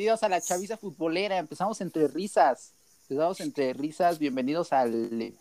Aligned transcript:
Bienvenidos 0.00 0.22
a 0.22 0.30
la 0.30 0.40
chaviza 0.40 0.78
futbolera. 0.78 1.36
Empezamos 1.36 1.78
entre 1.82 2.08
risas. 2.08 2.72
Empezamos 3.02 3.38
entre 3.42 3.74
risas. 3.74 4.18
Bienvenidos 4.18 4.72
al. 4.72 5.34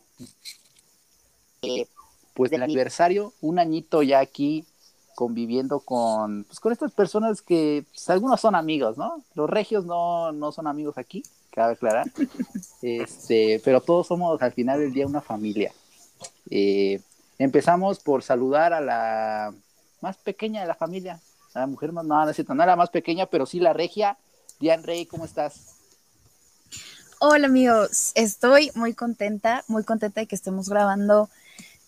eh, 1.61 1.87
pues 2.33 2.51
del 2.51 2.63
aniversario. 2.63 3.31
Un 3.39 3.57
añito 3.57 4.03
ya 4.03 4.19
aquí 4.19 4.65
conviviendo 5.15 5.79
con. 5.79 6.43
Pues 6.43 6.59
con 6.59 6.73
estas 6.73 6.91
personas 6.91 7.41
que. 7.41 7.85
Pues, 7.89 8.09
algunos 8.09 8.41
son 8.41 8.53
amigos, 8.53 8.97
¿no? 8.97 9.23
Los 9.33 9.49
regios 9.49 9.85
no, 9.85 10.33
no 10.33 10.51
son 10.51 10.67
amigos 10.67 10.97
aquí, 10.97 11.23
cabe 11.51 11.75
aclarar. 11.75 12.11
Este, 12.81 13.61
pero 13.63 13.79
todos 13.79 14.07
somos 14.07 14.41
al 14.41 14.51
final 14.51 14.77
del 14.81 14.91
día 14.91 15.07
una 15.07 15.21
familia. 15.21 15.71
Eh, 16.49 16.99
empezamos 17.37 18.01
por 18.01 18.23
saludar 18.23 18.73
a 18.73 18.81
la 18.81 19.53
más 20.01 20.17
pequeña 20.17 20.59
de 20.59 20.67
la 20.67 20.75
familia, 20.75 21.17
a 21.53 21.59
la 21.59 21.67
mujer 21.67 21.93
más, 21.93 22.03
no, 22.03 22.21
no 22.21 22.29
es 22.29 22.35
cierto, 22.35 22.53
no 22.53 22.65
la 22.65 22.75
más 22.75 22.89
pequeña, 22.89 23.25
pero 23.25 23.45
sí 23.45 23.61
la 23.61 23.71
regia. 23.71 24.17
Diane 24.59 24.83
Rey, 24.83 25.05
¿cómo 25.05 25.23
estás? 25.23 25.75
Hola 27.19 27.47
amigos, 27.47 28.11
estoy 28.15 28.71
muy 28.75 28.93
contenta, 28.93 29.63
muy 29.67 29.83
contenta 29.83 30.21
de 30.21 30.27
que 30.27 30.35
estemos 30.35 30.67
grabando 30.67 31.29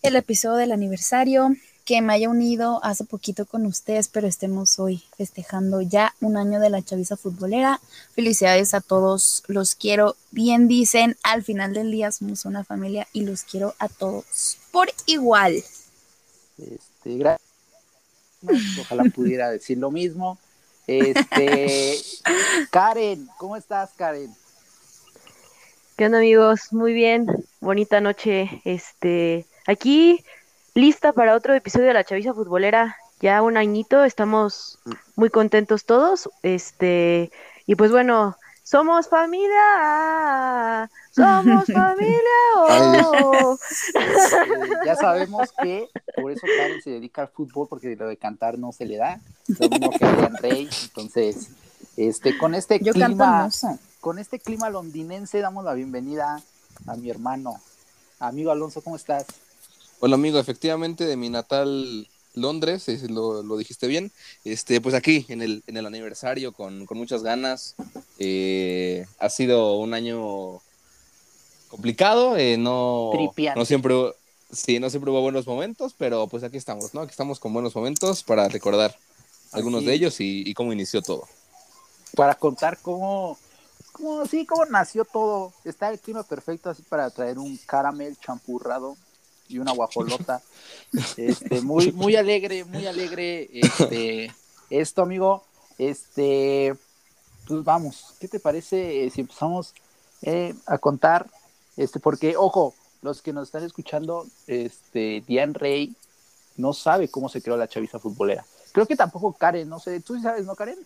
el 0.00 0.16
episodio 0.16 0.56
del 0.56 0.72
aniversario, 0.72 1.54
que 1.84 2.00
me 2.00 2.14
haya 2.14 2.30
unido 2.30 2.80
hace 2.82 3.04
poquito 3.04 3.44
con 3.44 3.66
ustedes, 3.66 4.08
pero 4.08 4.26
estemos 4.26 4.78
hoy 4.78 5.02
festejando 5.16 5.82
ya 5.82 6.14
un 6.20 6.36
año 6.38 6.60
de 6.60 6.70
la 6.70 6.82
chaviza 6.82 7.16
futbolera. 7.16 7.80
Felicidades 8.14 8.72
a 8.72 8.80
todos, 8.80 9.42
los 9.48 9.74
quiero. 9.74 10.16
Bien 10.30 10.66
dicen, 10.66 11.16
al 11.22 11.42
final 11.42 11.74
del 11.74 11.90
día 11.90 12.10
somos 12.10 12.44
una 12.46 12.64
familia 12.64 13.06
y 13.12 13.24
los 13.24 13.42
quiero 13.42 13.74
a 13.78 13.88
todos 13.88 14.58
por 14.70 14.88
igual. 15.06 15.62
Este, 16.56 17.16
gracias. 17.16 17.48
Ojalá 18.80 19.04
pudiera 19.04 19.50
decir 19.50 19.78
lo 19.78 19.90
mismo. 19.90 20.38
Este, 20.86 21.98
Karen, 22.70 23.28
¿cómo 23.38 23.56
estás, 23.56 23.92
Karen? 23.96 24.34
¿Qué 25.96 26.06
onda 26.06 26.18
amigos? 26.18 26.72
Muy 26.72 26.92
bien, 26.92 27.26
bonita 27.60 28.00
noche. 28.00 28.62
Este, 28.64 29.46
aquí 29.66 30.24
lista 30.74 31.12
para 31.12 31.34
otro 31.34 31.54
episodio 31.54 31.86
de 31.86 31.94
la 31.94 32.04
Chaviza 32.04 32.34
Futbolera. 32.34 32.96
Ya 33.20 33.42
un 33.42 33.56
añito, 33.56 34.04
estamos 34.04 34.78
muy 35.14 35.30
contentos 35.30 35.84
todos. 35.84 36.28
Este, 36.42 37.30
y 37.66 37.76
pues 37.76 37.92
bueno, 37.92 38.36
somos 38.62 39.08
familia. 39.08 40.90
Somos 41.10 41.66
familia. 41.72 42.40
oh. 42.56 43.58
Ya 44.86 44.96
sabemos 44.96 45.52
que 45.62 45.88
por 46.16 46.32
eso 46.32 46.46
Karen 46.46 46.82
se 46.82 46.90
dedica 46.90 47.22
al 47.22 47.28
fútbol, 47.28 47.68
porque 47.68 47.96
lo 47.96 48.08
de 48.08 48.16
cantar 48.16 48.58
no 48.58 48.72
se 48.72 48.86
le 48.86 48.96
da. 48.96 49.20
Lo 49.46 49.68
mismo 49.68 49.90
que 49.90 50.06
Rey. 50.40 50.68
Entonces, 50.84 51.48
este, 51.96 52.38
con 52.38 52.54
este 52.54 52.80
Yo 52.80 52.92
clima, 52.92 53.48
con 54.00 54.18
este 54.18 54.38
clima 54.38 54.70
londinense, 54.70 55.40
damos 55.40 55.64
la 55.64 55.74
bienvenida 55.74 56.42
a 56.86 56.96
mi 56.96 57.10
hermano. 57.10 57.60
Amigo 58.18 58.50
Alonso, 58.50 58.82
¿cómo 58.82 58.96
estás? 58.96 59.26
Hola 60.00 60.16
amigo, 60.16 60.38
efectivamente 60.38 61.04
de 61.04 61.16
mi 61.16 61.30
natal 61.30 62.08
Londres, 62.34 62.88
es- 62.88 63.10
lo, 63.10 63.42
lo 63.42 63.56
dijiste 63.56 63.86
bien. 63.86 64.10
Este, 64.44 64.80
pues 64.80 64.94
aquí 64.94 65.26
en 65.28 65.42
el, 65.42 65.62
en 65.66 65.76
el 65.76 65.86
aniversario 65.86 66.52
con, 66.52 66.86
con 66.86 66.98
muchas 66.98 67.22
ganas. 67.22 67.74
Eh, 68.18 69.06
ha 69.18 69.28
sido 69.28 69.76
un 69.78 69.94
año 69.94 70.60
complicado, 71.68 72.36
eh, 72.36 72.56
no, 72.58 73.10
Tripiante. 73.12 73.58
no 73.58 73.64
siempre, 73.64 73.94
sí, 74.52 74.78
no 74.78 74.90
siempre 74.90 75.10
hubo 75.10 75.22
buenos 75.22 75.46
momentos, 75.46 75.94
pero 75.96 76.26
pues 76.26 76.42
aquí 76.44 76.56
estamos, 76.58 76.92
¿no? 76.94 77.00
Aquí 77.00 77.10
estamos 77.10 77.40
con 77.40 77.52
buenos 77.52 77.74
momentos 77.74 78.22
para 78.22 78.48
recordar 78.48 78.96
algunos 79.52 79.78
Así 79.80 79.86
de 79.86 79.94
ellos 79.94 80.20
y, 80.20 80.42
y 80.46 80.54
cómo 80.54 80.72
inició 80.72 81.00
todo. 81.02 81.26
Para 82.14 82.34
contar 82.34 82.78
cómo, 82.82 83.38
cómo, 83.92 84.26
sí, 84.26 84.44
cómo 84.44 84.66
nació 84.66 85.04
todo. 85.06 85.52
Está 85.64 85.88
el 85.90 85.98
clima 85.98 86.22
perfecto 86.22 86.68
así 86.68 86.82
para 86.82 87.08
traer 87.10 87.38
un 87.38 87.56
caramel 87.66 88.18
champurrado 88.18 88.96
y 89.52 89.58
una 89.58 89.72
guajolota. 89.72 90.42
Este, 91.16 91.62
muy, 91.62 91.90
muy 91.92 92.16
alegre, 92.16 92.64
muy 92.64 92.86
alegre. 92.86 93.48
Este, 93.52 94.30
esto, 94.70 95.00
amigo. 95.02 95.42
Este, 95.78 96.74
pues 97.46 97.64
vamos, 97.64 98.14
¿qué 98.20 98.28
te 98.28 98.38
parece 98.38 99.08
si 99.10 99.22
empezamos 99.22 99.72
eh, 100.20 100.54
a 100.66 100.76
contar? 100.76 101.30
Este, 101.78 101.98
porque, 101.98 102.36
ojo, 102.36 102.74
los 103.00 103.22
que 103.22 103.32
nos 103.32 103.48
están 103.48 103.64
escuchando, 103.64 104.26
este, 104.46 105.24
Diane 105.26 105.54
Rey 105.54 105.96
no 106.58 106.74
sabe 106.74 107.08
cómo 107.08 107.30
se 107.30 107.40
creó 107.40 107.56
la 107.56 107.68
chaviza 107.68 107.98
futbolera. 107.98 108.44
Creo 108.72 108.86
que 108.86 108.94
tampoco 108.96 109.32
Karen, 109.32 109.68
no 109.70 109.80
sé, 109.80 109.98
tú 110.00 110.14
sí 110.16 110.20
sabes, 110.22 110.44
¿no, 110.44 110.54
Karen? 110.54 110.78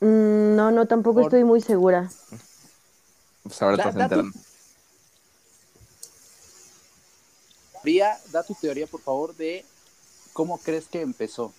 Mm, 0.00 0.56
no, 0.56 0.70
no, 0.70 0.86
tampoco 0.86 1.14
Por- 1.20 1.24
estoy 1.24 1.44
muy 1.44 1.62
segura. 1.62 2.10
Pues 3.42 3.62
ahora 3.62 3.76
Da- 3.78 3.82
te 3.84 3.88
vas 3.88 3.94
da 3.96 4.02
enterando. 4.04 4.38
Ría, 7.84 8.18
da 8.32 8.42
tu 8.42 8.54
teoría, 8.54 8.86
por 8.86 9.00
favor, 9.02 9.36
de 9.36 9.64
cómo 10.32 10.58
crees 10.58 10.86
que 10.86 11.00
empezó. 11.02 11.52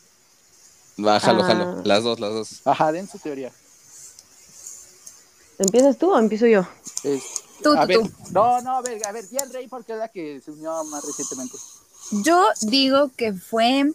Bájalo, 0.97 1.43
Ah. 1.43 1.47
jalo. 1.47 1.81
Las 1.83 2.03
dos, 2.03 2.19
las 2.19 2.31
dos. 2.33 2.61
Ajá, 2.65 2.91
den 2.91 3.07
su 3.07 3.19
teoría. 3.19 3.51
¿Empiezas 5.57 5.97
tú 5.97 6.11
o 6.11 6.19
empiezo 6.19 6.47
yo? 6.47 6.65
Es- 7.03 7.23
Tú, 7.63 7.71
a 7.71 7.81
tú, 7.83 7.87
ver, 7.87 7.97
tú. 7.99 8.11
no, 8.31 8.61
no, 8.61 8.77
a 8.77 8.81
ver, 8.81 9.05
a 9.07 9.11
ver, 9.13 9.27
Diane 9.29 9.51
Rey, 9.53 9.67
porque 9.69 9.93
es 9.93 9.99
la 9.99 10.09
que 10.09 10.41
se 10.43 10.51
unió 10.51 10.83
más 10.85 11.03
recientemente. 11.05 11.57
Yo 12.11 12.43
digo 12.61 13.09
que 13.15 13.31
fue 13.33 13.93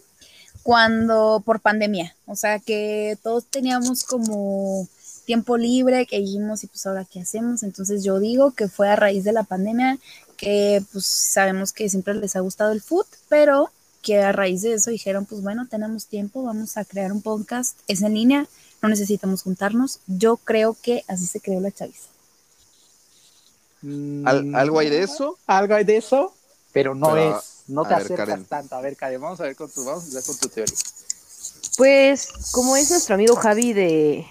cuando 0.63 1.43
por 1.45 1.59
pandemia, 1.59 2.15
o 2.25 2.35
sea 2.35 2.59
que 2.59 3.17
todos 3.21 3.45
teníamos 3.45 4.03
como 4.03 4.87
tiempo 5.31 5.55
libre 5.55 6.05
que 6.07 6.19
dijimos 6.19 6.61
y 6.63 6.67
pues 6.67 6.85
ahora 6.85 7.05
qué 7.05 7.21
hacemos, 7.21 7.63
entonces 7.63 8.03
yo 8.03 8.19
digo 8.19 8.51
que 8.51 8.67
fue 8.67 8.89
a 8.89 8.97
raíz 8.97 9.23
de 9.23 9.31
la 9.31 9.43
pandemia 9.43 9.97
que 10.35 10.83
pues 10.91 11.05
sabemos 11.05 11.71
que 11.71 11.87
siempre 11.87 12.13
les 12.15 12.35
ha 12.35 12.41
gustado 12.41 12.73
el 12.73 12.81
foot, 12.81 13.07
pero 13.29 13.69
que 14.01 14.17
a 14.19 14.33
raíz 14.33 14.61
de 14.61 14.73
eso 14.73 14.89
dijeron 14.91 15.25
pues 15.25 15.41
bueno, 15.41 15.67
tenemos 15.69 16.07
tiempo, 16.07 16.43
vamos 16.43 16.75
a 16.75 16.83
crear 16.83 17.13
un 17.13 17.21
podcast, 17.21 17.77
es 17.87 18.01
en 18.01 18.13
línea, 18.15 18.45
no 18.81 18.89
necesitamos 18.89 19.43
juntarnos, 19.43 19.99
yo 20.07 20.35
creo 20.35 20.75
que 20.81 21.05
así 21.07 21.25
se 21.27 21.39
creó 21.39 21.61
la 21.61 21.71
chaviza. 21.71 22.09
¿Al- 24.25 24.53
¿Algo 24.55 24.79
hay 24.79 24.89
de 24.89 25.03
eso? 25.03 25.37
Algo 25.47 25.75
hay 25.75 25.85
de 25.85 25.95
eso, 25.97 26.33
pero 26.73 26.93
no 26.93 27.13
Pero, 27.13 27.37
es, 27.39 27.43
no 27.67 27.83
te 27.83 27.89
ver, 27.95 27.97
acercas 28.03 28.27
Karen. 28.27 28.45
tanto. 28.45 28.75
A 28.75 28.81
ver, 28.81 28.95
Karen, 28.97 29.21
vamos 29.21 29.39
a 29.39 29.43
ver 29.43 29.55
con 29.55 29.69
tu, 29.71 29.83
vamos 29.85 30.03
a 30.03 30.07
empezar 30.07 30.23
con 30.25 30.37
tu 30.37 30.49
teoría. 30.49 30.75
Pues 31.77 32.27
como 32.51 32.75
es 32.75 32.91
nuestro 32.91 33.15
amigo 33.15 33.35
Javi 33.35 33.71
de, 33.73 34.25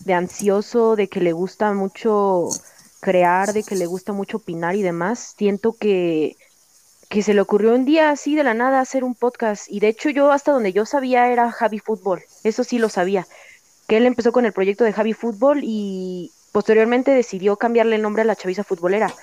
de 0.00 0.14
ansioso, 0.14 0.96
de 0.96 1.08
que 1.08 1.20
le 1.20 1.32
gusta 1.32 1.72
mucho 1.72 2.48
crear, 3.00 3.52
de 3.52 3.62
que 3.62 3.76
le 3.76 3.86
gusta 3.86 4.12
mucho 4.12 4.38
opinar 4.38 4.74
y 4.74 4.82
demás, 4.82 5.34
siento 5.36 5.74
que, 5.74 6.36
que 7.08 7.22
se 7.22 7.34
le 7.34 7.40
ocurrió 7.40 7.74
un 7.74 7.84
día 7.84 8.10
así 8.10 8.34
de 8.34 8.44
la 8.44 8.54
nada 8.54 8.80
hacer 8.80 9.04
un 9.04 9.14
podcast. 9.14 9.66
Y 9.68 9.80
de 9.80 9.88
hecho 9.88 10.10
yo 10.10 10.32
hasta 10.32 10.52
donde 10.52 10.72
yo 10.72 10.86
sabía 10.86 11.30
era 11.30 11.50
Javi 11.52 11.78
Fútbol, 11.78 12.22
eso 12.44 12.64
sí 12.64 12.78
lo 12.78 12.88
sabía. 12.88 13.26
Que 13.86 13.98
él 13.98 14.06
empezó 14.06 14.32
con 14.32 14.46
el 14.46 14.52
proyecto 14.52 14.84
de 14.84 14.92
Javi 14.92 15.12
Fútbol 15.12 15.60
y 15.62 16.32
posteriormente 16.52 17.12
decidió 17.12 17.56
cambiarle 17.56 17.96
el 17.96 18.02
nombre 18.02 18.22
a 18.22 18.24
la 18.24 18.34
Chaviza 18.34 18.64
Futbolera 18.64 19.14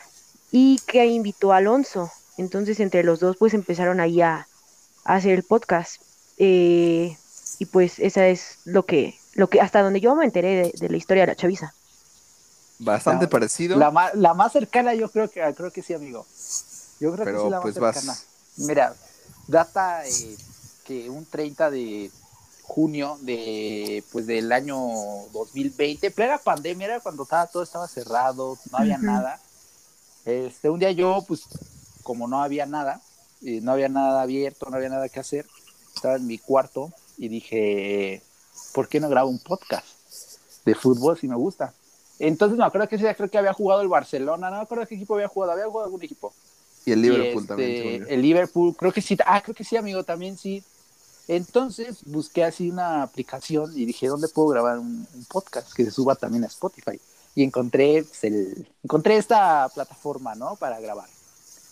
y 0.52 0.80
que 0.88 1.06
invitó 1.06 1.52
a 1.52 1.58
Alonso. 1.58 2.12
Entonces 2.38 2.80
entre 2.80 3.04
los 3.04 3.20
dos 3.20 3.36
pues 3.38 3.54
empezaron 3.54 4.00
ahí 4.00 4.22
a, 4.22 4.48
hacer 5.04 5.34
el 5.34 5.44
podcast. 5.44 6.02
Eh, 6.38 7.18
y 7.60 7.66
pues 7.66 8.00
esa 8.00 8.28
es 8.28 8.60
lo 8.64 8.86
que, 8.86 9.16
lo 9.36 9.50
que, 9.50 9.62
hasta 9.62 9.82
donde 9.82 10.02
yo 10.02 10.16
me 10.16 10.26
enteré 10.26 10.56
de, 10.56 10.72
de 10.76 10.90
la 10.90 10.98
historia 10.98 11.24
de 11.24 11.28
la 11.28 11.36
chaviza. 11.36 11.74
Bastante 12.80 13.26
La- 13.26 13.30
parecido. 13.30 13.80
La, 13.80 13.92
ma- 13.92 14.12
la 14.14 14.34
más 14.34 14.52
cercana 14.52 14.94
yo 14.94 15.10
creo 15.10 15.30
que 15.30 15.42
creo 15.56 15.72
que 15.72 15.82
sí, 15.82 15.94
amigo. 15.94 16.26
Yo 17.00 17.14
creo 17.14 17.26
que 17.28 17.38
sí 17.40 17.50
la 17.50 17.62
pues, 17.62 17.76
más 17.76 17.82
vas. 17.82 17.96
cercana. 17.96 18.20
Mira, 18.58 18.96
data 19.48 20.06
eh, 20.08 20.38
que 20.86 21.10
un 21.10 21.26
30 21.26 21.70
de 21.72 22.12
junio 22.62 23.18
de 23.22 24.04
pues 24.12 24.26
del 24.28 24.52
año 24.52 24.78
2020, 25.32 26.12
plena 26.12 26.38
pandemia, 26.38 26.86
era 26.88 27.00
cuando 27.00 27.24
estaba, 27.24 27.48
todo 27.48 27.64
estaba 27.64 27.88
cerrado, 27.88 28.58
no 28.72 28.78
había 28.78 28.98
nada. 28.98 29.40
Este, 30.26 30.70
un 30.70 30.80
día 30.80 30.92
yo, 30.92 31.24
pues, 31.28 31.44
como 32.04 32.28
no 32.28 32.42
había 32.42 32.66
nada, 32.66 33.02
eh, 33.42 33.60
no 33.62 33.72
había 33.74 33.90
nada 33.90 34.22
abierto, 34.22 34.70
no 34.70 34.78
había 34.78 34.90
nada 34.90 35.10
que 35.10 35.20
hacer, 35.20 35.46
estaba 35.94 36.16
en 36.16 36.28
mi 36.28 36.38
cuarto 36.40 36.94
y 37.18 37.28
dije, 37.28 38.22
¿por 38.74 38.88
qué 38.88 39.00
no 39.00 39.10
grabo 39.10 39.30
un 39.30 39.40
podcast 39.40 39.86
de 40.66 40.76
fútbol 40.76 41.18
si 41.18 41.28
me 41.28 41.36
gusta? 41.36 41.74
Entonces 42.20 42.58
me 42.58 42.66
acuerdo 42.66 42.88
que 42.88 42.96
ese 42.96 43.06
día 43.06 43.16
creo 43.16 43.30
que 43.30 43.38
había 43.38 43.54
jugado 43.54 43.82
el 43.82 43.88
Barcelona, 43.88 44.50
no 44.50 44.58
me 44.58 44.64
acuerdo 44.64 44.88
qué 44.88 44.96
equipo 44.96 45.16
había 45.16 45.28
jugado, 45.28 45.54
había 45.54 45.66
jugado 45.66 45.86
algún 45.86 46.04
equipo. 46.04 46.34
Y 46.86 46.92
el 46.92 47.02
Liverpool 47.02 47.42
este, 47.44 47.48
también. 47.48 48.06
El 48.10 48.22
Liverpool, 48.22 48.76
creo 48.76 48.92
que 48.92 49.02
sí, 49.02 49.18
ah, 49.26 49.42
creo 49.42 49.56
que 49.56 49.64
sí, 49.64 49.78
amigo, 49.78 50.04
también 50.04 50.38
sí. 50.38 50.64
Entonces 51.28 52.04
busqué 52.06 52.44
así 52.44 52.70
una 52.70 53.04
aplicación 53.04 53.72
y 53.78 53.86
dije, 53.86 54.08
¿dónde 54.08 54.28
puedo 54.28 54.50
grabar 54.50 54.80
un, 54.80 55.08
un 55.14 55.26
podcast 55.26 55.72
que 55.74 55.86
se 55.86 55.92
suba 55.92 56.16
también 56.16 56.44
a 56.44 56.48
Spotify? 56.48 57.00
Y 57.36 57.44
encontré, 57.44 58.04
pues, 58.04 58.24
el, 58.26 58.68
encontré 58.84 59.18
esta 59.18 59.70
plataforma, 59.74 60.36
¿no? 60.36 60.56
Para 60.58 60.80
grabar. 60.80 61.08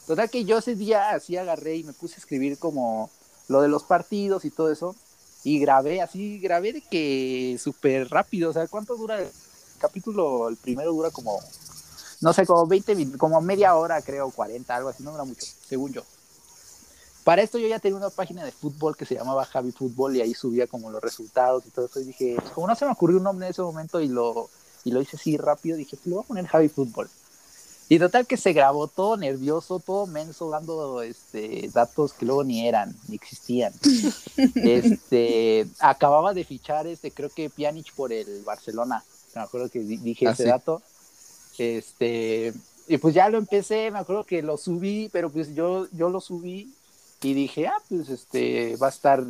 Total 0.07 0.29
que 0.29 0.45
yo 0.45 0.57
ese 0.57 0.75
día 0.75 1.11
así 1.11 1.37
agarré 1.37 1.75
y 1.77 1.83
me 1.83 1.93
puse 1.93 2.15
a 2.15 2.17
escribir 2.17 2.57
como 2.57 3.09
lo 3.47 3.61
de 3.61 3.67
los 3.67 3.83
partidos 3.83 4.45
y 4.45 4.49
todo 4.49 4.71
eso. 4.71 4.95
Y 5.43 5.59
grabé 5.59 6.01
así, 6.01 6.39
grabé 6.39 6.73
de 6.73 6.81
que 6.81 7.57
súper 7.61 8.09
rápido, 8.09 8.49
o 8.51 8.53
sea, 8.53 8.67
¿cuánto 8.67 8.95
dura 8.95 9.19
el 9.21 9.29
capítulo? 9.79 10.49
El 10.49 10.57
primero 10.57 10.91
dura 10.91 11.09
como, 11.11 11.39
no 12.21 12.33
sé, 12.33 12.45
como 12.45 12.67
20, 12.67 12.95
min- 12.95 13.17
como 13.17 13.41
media 13.41 13.75
hora, 13.75 14.01
creo, 14.01 14.29
40, 14.31 14.75
algo 14.75 14.89
así, 14.89 15.03
no 15.03 15.11
dura 15.11 15.23
mucho, 15.23 15.45
según 15.67 15.91
yo. 15.93 16.03
Para 17.23 17.43
esto 17.43 17.59
yo 17.59 17.67
ya 17.67 17.79
tenía 17.79 17.97
una 17.97 18.09
página 18.09 18.43
de 18.43 18.51
fútbol 18.51 18.97
que 18.97 19.05
se 19.05 19.13
llamaba 19.15 19.45
Javi 19.45 19.71
Fútbol 19.71 20.15
y 20.15 20.21
ahí 20.21 20.33
subía 20.33 20.65
como 20.65 20.89
los 20.89 21.01
resultados 21.01 21.63
y 21.67 21.69
todo 21.69 21.85
eso 21.85 21.99
y 21.99 22.05
dije, 22.05 22.35
como 22.55 22.67
no 22.67 22.75
se 22.75 22.85
me 22.85 22.91
ocurrió 22.91 23.17
un 23.17 23.23
nombre 23.23 23.45
en 23.45 23.51
ese 23.51 23.61
momento 23.61 24.01
y 24.01 24.07
lo, 24.07 24.49
y 24.83 24.91
lo 24.91 25.01
hice 25.01 25.17
así 25.17 25.37
rápido, 25.37 25.77
dije, 25.77 25.95
pues 25.97 26.07
le 26.07 26.13
voy 26.15 26.23
a 26.23 26.27
poner 26.27 26.47
Javi 26.47 26.67
Fútbol. 26.69 27.09
Y 27.91 27.99
total 27.99 28.25
que 28.25 28.37
se 28.37 28.53
grabó 28.53 28.87
todo 28.87 29.17
nervioso, 29.17 29.79
todo 29.79 30.07
menso, 30.07 30.49
dando 30.49 31.01
este, 31.01 31.69
datos 31.73 32.13
que 32.13 32.25
luego 32.25 32.45
ni 32.45 32.65
eran, 32.65 32.95
ni 33.09 33.15
existían. 33.17 33.73
este, 34.55 35.67
acababa 35.77 36.33
de 36.33 36.45
fichar, 36.45 36.87
este, 36.87 37.11
creo 37.11 37.27
que 37.29 37.49
Pjanic 37.49 37.93
por 37.93 38.13
el 38.13 38.43
Barcelona. 38.45 39.03
Me 39.35 39.41
acuerdo 39.41 39.69
que 39.69 39.79
di- 39.79 39.97
dije 39.97 40.25
Ah, 40.25 40.31
ese 40.31 40.43
sí. 40.43 40.49
dato. 40.49 40.81
Este, 41.57 42.53
y 42.87 42.97
pues 42.97 43.13
ya 43.13 43.27
lo 43.27 43.37
empecé, 43.37 43.91
me 43.91 43.99
acuerdo 43.99 44.23
que 44.23 44.41
lo 44.41 44.55
subí, 44.55 45.09
pero 45.11 45.29
pues 45.29 45.53
yo, 45.53 45.85
yo 45.91 46.07
lo 46.07 46.21
subí 46.21 46.73
y 47.21 47.33
dije, 47.33 47.67
ah, 47.67 47.77
pues 47.89 48.07
este, 48.07 48.77
va 48.77 48.87
a 48.87 48.91
estar, 48.91 49.21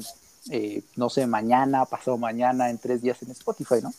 eh, 0.52 0.84
no 0.96 1.10
sé, 1.10 1.26
mañana, 1.26 1.86
pasado 1.86 2.16
mañana, 2.20 2.70
en 2.70 2.78
tres 2.78 3.02
días 3.02 3.24
en 3.24 3.32
Spotify, 3.32 3.82
¿no? 3.82 3.92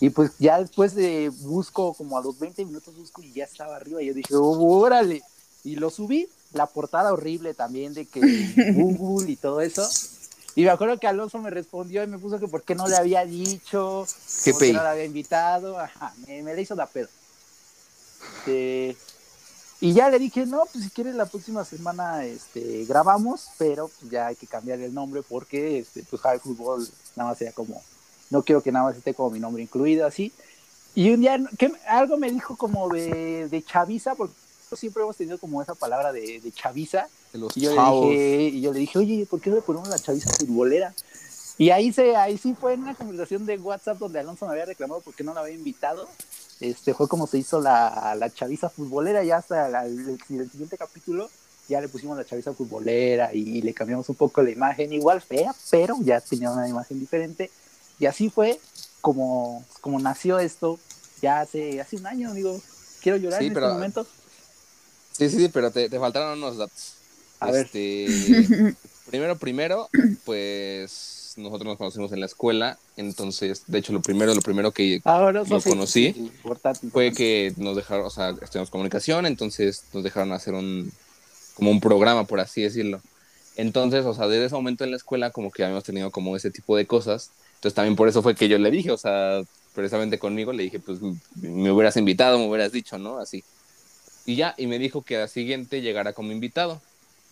Y 0.00 0.10
pues 0.10 0.32
ya 0.38 0.58
después 0.60 0.94
de 0.94 1.30
busco, 1.40 1.94
como 1.94 2.18
a 2.18 2.22
los 2.22 2.38
20 2.38 2.64
minutos 2.64 2.96
busco 2.96 3.22
y 3.22 3.32
ya 3.32 3.44
estaba 3.44 3.76
arriba. 3.76 4.02
Y 4.02 4.06
yo 4.06 4.14
dije, 4.14 4.34
oh, 4.34 4.78
órale. 4.78 5.22
Y 5.64 5.76
lo 5.76 5.90
subí, 5.90 6.28
la 6.52 6.66
portada 6.66 7.12
horrible 7.12 7.54
también 7.54 7.94
de 7.94 8.06
que 8.06 8.20
Google 8.74 9.30
y 9.30 9.36
todo 9.36 9.60
eso. 9.60 9.88
Y 10.54 10.62
me 10.62 10.70
acuerdo 10.70 10.98
que 10.98 11.06
Alonso 11.06 11.38
me 11.38 11.50
respondió 11.50 12.02
y 12.02 12.06
me 12.06 12.18
puso 12.18 12.38
que 12.38 12.48
por 12.48 12.62
qué 12.62 12.74
no 12.74 12.88
le 12.88 12.96
había 12.96 13.24
dicho, 13.24 14.06
pey. 14.58 14.72
no 14.72 14.82
le 14.82 14.88
había 14.88 15.04
invitado. 15.04 15.78
Ajá, 15.78 16.14
me, 16.26 16.42
me 16.42 16.54
la 16.54 16.60
hizo 16.60 16.74
la 16.74 16.86
pedo. 16.86 17.08
Este, 18.46 18.96
y 19.80 19.92
ya 19.92 20.08
le 20.08 20.18
dije, 20.18 20.46
no, 20.46 20.62
pues 20.72 20.84
si 20.84 20.90
quieres 20.90 21.14
la 21.14 21.26
próxima 21.26 21.64
semana 21.64 22.24
este, 22.24 22.84
grabamos, 22.86 23.48
pero 23.58 23.88
pues, 23.88 24.10
ya 24.10 24.28
hay 24.28 24.36
que 24.36 24.46
cambiar 24.46 24.80
el 24.80 24.94
nombre 24.94 25.22
porque 25.22 25.80
este, 25.80 26.02
pues 26.08 26.22
Javi 26.22 26.38
Fútbol 26.38 26.88
nada 27.14 27.30
más 27.30 27.38
sea 27.38 27.52
como, 27.52 27.82
no 28.30 28.42
quiero 28.42 28.62
que 28.62 28.72
nada 28.72 28.86
más 28.86 28.96
esté 28.96 29.14
como 29.14 29.30
mi 29.30 29.40
nombre 29.40 29.62
incluido 29.62 30.06
así. 30.06 30.32
Y 30.94 31.10
un 31.10 31.20
día 31.20 31.38
que, 31.58 31.72
algo 31.88 32.16
me 32.16 32.30
dijo 32.30 32.56
como 32.56 32.88
de, 32.88 33.48
de 33.48 33.62
chaviza, 33.62 34.14
porque 34.14 34.34
siempre 34.74 35.02
hemos 35.02 35.16
tenido 35.16 35.38
como 35.38 35.60
esa 35.62 35.74
palabra 35.74 36.12
de, 36.12 36.40
de 36.40 36.52
chaviza. 36.52 37.06
De 37.32 37.38
los 37.38 37.56
Y 37.56 37.60
yo, 37.62 37.70
le 37.70 37.76
chavos. 37.76 38.00
dije, 38.00 38.42
y 38.42 38.60
yo 38.60 38.72
le 38.72 38.78
dije, 38.80 38.98
oye, 38.98 39.26
¿por 39.28 39.40
qué 39.40 39.50
no 39.50 39.56
le 39.56 39.62
ponemos 39.62 39.88
la 39.88 39.98
chaviza 39.98 40.30
futbolera? 40.32 40.94
Y 41.58 41.70
ahí, 41.70 41.92
se, 41.92 42.16
ahí 42.16 42.36
sí 42.38 42.54
fue 42.58 42.74
en 42.74 42.82
una 42.82 42.94
conversación 42.94 43.46
de 43.46 43.58
WhatsApp 43.58 43.98
donde 43.98 44.20
Alonso 44.20 44.46
me 44.46 44.52
había 44.52 44.66
reclamado 44.66 45.00
por 45.00 45.14
qué 45.14 45.24
no 45.24 45.34
la 45.34 45.40
había 45.40 45.54
invitado. 45.54 46.08
Este, 46.60 46.94
fue 46.94 47.08
como 47.08 47.26
se 47.26 47.38
hizo 47.38 47.60
la, 47.60 48.14
la 48.18 48.30
chaviza 48.30 48.70
futbolera, 48.70 49.22
ya 49.22 49.36
hasta 49.38 49.68
la- 49.68 49.86
el, 49.86 50.08
el 50.08 50.50
siguiente 50.50 50.76
capítulo 50.78 51.28
ya 51.68 51.80
le 51.80 51.88
pusimos 51.88 52.16
la 52.16 52.24
chaviza 52.24 52.52
futbolera 52.52 53.32
y, 53.34 53.60
le 53.62 53.74
cambiamos 53.74 54.08
un 54.08 54.14
poco 54.14 54.42
la 54.42 54.50
imagen, 54.50 54.92
igual 54.92 55.20
fea, 55.20 55.54
pero 55.70 55.96
ya 56.02 56.20
tenía 56.20 56.50
una 56.50 56.68
imagen 56.68 57.00
diferente. 57.00 57.50
Y 57.98 58.06
así 58.06 58.30
fue 58.30 58.58
como, 59.00 59.64
como 59.80 59.98
nació 60.00 60.38
esto, 60.38 60.78
ya 61.22 61.40
hace, 61.40 61.80
hace 61.80 61.96
un 61.96 62.06
año, 62.06 62.30
amigo. 62.30 62.60
Quiero 63.02 63.18
llorar 63.18 63.40
Sí, 63.40 63.46
en 63.46 63.54
pero- 63.54 63.66
este 63.66 63.74
momento. 63.74 64.06
Sí, 65.12 65.30
sí, 65.30 65.36
sí, 65.38 65.48
pero 65.48 65.70
te, 65.70 65.88
te 65.88 65.98
faltaron 65.98 66.38
unos 66.38 66.58
datos. 66.58 66.94
A 67.40 67.50
ver. 67.50 67.64
Este, 67.66 68.74
primero, 69.10 69.36
primero, 69.38 69.88
pues 70.24 71.32
nosotros 71.36 71.66
nos 71.66 71.76
conocimos 71.78 72.12
en 72.12 72.20
la 72.20 72.26
escuela, 72.26 72.78
entonces, 72.96 73.62
de 73.66 73.78
hecho, 73.78 73.92
lo 73.92 74.00
primero, 74.02 74.34
lo 74.34 74.40
primero 74.40 74.72
que 74.72 75.00
Ahora 75.04 75.42
lo 75.44 75.60
conocí 75.60 76.06
Importante, 76.16 76.88
fue 76.90 77.12
que 77.12 77.52
nos 77.58 77.76
dejaron, 77.76 78.06
o 78.06 78.10
sea, 78.10 78.30
estudiamos 78.30 78.70
comunicación, 78.70 79.26
entonces 79.26 79.84
nos 79.92 80.02
dejaron 80.02 80.32
hacer 80.32 80.54
un, 80.54 80.90
como 81.54 81.70
un 81.70 81.80
programa, 81.80 82.24
por 82.24 82.40
así 82.40 82.62
decirlo. 82.62 83.00
Entonces, 83.56 84.04
o 84.06 84.14
sea, 84.14 84.26
desde 84.28 84.46
ese 84.46 84.54
momento 84.54 84.84
en 84.84 84.90
la 84.90 84.96
escuela, 84.98 85.30
como 85.30 85.50
que 85.50 85.62
habíamos 85.64 85.84
tenido 85.84 86.10
como 86.10 86.36
ese 86.36 86.50
tipo 86.50 86.76
de 86.76 86.86
cosas. 86.86 87.30
Entonces, 87.66 87.74
también 87.74 87.96
por 87.96 88.06
eso 88.06 88.22
fue 88.22 88.36
que 88.36 88.48
yo 88.48 88.58
le 88.58 88.70
dije, 88.70 88.92
o 88.92 88.96
sea, 88.96 89.42
precisamente 89.74 90.20
conmigo, 90.20 90.52
le 90.52 90.62
dije, 90.62 90.78
pues 90.78 91.00
me 91.34 91.72
hubieras 91.72 91.96
invitado, 91.96 92.38
me 92.38 92.46
hubieras 92.46 92.70
dicho, 92.70 92.96
¿no? 92.96 93.18
Así. 93.18 93.42
Y 94.24 94.36
ya, 94.36 94.54
y 94.56 94.68
me 94.68 94.78
dijo 94.78 95.02
que 95.02 95.16
al 95.16 95.28
siguiente 95.28 95.82
llegara 95.82 96.12
como 96.12 96.30
invitado. 96.30 96.80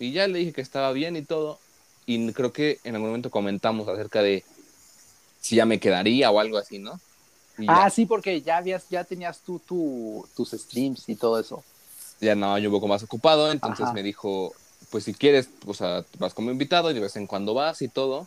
Y 0.01 0.11
ya 0.11 0.27
le 0.27 0.41
dije 0.41 0.53
que 0.53 0.61
estaba 0.61 0.91
bien 0.91 1.15
y 1.15 1.23
todo. 1.23 1.61
Y 2.05 2.33
creo 2.33 2.53
que 2.53 2.81
en 2.83 2.97
algún 2.97 3.11
momento 3.11 3.31
comentamos 3.31 3.87
acerca 3.87 4.23
de 4.23 4.43
si 5.41 5.55
ya 5.55 5.67
me 5.67 5.79
quedaría 5.79 6.33
o 6.33 6.41
algo 6.41 6.59
así, 6.59 6.81
¿no? 6.81 6.99
Ah, 7.69 7.89
sí, 7.89 8.05
porque 8.05 8.43
ya 8.43 8.57
habías, 8.57 8.89
ya 8.89 9.05
tenías 9.05 9.39
tú 9.39 9.61
tu, 9.61 10.27
tus 10.35 10.51
streams 10.51 11.09
y 11.09 11.15
todo 11.15 11.39
eso. 11.39 11.63
ya 12.21 12.35
no, 12.35 12.59
yo 12.59 12.71
un 12.71 12.75
poco 12.75 12.89
más 12.89 13.05
ocupado, 13.05 13.53
entonces 13.53 13.85
Ajá. 13.85 13.93
me 13.93 14.03
dijo, 14.03 14.53
pues 14.91 15.05
si 15.05 15.15
quieres, 15.15 15.49
o 15.65 15.75
sea, 15.75 16.05
vas 16.19 16.35
como 16.35 16.51
invitado 16.51 16.91
y 16.91 16.95
de 16.95 16.99
vez 16.99 17.15
en 17.15 17.29
cuando 17.29 17.55
vas 17.55 17.83
y 17.83 17.89
todo. 17.89 18.27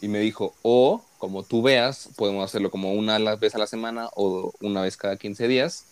Y 0.00 0.08
me 0.08 0.18
dijo, 0.18 0.54
o 0.62 1.04
como 1.22 1.44
tú 1.44 1.62
veas, 1.62 2.08
podemos 2.16 2.44
hacerlo 2.44 2.68
como 2.68 2.94
una 2.94 3.16
vez 3.36 3.54
a 3.54 3.58
la 3.58 3.68
semana 3.68 4.08
o 4.16 4.52
una 4.60 4.82
vez 4.82 4.96
cada 4.96 5.16
15 5.16 5.46
días. 5.46 5.84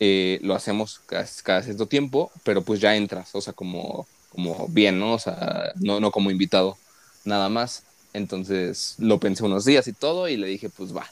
Eh, 0.00 0.40
lo 0.42 0.56
hacemos 0.56 1.00
cada, 1.06 1.24
cada 1.44 1.62
cierto 1.62 1.86
tiempo, 1.86 2.32
pero 2.42 2.62
pues 2.62 2.80
ya 2.80 2.96
entras, 2.96 3.32
o 3.36 3.40
sea, 3.40 3.52
como, 3.52 4.08
como 4.30 4.66
bien, 4.70 4.98
¿no? 4.98 5.12
O 5.12 5.20
sea, 5.20 5.70
no, 5.76 6.00
no 6.00 6.10
como 6.10 6.32
invitado, 6.32 6.76
nada 7.24 7.48
más. 7.48 7.84
Entonces 8.12 8.96
lo 8.98 9.20
pensé 9.20 9.44
unos 9.44 9.64
días 9.64 9.86
y 9.86 9.92
todo 9.92 10.28
y 10.28 10.36
le 10.36 10.48
dije, 10.48 10.68
pues 10.68 10.92
va, 10.96 11.08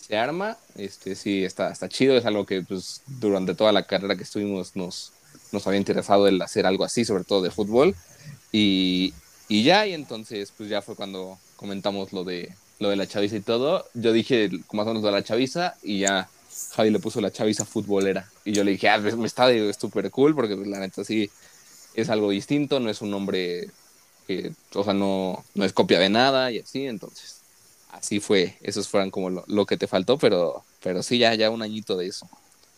se 0.00 0.16
arma, 0.16 0.56
este 0.74 1.16
sí, 1.16 1.44
está, 1.44 1.70
está 1.70 1.90
chido, 1.90 2.16
es 2.16 2.24
algo 2.24 2.46
que 2.46 2.62
pues 2.62 3.02
durante 3.20 3.54
toda 3.54 3.72
la 3.72 3.82
carrera 3.82 4.16
que 4.16 4.22
estuvimos 4.22 4.74
nos, 4.74 5.12
nos 5.52 5.66
había 5.66 5.80
interesado 5.80 6.26
el 6.26 6.40
hacer 6.40 6.64
algo 6.64 6.84
así, 6.84 7.04
sobre 7.04 7.24
todo 7.24 7.42
de 7.42 7.50
fútbol, 7.50 7.94
y, 8.52 9.12
y 9.48 9.64
ya, 9.64 9.86
y 9.86 9.92
entonces 9.92 10.50
pues 10.56 10.70
ya 10.70 10.80
fue 10.80 10.96
cuando 10.96 11.38
comentamos 11.58 12.12
lo 12.14 12.24
de, 12.24 12.54
lo 12.80 12.88
de 12.90 12.96
la 12.96 13.06
chaviza 13.06 13.36
y 13.36 13.42
todo, 13.42 13.84
yo 13.94 14.12
dije 14.12 14.50
más 14.72 14.86
o 14.86 14.90
menos 14.90 15.02
de 15.02 15.12
la 15.12 15.22
chaviza 15.24 15.76
y 15.82 16.00
ya 16.00 16.30
Javi 16.74 16.90
le 16.90 17.00
puso 17.00 17.20
la 17.20 17.30
chaviza 17.32 17.64
futbolera, 17.66 18.32
y 18.44 18.52
yo 18.52 18.64
le 18.64 18.72
dije, 18.72 18.88
ah, 18.88 18.98
pues, 19.02 19.16
me 19.16 19.26
está 19.26 19.48
súper 19.78 20.10
cool, 20.10 20.34
porque 20.34 20.56
pues, 20.56 20.68
la 20.68 20.80
neta 20.80 21.04
sí 21.04 21.30
es 21.94 22.10
algo 22.10 22.30
distinto, 22.30 22.80
no 22.80 22.90
es 22.90 23.02
un 23.02 23.10
nombre 23.10 23.70
que, 24.26 24.52
o 24.74 24.84
sea, 24.84 24.94
no, 24.94 25.44
no 25.54 25.64
es 25.64 25.72
copia 25.72 25.98
de 25.98 26.10
nada 26.10 26.50
y 26.52 26.60
así, 26.60 26.86
entonces 26.86 27.42
así 27.92 28.20
fue, 28.20 28.56
esos 28.62 28.88
fueron 28.88 29.10
como 29.10 29.30
lo, 29.30 29.44
lo 29.46 29.66
que 29.66 29.76
te 29.76 29.86
faltó, 29.86 30.18
pero, 30.18 30.64
pero 30.82 31.02
sí, 31.02 31.18
ya, 31.18 31.34
ya 31.34 31.50
un 31.50 31.62
añito 31.62 31.96
de 31.96 32.08
eso. 32.08 32.28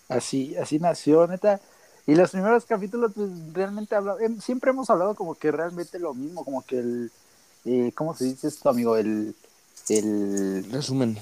Así, 0.09 0.57
así 0.57 0.79
nació, 0.79 1.27
neta. 1.27 1.61
Y 2.07 2.15
los 2.15 2.31
primeros 2.33 2.65
capítulos, 2.67 3.13
pues 3.15 3.29
realmente 3.53 3.95
habla- 3.95 4.17
em, 4.21 4.41
siempre 4.41 4.71
hemos 4.71 4.91
hablado 4.91 5.15
como 5.15 5.35
que 5.37 5.53
realmente 5.53 5.99
lo 5.99 6.15
mismo, 6.15 6.45
como 6.45 6.63
que 6.63 6.79
el, 6.79 7.13
eh, 7.65 7.93
¿cómo 7.95 8.15
se 8.15 8.25
dice 8.25 8.49
esto, 8.49 8.69
amigo? 8.69 8.97
El, 8.97 9.35
el, 9.89 10.71
Resumen. 10.71 11.19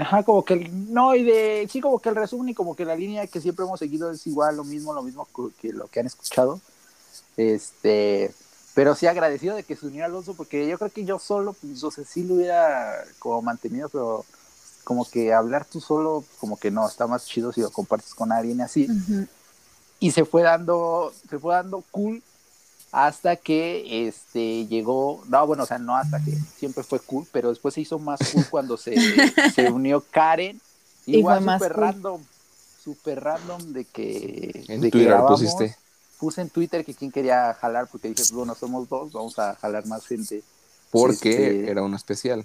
ajá, 0.00 0.22
como 0.22 0.44
que 0.44 0.54
el, 0.54 0.92
no, 0.92 1.14
y 1.14 1.22
de, 1.24 1.68
sí, 1.70 1.80
como 1.80 1.98
que 2.00 2.08
el 2.08 2.16
resumen 2.16 2.50
y 2.50 2.54
como 2.54 2.74
que 2.74 2.84
la 2.84 2.96
línea 2.96 3.26
que 3.26 3.40
siempre 3.40 3.64
hemos 3.64 3.78
seguido 3.78 4.10
es 4.10 4.26
igual, 4.26 4.56
lo 4.56 4.64
mismo, 4.64 4.92
lo 4.92 5.02
mismo 5.02 5.26
que- 5.60 5.72
lo 5.72 5.86
que 5.88 6.00
han 6.00 6.06
escuchado. 6.06 6.60
Este, 7.36 8.32
pero 8.74 8.94
sí 8.94 9.06
agradecido 9.06 9.56
de 9.56 9.62
que 9.62 9.76
se 9.76 9.86
uniera 9.86 10.06
Alonso, 10.06 10.34
porque 10.34 10.68
yo 10.68 10.78
creo 10.78 10.90
que 10.90 11.04
yo 11.04 11.18
solo, 11.18 11.52
pues, 11.52 11.82
o 11.84 11.90
sea, 11.90 12.04
sí 12.04 12.24
lo 12.24 12.34
hubiera 12.34 13.04
como 13.18 13.42
mantenido, 13.42 13.88
pero 13.88 14.24
como 14.84 15.04
que 15.04 15.32
hablar 15.32 15.64
tú 15.64 15.80
solo, 15.80 16.24
como 16.40 16.56
que 16.58 16.70
no, 16.70 16.86
está 16.88 17.06
más 17.06 17.26
chido 17.26 17.52
si 17.52 17.60
lo 17.60 17.70
compartes 17.70 18.14
con 18.14 18.32
alguien 18.32 18.60
así 18.60 18.88
Ujú. 18.88 19.26
y 20.00 20.10
se 20.12 20.24
fue 20.24 20.42
dando, 20.42 21.12
se 21.28 21.38
fue 21.38 21.54
dando 21.54 21.84
cool 21.90 22.22
hasta 22.90 23.36
que 23.36 24.08
este 24.08 24.66
llegó, 24.66 25.22
no, 25.28 25.46
bueno, 25.46 25.64
o 25.64 25.66
sea, 25.66 25.78
no 25.78 25.96
hasta 25.96 26.22
que 26.24 26.32
siempre 26.56 26.82
fue 26.82 27.00
cool, 27.00 27.26
pero 27.30 27.50
después 27.50 27.74
se 27.74 27.82
hizo 27.82 27.98
más 27.98 28.18
cool 28.32 28.46
cuando 28.50 28.76
se, 28.76 28.94
se 29.54 29.70
unió 29.70 30.02
Karen, 30.10 30.60
igual 31.06 31.42
súper 31.42 31.72
cool. 31.72 31.82
random, 31.82 32.22
súper 32.82 33.20
random 33.22 33.72
de 33.72 33.84
que, 33.84 34.64
En 34.68 34.80
de 34.80 34.90
Twitter 34.90 35.16
pusiste. 35.26 35.76
Puse 36.18 36.40
en 36.40 36.50
Twitter 36.50 36.84
que 36.84 36.94
quien 36.94 37.12
quería 37.12 37.54
jalar, 37.54 37.86
porque 37.86 38.08
dije, 38.08 38.24
bueno, 38.32 38.54
somos 38.56 38.88
dos, 38.88 39.12
vamos 39.12 39.38
a 39.38 39.54
jalar 39.54 39.86
más 39.86 40.04
gente. 40.04 40.42
Porque 40.90 41.30
Este- 41.30 41.70
era 41.70 41.82
un 41.82 41.94
especial. 41.94 42.44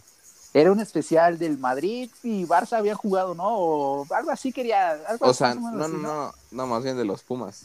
Era 0.54 0.72
un 0.72 0.80
especial 0.80 1.40
del 1.40 1.58
Madrid 1.58 2.12
y 2.22 2.46
Barça 2.46 2.78
habían 2.78 2.96
jugado, 2.96 3.34
¿no? 3.34 3.48
O 3.58 4.06
algo 4.14 4.30
así 4.30 4.52
quería. 4.52 4.92
Algo 5.08 5.26
O 5.26 5.34
sea, 5.34 5.56
no, 5.56 5.70
así, 5.70 5.78
no, 5.78 5.88
no, 5.88 6.34
no, 6.52 6.68
más 6.68 6.84
bien 6.84 6.96
de 6.96 7.06
los 7.06 7.24
Pumas. 7.24 7.64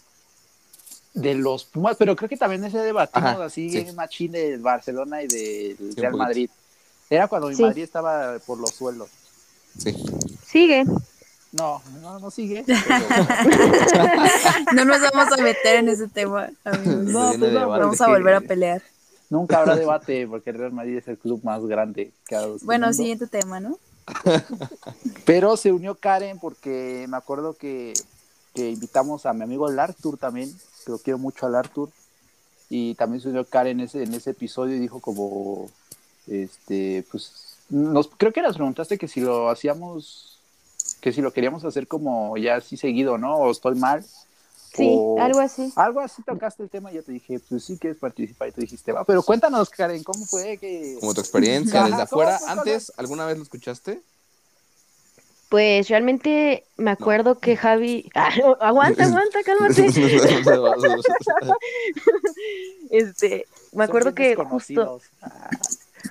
De 1.15 1.35
los 1.35 1.65
Pumas, 1.65 1.97
pero 1.99 2.15
creo 2.17 2.29
que 2.29 2.37
también 2.37 2.65
ese 2.65 2.79
debatimos 2.79 3.31
Ajá, 3.31 3.45
así 3.45 3.71
sí. 3.71 3.79
en 3.79 3.95
machín 3.97 4.33
del 4.33 4.61
Barcelona 4.61 5.23
y 5.23 5.27
del 5.29 5.95
Real. 5.97 6.15
Madrid. 6.15 6.51
Era 7.11 7.27
cuando 7.29 7.49
mi 7.49 7.55
Sí. 7.57 7.63
Madrid 7.63 7.83
estaba 7.83 8.39
por 8.47 8.59
los 8.59 8.71
suelos. 8.71 9.09
Sí. 9.79 9.95
Sigue. 10.47 10.85
No, 11.53 11.81
no, 12.03 12.19
no 12.21 12.31
sigue. 12.31 12.65
No 14.75 14.85
nos 14.85 15.01
vamos 15.13 15.39
a 15.39 15.43
meter 15.43 15.77
en 15.77 15.89
ese 15.89 16.09
tema. 16.09 16.51
amigos. 16.65 17.05
No, 17.05 17.33
pues 17.39 17.53
no. 17.53 17.69
Vamos 17.69 18.01
a 18.01 18.09
volver 18.09 18.35
a 18.35 18.41
pelear. 18.41 18.83
Nunca 19.31 19.59
habrá 19.59 19.77
debate 19.77 20.27
porque 20.27 20.51
el 20.51 20.59
Real 20.59 20.73
Madrid 20.73 20.99
es 20.99 21.09
el 21.09 21.19
club 21.19 21.43
más 21.45 21.65
grande 21.67 22.13
que 22.27 22.35
ha 22.35 22.41
dado 22.41 22.55
este 22.55 22.67
Bueno, 22.67 22.87
mundo. 22.87 22.97
siguiente 22.97 23.27
tema, 23.27 23.61
¿no? 23.61 23.79
Pero 25.27 25.57
se 25.57 25.71
unió 25.73 25.95
Karen 25.97 26.39
porque 26.39 27.05
me 27.09 27.17
acuerdo 27.17 27.55
que, 27.55 27.93
que 28.55 28.71
invitamos 28.71 29.27
a 29.27 29.33
mi 29.35 29.43
amigo 29.43 29.69
el 29.69 29.79
Arthur 29.79 30.17
también, 30.17 30.51
que 30.89 30.93
lo 30.93 30.99
quiero 30.99 31.19
mucho 31.19 31.47
al 31.47 31.55
Arthur. 31.55 31.91
Y 32.71 32.95
también 32.95 33.21
se 33.21 33.29
unió 33.29 33.45
Karen 33.45 33.81
en 33.81 33.87
ese, 33.87 34.03
en 34.03 34.15
ese 34.15 34.31
episodio 34.31 34.77
y 34.77 34.79
dijo 34.81 35.01
como, 35.01 35.69
este, 36.27 37.05
pues, 37.11 37.57
nos, 37.69 38.09
creo 38.17 38.33
que 38.33 38.43
nos 38.43 38.57
preguntaste 38.57 38.97
que 38.99 39.09
si 39.09 39.21
lo 39.21 39.51
hacíamos, 39.51 40.39
que 41.01 41.13
si 41.13 41.21
lo 41.23 41.33
queríamos 41.33 41.65
hacer 41.65 41.87
como 41.89 42.37
ya 42.37 42.57
así 42.57 42.77
seguido, 42.77 43.19
¿no? 43.19 43.37
O 43.37 43.51
estoy 43.51 43.75
mal. 43.75 44.05
Sí, 44.75 44.87
o- 44.87 45.17
algo 45.21 45.41
así. 45.41 45.73
Algo 45.77 46.01
así 46.01 46.23
tocaste 46.23 46.63
el 46.63 46.71
tema 46.71 46.91
y 46.93 46.97
yo 46.97 47.03
te 47.03 47.13
dije, 47.13 47.41
pues 47.41 47.65
sí 47.65 47.79
quieres 47.79 47.99
participar 47.99 48.49
y 48.49 48.53
tú 48.53 48.61
dijiste, 48.61 48.93
va, 48.93 49.05
pero 49.05 49.23
cuéntanos, 49.23 49.71
Karen, 49.71 50.03
¿cómo 50.05 50.25
fue 50.27 50.59
que... 50.59 50.97
Como 51.01 51.15
tu 51.15 51.21
experiencia 51.21 51.81
Ajá, 51.85 51.89
desde 51.89 51.97
¿cómo 52.11 52.23
afuera. 52.23 52.39
fue, 52.39 52.49
Antes, 52.49 52.93
¿alguna 52.97 53.25
vez 53.27 53.37
lo 53.39 53.43
escuchaste? 53.45 54.03
Pues 55.49 55.89
realmente 55.89 56.65
me 56.77 56.91
acuerdo 56.91 57.39
que 57.39 57.57
Javi. 57.57 58.11
Ah, 58.15 58.31
aguanta, 58.61 59.05
aguanta, 59.05 59.43
cálmate. 59.43 59.87
Este, 62.91 63.47
me 63.73 63.85
acuerdo 63.85 64.15
que 64.15 64.35
justo. 64.35 65.01
Ah, 65.23 65.51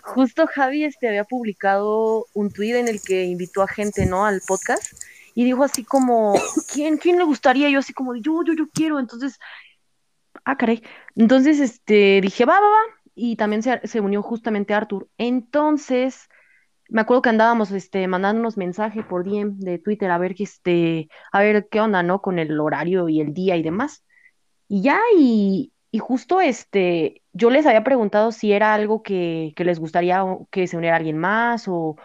justo 0.03 0.47
Javi 0.47 0.83
este 0.83 1.07
había 1.07 1.23
publicado 1.23 2.27
un 2.33 2.51
tweet 2.51 2.77
en 2.77 2.87
el 2.87 3.01
que 3.01 3.23
invitó 3.25 3.61
a 3.61 3.67
gente, 3.67 4.05
¿no? 4.05 4.25
Al 4.25 4.41
podcast 4.41 4.93
y 5.37 5.43
dijo 5.43 5.63
así 5.63 5.83
como, 5.83 6.33
¿quién, 6.73 6.97
quién 6.97 7.19
le 7.19 7.23
gustaría? 7.23 7.69
Yo 7.69 7.77
así 7.77 7.93
como, 7.93 8.15
yo, 8.15 8.43
yo, 8.43 8.53
yo 8.53 8.67
quiero. 8.73 8.97
Entonces, 8.99 9.39
ah, 10.45 10.57
caray. 10.57 10.81
Entonces, 11.15 11.59
este, 11.59 12.21
dije, 12.21 12.43
va, 12.45 12.59
va, 12.59 12.67
va. 12.67 12.79
Y 13.13 13.35
también 13.35 13.61
se, 13.61 13.79
se 13.87 13.99
unió 13.99 14.23
justamente 14.23 14.73
Arthur. 14.73 15.07
Entonces, 15.19 16.27
me 16.89 17.01
acuerdo 17.01 17.21
que 17.21 17.29
andábamos, 17.29 17.71
este, 17.71 18.07
mandándonos 18.07 18.57
mensajes 18.57 19.05
por 19.05 19.23
DM 19.25 19.55
de 19.59 19.79
Twitter 19.79 20.11
a 20.11 20.17
ver 20.17 20.35
que, 20.35 20.43
este, 20.43 21.09
a 21.31 21.41
ver 21.41 21.67
qué 21.69 21.81
onda, 21.81 22.03
¿no? 22.03 22.21
Con 22.21 22.39
el 22.39 22.59
horario 22.59 23.09
y 23.09 23.21
el 23.21 23.33
día 23.33 23.55
y 23.57 23.63
demás. 23.63 24.03
Y 24.67 24.81
ya, 24.83 24.99
y, 25.17 25.73
y 25.91 25.99
justo 25.99 26.41
este, 26.41 27.23
yo 27.33 27.49
les 27.49 27.65
había 27.65 27.83
preguntado 27.83 28.31
si 28.31 28.51
era 28.53 28.73
algo 28.73 29.03
que, 29.03 29.53
que 29.55 29.65
les 29.65 29.79
gustaría 29.79 30.23
que 30.51 30.67
se 30.67 30.77
uniera 30.77 30.97
alguien 30.97 31.17
más 31.17 31.67
o, 31.67 31.95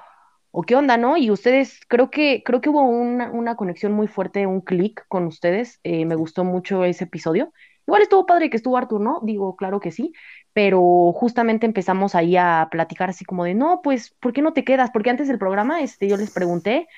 o 0.50 0.62
qué 0.62 0.76
onda, 0.76 0.96
¿no? 0.96 1.16
Y 1.16 1.30
ustedes, 1.30 1.80
creo 1.88 2.10
que, 2.10 2.42
creo 2.44 2.60
que 2.60 2.68
hubo 2.70 2.82
una, 2.82 3.30
una 3.30 3.56
conexión 3.56 3.92
muy 3.92 4.06
fuerte, 4.08 4.46
un 4.46 4.60
clic 4.60 5.04
con 5.08 5.26
ustedes. 5.26 5.80
eh, 5.82 6.04
me 6.06 6.14
gustó 6.16 6.44
mucho 6.44 6.84
ese 6.84 7.04
episodio. 7.04 7.52
Igual 7.86 8.02
estuvo 8.02 8.26
padre 8.26 8.50
que 8.50 8.56
estuvo 8.58 8.76
Arthur, 8.76 9.00
¿no? 9.00 9.20
Digo, 9.24 9.56
claro 9.56 9.80
que 9.80 9.90
sí, 9.90 10.12
pero 10.52 11.12
justamente 11.14 11.66
empezamos 11.66 12.14
ahí 12.14 12.36
a 12.36 12.68
platicar 12.70 13.10
así 13.10 13.24
como 13.24 13.44
de, 13.44 13.54
no, 13.54 13.80
pues, 13.82 14.10
¿por 14.20 14.32
qué 14.32 14.42
no 14.42 14.52
te 14.52 14.64
quedas? 14.64 14.90
Porque 14.90 15.10
antes 15.10 15.28
del 15.28 15.38
programa, 15.38 15.80
este, 15.82 16.08
yo 16.08 16.16
les 16.16 16.30
pregunté 16.30 16.88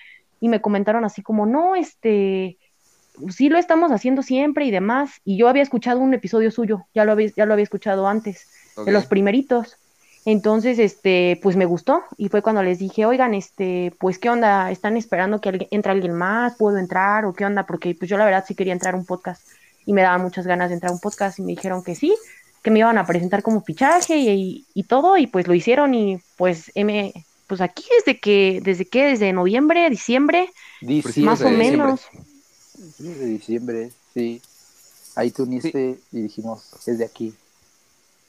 y 0.41 0.49
me 0.49 0.61
comentaron 0.61 1.05
así 1.05 1.23
como, 1.23 1.47
no, 1.47 1.77
este 1.77 2.59
sí 3.31 3.49
lo 3.49 3.59
estamos 3.59 3.93
haciendo 3.93 4.23
siempre 4.23 4.65
y 4.67 4.71
demás. 4.71 5.21
Y 5.25 5.37
yo 5.37 5.49
había 5.49 5.63
escuchado 5.63 6.01
un 6.01 6.15
episodio 6.15 6.51
suyo, 6.51 6.87
ya 6.95 7.05
lo 7.05 7.13
había, 7.13 7.31
ya 7.37 7.47
lo 7.47 7.53
había 7.53 7.63
escuchado 7.63 8.09
antes, 8.09 8.49
de 8.85 8.91
los 8.93 9.07
primeritos. 9.07 9.77
Entonces, 10.27 10.79
este, 10.79 11.39
pues 11.43 11.55
me 11.55 11.67
gustó 11.67 12.03
y 12.17 12.29
fue 12.29 12.43
cuando 12.43 12.63
les 12.63 12.79
dije, 12.79 13.05
oigan, 13.07 13.35
este, 13.35 13.95
pues 14.01 14.19
qué 14.19 14.31
onda, 14.31 14.71
están 14.71 14.97
esperando 14.97 15.41
que 15.41 15.51
alguien- 15.51 15.69
entre 15.71 15.93
alguien 15.93 16.15
más, 16.15 16.57
puedo 16.57 16.79
entrar 16.79 17.25
o 17.27 17.35
qué 17.35 17.45
onda, 17.45 17.67
porque 17.67 17.95
pues 17.95 18.11
yo 18.11 18.17
la 18.17 18.25
verdad 18.25 18.45
sí 18.47 18.55
quería 18.55 18.73
entrar 18.73 18.95
a 18.95 18.97
un 18.97 19.05
podcast 19.05 19.47
y 19.87 19.93
me 19.93 20.03
daban 20.03 20.23
muchas 20.23 20.47
ganas 20.47 20.71
de 20.71 20.75
entrar 20.75 20.91
a 20.91 20.95
un 20.95 21.01
podcast 21.01 21.39
y 21.39 21.43
me 21.43 21.53
dijeron 21.53 21.85
que 21.85 21.95
sí, 21.95 22.17
que 22.65 22.71
me 22.71 22.79
iban 22.79 22.97
a 22.97 23.07
presentar 23.07 23.43
como 23.43 23.63
fichaje 23.63 24.17
y, 24.17 24.67
y 24.73 24.85
todo 24.85 25.19
y 25.19 25.27
pues 25.27 25.47
lo 25.47 25.55
hicieron 25.55 25.95
y 25.95 26.19
pues 26.37 26.73
M, 26.75 27.13
pues 27.47 27.61
aquí 27.61 27.85
desde 27.99 28.19
que, 28.19 28.63
desde 28.65 28.87
que, 28.87 29.05
desde 29.05 29.35
noviembre, 29.35 29.89
diciembre, 29.91 30.51
diciembre, 30.81 31.25
más 31.25 31.43
o 31.43 31.51
menos. 31.51 32.01
Diciembre, 32.99 33.93
sí. 34.15 34.41
Ahí 35.15 35.31
te 35.31 35.43
uniste 35.43 35.99
y 36.11 36.23
dijimos, 36.23 36.71
es 36.87 36.99
de 36.99 37.05
aquí. 37.05 37.35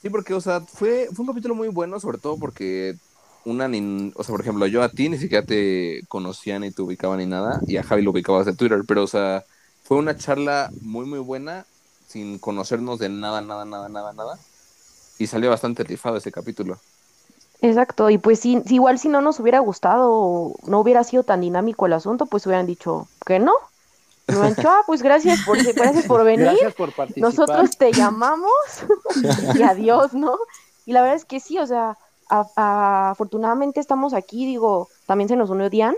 Sí, 0.01 0.09
porque, 0.09 0.33
o 0.33 0.41
sea, 0.41 0.59
fue, 0.59 1.07
fue 1.13 1.23
un 1.23 1.27
capítulo 1.27 1.55
muy 1.55 1.69
bueno, 1.69 1.97
sobre 2.01 2.17
todo 2.17 2.37
porque 2.37 2.95
una, 3.45 3.69
ni, 3.69 4.11
o 4.15 4.23
sea, 4.23 4.33
por 4.33 4.41
ejemplo, 4.41 4.67
yo 4.67 4.83
a 4.83 4.89
ti 4.89 5.07
ni 5.07 5.17
siquiera 5.17 5.45
te 5.45 6.01
conocía 6.09 6.59
ni 6.59 6.71
te 6.71 6.81
ubicaba 6.81 7.15
ni 7.15 7.25
nada, 7.25 7.61
y 7.67 7.77
a 7.77 7.83
Javi 7.83 8.01
lo 8.01 8.11
ubicabas 8.11 8.45
de 8.45 8.53
Twitter, 8.53 8.81
pero, 8.85 9.03
o 9.03 9.07
sea, 9.07 9.45
fue 9.83 9.95
una 9.95 10.17
charla 10.17 10.71
muy, 10.81 11.05
muy 11.05 11.19
buena, 11.19 11.65
sin 12.15 12.39
conocernos 12.39 12.97
de 12.99 13.09
nada, 13.09 13.41
nada, 13.41 13.65
nada, 13.65 13.89
nada, 13.89 14.13
nada, 14.13 14.39
y 15.17 15.27
salió 15.27 15.49
bastante 15.51 15.83
rifado 15.83 16.17
ese 16.17 16.31
capítulo. 16.31 16.83
Exacto, 17.61 18.09
y 18.09 18.17
pues 18.17 18.39
si, 18.39 18.61
si 18.65 18.75
igual 18.75 18.99
si 18.99 19.09
no 19.09 19.21
nos 19.21 19.39
hubiera 19.39 19.59
gustado 19.59 20.53
no 20.63 20.79
hubiera 20.79 21.03
sido 21.03 21.23
tan 21.23 21.41
dinámico 21.41 21.85
el 21.85 21.93
asunto, 21.93 22.27
pues 22.27 22.45
hubieran 22.45 22.65
dicho 22.67 23.09
que 23.25 23.39
no. 23.39 23.53
Y 24.27 24.33
me 24.33 24.39
hubieran 24.39 24.55
dicho, 24.55 24.69
ah, 24.69 24.83
pues 24.87 25.03
gracias 25.03 25.41
por, 25.41 25.63
gracias 25.75 26.05
por 26.05 26.23
venir, 26.25 26.57
Gracias 26.57 26.73
por 26.75 26.93
participar. 26.93 27.65
nosotros 27.65 27.77
te 27.77 27.93
llamamos 27.93 28.51
y 29.51 29.63
adiós, 29.63 30.13
¿no? 30.13 30.37
Y 30.85 30.93
la 30.93 31.01
verdad 31.01 31.17
es 31.17 31.25
que 31.25 31.39
sí, 31.39 31.59
o 31.59 31.67
sea, 31.67 31.97
a- 32.29 32.51
a- 32.57 33.11
afortunadamente 33.11 33.79
estamos 33.79 34.13
aquí, 34.13 34.45
digo, 34.45 34.89
también 35.05 35.29
se 35.29 35.35
nos 35.37 35.49
unió 35.49 35.69
Diane 35.69 35.97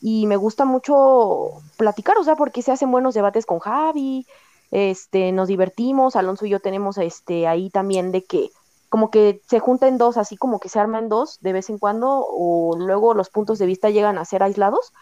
y 0.00 0.26
me 0.26 0.36
gusta 0.36 0.64
mucho 0.64 1.64
platicar, 1.76 2.16
o 2.18 2.24
sea, 2.24 2.36
porque 2.36 2.62
se 2.62 2.72
hacen 2.72 2.90
buenos 2.90 3.14
debates 3.14 3.46
con 3.46 3.58
Javi, 3.60 4.26
este, 4.70 5.32
nos 5.32 5.48
divertimos, 5.48 6.16
Alonso 6.16 6.46
y 6.46 6.50
yo 6.50 6.60
tenemos 6.60 6.98
este 6.98 7.46
ahí 7.46 7.70
también 7.70 8.12
de 8.12 8.24
que 8.24 8.50
como 8.88 9.10
que 9.10 9.40
se 9.48 9.60
junta 9.60 9.86
en 9.86 9.98
dos, 9.98 10.16
así 10.16 10.36
como 10.36 10.58
que 10.58 10.68
se 10.68 10.80
arma 10.80 10.98
en 10.98 11.08
dos 11.08 11.38
de 11.40 11.52
vez 11.52 11.70
en 11.70 11.78
cuando, 11.78 12.24
o 12.28 12.76
luego 12.76 13.14
los 13.14 13.30
puntos 13.30 13.58
de 13.58 13.66
vista 13.66 13.88
llegan 13.90 14.18
a 14.18 14.24
ser 14.24 14.42
aislados, 14.42 14.92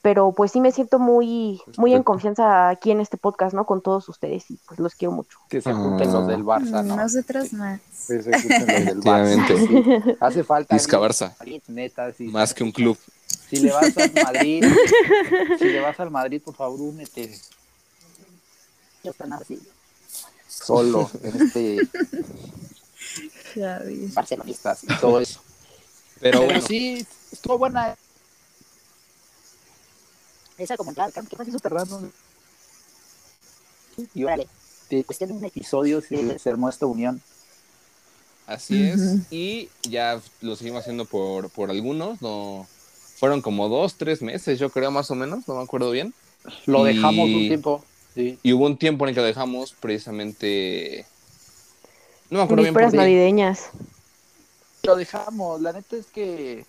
pero 0.00 0.32
pues 0.32 0.50
sí 0.52 0.60
me 0.60 0.72
siento 0.72 0.98
muy, 0.98 1.60
muy 1.76 1.94
en 1.94 2.02
confianza 2.02 2.68
aquí 2.68 2.90
en 2.90 3.00
este 3.00 3.16
podcast, 3.16 3.54
¿no? 3.54 3.66
Con 3.66 3.82
todos 3.82 4.08
ustedes 4.08 4.50
y 4.50 4.58
pues 4.66 4.80
los 4.80 4.94
quiero 4.96 5.12
mucho. 5.12 5.38
Que 5.48 5.60
se 5.60 5.72
junten 5.72 6.12
los 6.12 6.26
del 6.26 6.44
Barça, 6.44 6.84
¿no? 6.84 6.96
Nosotros 6.96 7.52
más. 7.52 7.80
Que 8.08 8.22
se 8.22 8.32
junten 8.32 8.66
los 8.66 8.84
del 8.86 9.00
Barça. 9.00 9.58
Sí. 9.58 10.16
Hace 10.20 10.44
falta. 10.44 10.74
Alguien- 10.74 11.00
Barça. 11.00 11.34
Neta, 11.68 12.12
sí. 12.12 12.24
Más 12.28 12.52
que 12.54 12.64
un 12.64 12.72
club. 12.72 12.98
Si 13.48 13.56
le 13.58 13.70
vas 13.72 13.96
al 13.96 14.12
Madrid, 14.24 14.64
si 15.58 15.64
le 15.64 15.80
vas 15.80 15.98
al 16.00 16.10
Madrid, 16.10 16.42
por 16.44 16.54
favor, 16.54 16.80
únete. 16.80 17.38
Yo 19.04 19.12
así. 19.40 19.58
Solo 20.48 21.10
en 21.22 21.42
este 21.42 21.88
Ya 23.56 23.78
ves. 23.78 24.14
barcelonistas 24.14 24.84
y 24.84 24.86
todo 25.00 25.20
eso. 25.20 25.40
Pero 26.20 26.38
Pero 26.40 26.44
bueno, 26.52 26.66
sí, 26.66 27.06
estuvo 27.32 27.58
buena. 27.58 27.96
Esa 30.58 30.76
como 30.76 30.92
que 30.94 31.36
fue 31.36 31.50
súper 31.50 31.72
random. 31.72 32.10
Y 34.14 34.24
órale, 34.24 34.46
te 34.88 35.02
cuestión 35.04 35.30
de 35.30 35.36
un 35.36 35.44
episodio 35.44 36.00
si 36.00 36.38
se 36.38 36.50
armó 36.50 36.68
esta 36.68 36.86
unión. 36.86 37.20
así 38.46 38.84
es. 38.84 39.00
Y 39.30 39.68
ya 39.82 40.20
lo 40.40 40.54
seguimos 40.56 40.80
haciendo 40.82 41.04
por, 41.06 41.50
por 41.50 41.70
algunos, 41.70 42.20
no... 42.22 42.66
Fueron 43.18 43.40
como 43.40 43.68
dos, 43.68 43.94
tres 43.94 44.20
meses, 44.20 44.58
yo 44.58 44.68
creo, 44.70 44.90
más 44.90 45.08
o 45.12 45.14
menos, 45.14 45.46
no 45.46 45.54
me 45.54 45.62
acuerdo 45.62 45.92
bien. 45.92 46.12
Lo 46.66 46.84
Y- 46.88 46.94
dejamos 46.94 47.28
un 47.28 47.48
tiempo. 47.48 47.84
Sí. 48.14 48.38
Y 48.42 48.52
hubo 48.52 48.66
un 48.66 48.76
tiempo 48.76 49.04
en 49.04 49.10
el 49.10 49.14
que 49.14 49.20
lo 49.20 49.26
dejamos 49.26 49.74
precisamente... 49.80 51.06
No 52.30 52.38
me 52.38 52.44
acuerdo 52.44 52.62
bien 52.62 52.74
por 52.74 52.94
navideñas. 52.94 53.70
Lo 54.84 54.96
dejamos. 54.96 55.60
La 55.60 55.72
neta 55.72 55.96
es 55.96 56.06
que 56.06 56.66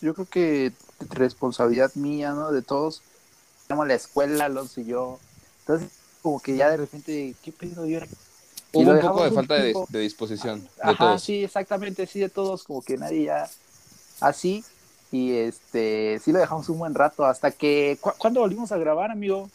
yo 0.00 0.14
creo 0.14 0.26
que 0.26 0.72
responsabilidad 1.10 1.94
mía, 1.94 2.32
¿no? 2.32 2.52
De 2.52 2.62
todos. 2.62 3.02
Estamos 3.62 3.86
la 3.86 3.94
escuela, 3.94 4.44
Alonso 4.46 4.80
y 4.80 4.86
yo. 4.86 5.18
Entonces, 5.60 5.88
como 6.22 6.40
que 6.40 6.56
ya 6.56 6.70
de 6.70 6.76
repente, 6.76 7.34
¿qué 7.42 7.52
pedo? 7.52 7.86
¿Y 7.86 7.94
ahora 7.94 8.06
qué? 8.06 8.14
Y 8.72 8.84
Hubo 8.84 8.90
un 8.92 8.98
poco 9.00 9.22
de 9.22 9.28
un 9.28 9.34
falta 9.34 9.54
de, 9.54 9.74
disposición 10.00 10.60
de 10.60 10.80
Ajá, 10.82 10.94
todos. 10.96 11.22
sí, 11.22 11.44
exactamente, 11.44 12.06
sí, 12.06 12.18
de 12.20 12.28
todos, 12.28 12.64
como 12.64 12.82
que 12.82 12.96
nadie 12.96 13.24
ya 13.24 13.48
así. 14.20 14.64
Y 15.12 15.32
este, 15.32 16.18
sí 16.18 16.32
lo 16.32 16.40
dejamos 16.40 16.68
un 16.68 16.78
buen 16.78 16.94
rato 16.94 17.24
hasta 17.24 17.50
que. 17.52 17.98
¿cu- 18.00 18.12
¿Cuándo 18.18 18.40
volvimos 18.40 18.72
a 18.72 18.78
grabar, 18.78 19.10
amigo? 19.12 19.48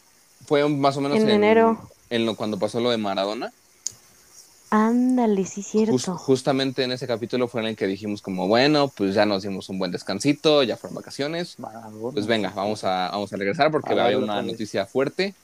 Fue 0.46 0.68
más 0.68 0.96
o 0.96 1.00
menos 1.00 1.18
En 1.18 1.24
en, 1.28 1.30
enero. 1.36 1.90
en 2.10 2.26
lo 2.26 2.34
cuando 2.36 2.58
pasó 2.58 2.80
lo 2.80 2.90
de 2.90 2.96
Maradona. 2.98 3.52
Ándale, 4.70 5.44
sí, 5.46 5.62
cierto. 5.62 5.92
Jus- 5.94 6.16
justamente 6.16 6.84
en 6.84 6.92
ese 6.92 7.06
capítulo 7.06 7.48
fue 7.48 7.60
en 7.60 7.68
el 7.68 7.76
que 7.76 7.86
dijimos 7.88 8.22
como, 8.22 8.46
bueno, 8.46 8.88
pues 8.88 9.14
ya 9.14 9.26
nos 9.26 9.42
dimos 9.42 9.68
un 9.68 9.78
buen 9.78 9.90
descansito, 9.90 10.62
ya 10.62 10.76
fueron 10.76 10.94
vacaciones. 10.94 11.58
Maradona. 11.58 12.12
Pues 12.12 12.26
venga, 12.26 12.50
vamos 12.54 12.84
a, 12.84 13.08
vamos 13.10 13.32
a 13.32 13.36
regresar 13.36 13.70
porque 13.72 13.92
A 13.94 14.04
había 14.04 14.18
una 14.18 14.42
noticia 14.42 14.86
fuerte. 14.86 15.34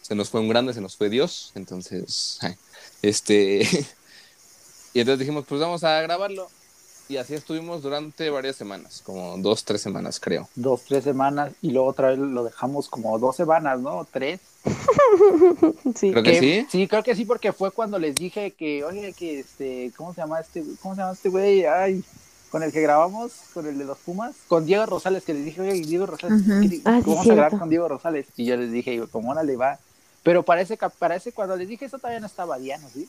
Se 0.00 0.14
nos 0.14 0.30
fue 0.30 0.40
un 0.40 0.48
grande, 0.48 0.72
se 0.74 0.80
nos 0.80 0.96
fue 0.96 1.08
Dios. 1.10 1.50
Entonces, 1.56 2.38
este... 3.02 3.62
y 4.94 5.00
entonces 5.00 5.18
dijimos, 5.18 5.44
pues 5.48 5.60
vamos 5.60 5.82
a 5.84 6.00
grabarlo. 6.00 6.48
Y 7.08 7.16
así 7.16 7.34
estuvimos 7.34 7.82
durante 7.82 8.28
varias 8.28 8.56
semanas, 8.56 9.00
como 9.04 9.38
dos, 9.38 9.64
tres 9.64 9.80
semanas 9.80 10.20
creo. 10.20 10.48
Dos, 10.54 10.82
tres 10.86 11.04
semanas, 11.04 11.52
y 11.62 11.70
luego 11.70 11.88
otra 11.88 12.08
vez 12.10 12.18
lo 12.18 12.44
dejamos 12.44 12.88
como 12.88 13.18
dos 13.18 13.34
semanas, 13.36 13.80
¿no? 13.80 14.06
Tres. 14.10 14.40
Sí. 15.94 16.10
Creo 16.12 16.22
que 16.22 16.38
sí. 16.38 16.66
Sí, 16.70 16.86
creo 16.88 17.02
que 17.02 17.14
sí, 17.14 17.24
porque 17.24 17.52
fue 17.52 17.70
cuando 17.70 17.98
les 17.98 18.14
dije 18.14 18.52
que, 18.52 18.84
oye, 18.84 19.12
que 19.14 19.40
este, 19.40 19.90
¿cómo 19.96 20.12
se 20.14 20.20
llama 20.20 20.40
este, 20.40 20.62
cómo 20.82 20.94
se 20.94 21.00
llama 21.00 21.12
este 21.14 21.28
güey? 21.28 21.64
Ay, 21.64 22.04
con 22.50 22.62
el 22.62 22.72
que 22.72 22.80
grabamos, 22.82 23.32
con 23.54 23.66
el 23.66 23.78
de 23.78 23.84
los 23.84 23.98
Pumas, 23.98 24.34
con 24.46 24.66
Diego 24.66 24.84
Rosales, 24.86 25.24
que 25.24 25.34
les 25.34 25.44
dije, 25.44 25.60
oye, 25.60 25.72
Diego 25.72 26.06
Rosales, 26.06 26.40
Ujú. 26.42 26.60
¿qué- 26.68 26.80
Ah, 26.84 27.00
sí, 27.02 27.10
vamos 27.10 27.26
a 27.28 27.34
grabar 27.34 27.58
con 27.58 27.68
Diego 27.70 27.88
Rosales. 27.88 28.26
Y 28.36 28.44
yo 28.44 28.56
les 28.56 28.70
dije, 28.70 29.02
como 29.10 29.34
le 29.42 29.56
va. 29.56 29.78
Pero 30.22 30.42
parece 30.42 30.76
que 30.76 30.86
parece 30.90 31.32
cuando 31.32 31.56
les 31.56 31.68
dije 31.68 31.86
eso 31.86 31.98
todavía 31.98 32.20
no 32.20 32.26
estaba 32.26 32.58
Diano, 32.58 32.88
¿sí? 32.92 33.08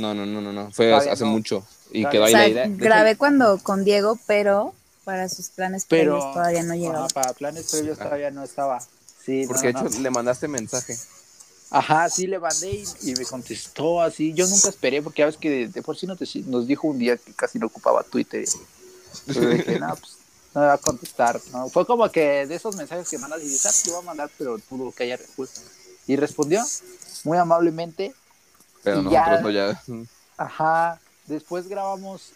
No, 0.00 0.14
no, 0.14 0.24
no, 0.26 0.40
no, 0.40 0.52
no. 0.52 0.70
Fue 0.72 0.88
Todavía 0.90 1.12
hace 1.12 1.24
no. 1.24 1.30
mucho. 1.30 1.64
Y 1.92 2.02
Todavía 2.02 2.10
quedó 2.10 2.22
O 2.22 2.26
ahí 2.26 2.32
sea, 2.32 2.40
la 2.42 2.48
idea. 2.48 2.66
Grabé 2.68 3.16
cuando 3.16 3.58
con 3.62 3.84
Diego, 3.84 4.18
pero 4.26 4.74
para 5.04 5.28
sus 5.28 5.48
planes 5.48 5.84
Pero 5.88 6.12
previos 6.18 6.34
todavía 6.34 6.62
no 6.62 6.74
llegaba. 6.74 6.98
ajá, 7.06 7.08
para 7.14 7.32
planes 7.32 7.70
previos 7.70 7.98
Ah. 8.00 8.04
todavía 8.04 8.30
no 8.30 8.44
estaba. 8.44 8.80
Sí, 9.24 9.44
Porque 9.46 9.72
no, 9.72 9.80
de 9.82 9.88
hecho 9.88 9.96
no. 9.96 10.02
le 10.02 10.10
mandaste 10.10 10.48
mensaje. 10.48 10.96
Ajá, 11.72 12.08
sí 12.10 12.26
le 12.26 12.38
mandé 12.40 12.70
y, 12.70 13.10
y 13.10 13.14
me 13.14 13.24
contestó 13.24 14.00
así. 14.02 14.32
Yo 14.34 14.46
nunca 14.48 14.68
esperé, 14.68 15.02
porque 15.02 15.20
ya 15.20 15.26
ves 15.26 15.36
que 15.36 15.50
de, 15.50 15.68
de 15.68 15.82
por 15.82 15.96
sí 15.96 16.06
no 16.06 16.16
te- 16.16 16.26
nos 16.46 16.66
dijo 16.66 16.88
un 16.88 16.98
día 16.98 17.16
que 17.16 17.32
casi 17.32 17.58
no 17.58 17.66
ocupaba 17.66 18.02
Twitter. 18.02 18.44
Dije, 19.26 19.78
no, 19.78 19.94
pues 19.96 20.12
no 20.54 20.60
me 20.62 20.66
va 20.66 20.72
a 20.74 20.78
contestar. 20.78 21.40
¿no? 21.52 21.68
Fue 21.68 21.86
como 21.86 22.10
que 22.10 22.46
de 22.46 22.54
esos 22.56 22.74
mensajes 22.76 23.08
que 23.08 23.18
mandas 23.18 23.40
y 23.42 23.44
dices, 23.44 23.66
ah, 23.66 23.84
te 23.84 23.90
voy 23.90 24.00
a 24.00 24.04
mandar, 24.06 24.30
pero 24.36 24.58
dudo 24.70 24.92
que 24.92 25.04
haya 25.04 25.16
respuesta. 25.16 25.60
Y 26.06 26.16
respondió 26.16 26.64
muy 27.24 27.38
amablemente. 27.38 28.14
Pero 28.82 29.00
Y 29.00 29.04
nosotros 29.04 29.26
ya- 29.26 29.42
no 29.42 29.50
ya. 29.50 29.82
Ajá. 30.36 30.98
Después 31.26 31.68
grabamos 31.68 32.32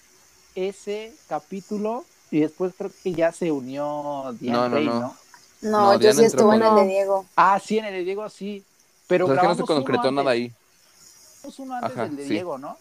ese 0.55 1.15
capítulo 1.29 2.05
y 2.31 2.41
después 2.41 2.75
creo 2.77 2.91
que 3.03 3.13
ya 3.13 3.33
se 3.33 3.51
unió 3.51 4.35
No, 4.41 4.69
no, 4.69 4.77
Rey, 4.77 4.87
no. 4.87 5.01
¿no? 5.01 5.17
No, 5.63 5.81
No, 5.95 5.99
yo 5.99 6.13
sí 6.13 6.25
estuve 6.25 6.57
en 6.57 6.63
el 6.63 6.75
de 6.75 6.87
Diego. 6.87 7.25
Ah, 7.37 7.59
sí, 7.65 7.79
en 7.79 7.87
el 7.87 7.95
de 7.95 8.05
Diego 8.05 8.29
sí. 8.29 8.63
Pero 9.07 9.27
O 9.27 9.29
sea, 9.29 9.37
es 9.37 9.41
que 9.41 9.47
no 9.49 9.55
se 9.55 9.63
grabamos 9.63 9.85
concretó 9.85 10.11
nada 10.13 10.31
ahí. 10.31 10.53
Grabamos 11.43 11.59
uno 11.59 11.75
antes 11.75 11.93
Ajá, 11.93 12.03
del 12.07 12.17
de 12.17 12.23
sí. 12.25 12.29
Diego, 12.31 12.59
¿no? 12.59 12.77